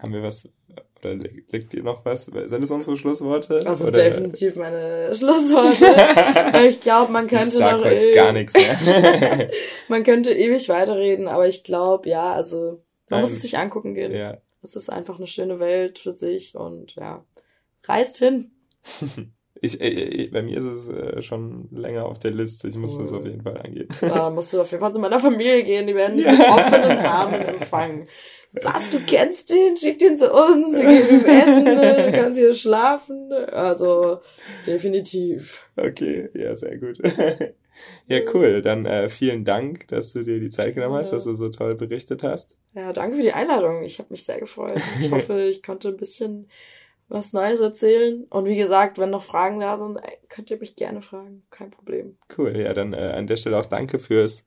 haben 0.02 0.12
wir 0.12 0.22
was, 0.22 0.48
oder 1.00 1.14
li- 1.14 1.44
liegt 1.50 1.72
dir 1.72 1.82
noch 1.82 2.04
was? 2.04 2.24
Sind 2.24 2.62
das 2.62 2.70
unsere 2.70 2.96
Schlussworte? 2.96 3.60
Also 3.66 3.84
oder? 3.84 3.92
definitiv 3.92 4.56
meine 4.56 5.14
Schlussworte. 5.14 6.66
ich 6.68 6.80
glaube, 6.80 7.12
man 7.12 7.26
Ich 7.26 7.30
könnte 7.32 7.50
sag 7.50 7.78
noch 7.78 7.84
heute 7.84 8.08
e- 8.08 8.12
gar 8.12 8.32
nichts 8.32 8.54
mehr. 8.54 9.48
man 9.88 10.02
könnte 10.04 10.32
ewig 10.32 10.68
weiterreden, 10.68 11.28
aber 11.28 11.46
ich 11.48 11.64
glaube, 11.64 12.08
ja, 12.08 12.32
also 12.32 12.82
man 13.08 13.20
muss 13.22 13.30
Nein. 13.30 13.36
es 13.36 13.42
sich 13.42 13.58
angucken 13.58 13.94
gehen. 13.94 14.12
ja. 14.12 14.38
Es 14.62 14.76
ist 14.76 14.90
einfach 14.92 15.16
eine 15.16 15.26
schöne 15.26 15.58
Welt 15.58 15.98
für 15.98 16.12
sich 16.12 16.54
und 16.54 16.94
ja, 16.96 17.24
reist 17.86 18.18
hin. 18.18 18.50
Ich, 19.62 19.78
äh, 19.78 19.88
äh, 20.24 20.30
bei 20.30 20.40
mir 20.42 20.56
ist 20.56 20.64
es 20.64 20.88
äh, 20.88 21.20
schon 21.20 21.68
länger 21.70 22.06
auf 22.06 22.18
der 22.18 22.30
Liste. 22.30 22.66
Ich 22.68 22.76
muss 22.76 22.96
das 22.96 23.10
Cool. 23.12 23.18
auf 23.18 23.24
jeden 23.26 23.42
Fall 23.42 23.58
angehen. 23.58 23.88
Da 24.00 24.30
musst 24.30 24.54
du 24.54 24.60
auf 24.62 24.70
jeden 24.70 24.80
Fall 24.82 24.94
zu 24.94 25.00
meiner 25.00 25.18
Familie 25.18 25.62
gehen, 25.64 25.86
die 25.86 25.94
werden 25.94 26.16
dich 26.16 26.24
Ja. 26.24 26.32
mit 26.32 26.40
offenen 26.48 26.98
Armen 26.98 27.42
empfangen. 27.42 28.08
Was, 28.52 28.90
du 28.90 28.98
kennst 29.06 29.50
den? 29.50 29.76
Schick 29.76 29.98
den 30.00 30.16
zu 30.18 30.32
uns, 30.32 30.72
geben 30.76 31.20
ihm 31.20 31.24
Essen, 31.24 31.64
du 31.64 32.12
kannst 32.18 32.38
hier 32.38 32.52
schlafen. 32.54 33.32
Also, 33.32 34.20
definitiv. 34.66 35.68
Okay, 35.76 36.28
ja, 36.34 36.56
sehr 36.56 36.76
gut. 36.78 36.98
ja, 38.08 38.20
cool. 38.34 38.60
Dann 38.62 38.86
äh, 38.86 39.08
vielen 39.08 39.44
Dank, 39.44 39.86
dass 39.88 40.12
du 40.12 40.24
dir 40.24 40.40
die 40.40 40.50
Zeit 40.50 40.74
genommen 40.74 40.96
hast, 40.96 41.10
Ja. 41.12 41.16
dass 41.18 41.24
du 41.24 41.34
so 41.34 41.48
toll 41.48 41.76
berichtet 41.76 42.22
hast. 42.24 42.56
Ja, 42.74 42.92
danke 42.92 43.16
für 43.16 43.22
die 43.22 43.32
Einladung. 43.32 43.84
Ich 43.84 43.98
habe 44.00 44.08
mich 44.10 44.24
sehr 44.24 44.40
gefreut. 44.40 44.80
Ich 45.00 45.10
hoffe, 45.12 45.42
ich 45.42 45.62
konnte 45.62 45.88
ein 45.88 45.96
bisschen 45.96 46.48
was 47.08 47.32
Neues 47.32 47.60
erzählen. 47.60 48.24
Und 48.30 48.46
wie 48.46 48.56
gesagt, 48.56 48.98
wenn 48.98 49.10
noch 49.10 49.22
Fragen 49.22 49.60
da 49.60 49.78
sind, 49.78 49.96
ey, 49.96 50.18
könnt 50.28 50.50
ihr 50.50 50.58
mich 50.58 50.74
gerne 50.76 51.02
fragen. 51.02 51.44
Kein 51.50 51.70
Problem. 51.70 52.16
Cool, 52.36 52.56
ja, 52.56 52.72
dann 52.74 52.92
äh, 52.94 53.12
an 53.14 53.26
der 53.26 53.36
Stelle 53.36 53.58
auch 53.58 53.66
danke 53.66 53.98
fürs 54.00 54.44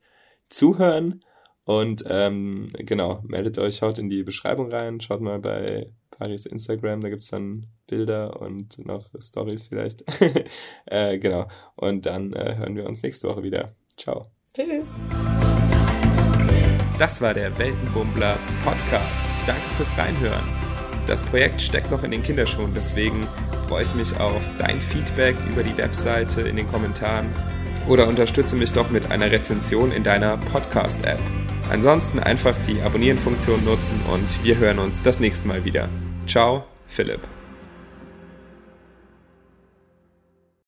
Zuhören. 0.48 1.24
Und 1.64 2.04
ähm, 2.08 2.70
genau, 2.78 3.22
meldet 3.26 3.58
euch, 3.58 3.76
schaut 3.76 3.98
in 3.98 4.10
die 4.10 4.22
Beschreibung 4.22 4.70
rein, 4.70 5.00
schaut 5.00 5.22
mal 5.22 5.38
bei 5.38 5.90
Paris 6.10 6.46
Instagram, 6.46 7.00
da 7.00 7.08
gibt's 7.08 7.28
dann 7.28 7.66
Bilder 7.86 8.40
und 8.40 8.84
noch 8.84 9.10
Stories 9.18 9.68
vielleicht. 9.68 10.04
äh, 10.86 11.18
genau. 11.18 11.48
Und 11.74 12.06
dann 12.06 12.32
äh, 12.32 12.56
hören 12.56 12.76
wir 12.76 12.86
uns 12.86 13.02
nächste 13.02 13.28
Woche 13.28 13.42
wieder. 13.42 13.74
Ciao. 13.96 14.26
Tschüss. 14.54 14.98
Das 16.98 17.20
war 17.20 17.34
der 17.34 17.56
Weltenbummler 17.58 18.38
Podcast. 18.62 19.22
Danke 19.46 19.68
fürs 19.76 19.96
Reinhören. 19.98 20.44
Das 21.06 21.22
Projekt 21.22 21.60
steckt 21.60 21.90
noch 21.90 22.02
in 22.02 22.10
den 22.10 22.22
Kinderschuhen, 22.22 22.72
deswegen 22.74 23.26
freue 23.68 23.82
ich 23.82 23.94
mich 23.94 24.18
auf 24.20 24.48
dein 24.58 24.80
Feedback 24.80 25.36
über 25.50 25.62
die 25.62 25.76
Webseite 25.76 26.42
in 26.42 26.56
den 26.56 26.66
Kommentaren 26.66 27.26
oder 27.88 28.08
unterstütze 28.08 28.56
mich 28.56 28.72
doch 28.72 28.90
mit 28.90 29.10
einer 29.10 29.30
Rezension 29.30 29.92
in 29.92 30.02
deiner 30.02 30.38
Podcast-App. 30.38 31.18
Ansonsten 31.70 32.18
einfach 32.18 32.54
die 32.66 32.80
Abonnieren-Funktion 32.80 33.64
nutzen 33.64 34.00
und 34.12 34.44
wir 34.44 34.58
hören 34.58 34.78
uns 34.78 35.02
das 35.02 35.20
nächste 35.20 35.48
Mal 35.48 35.64
wieder. 35.64 35.88
Ciao, 36.26 36.64
Philipp. 36.86 37.20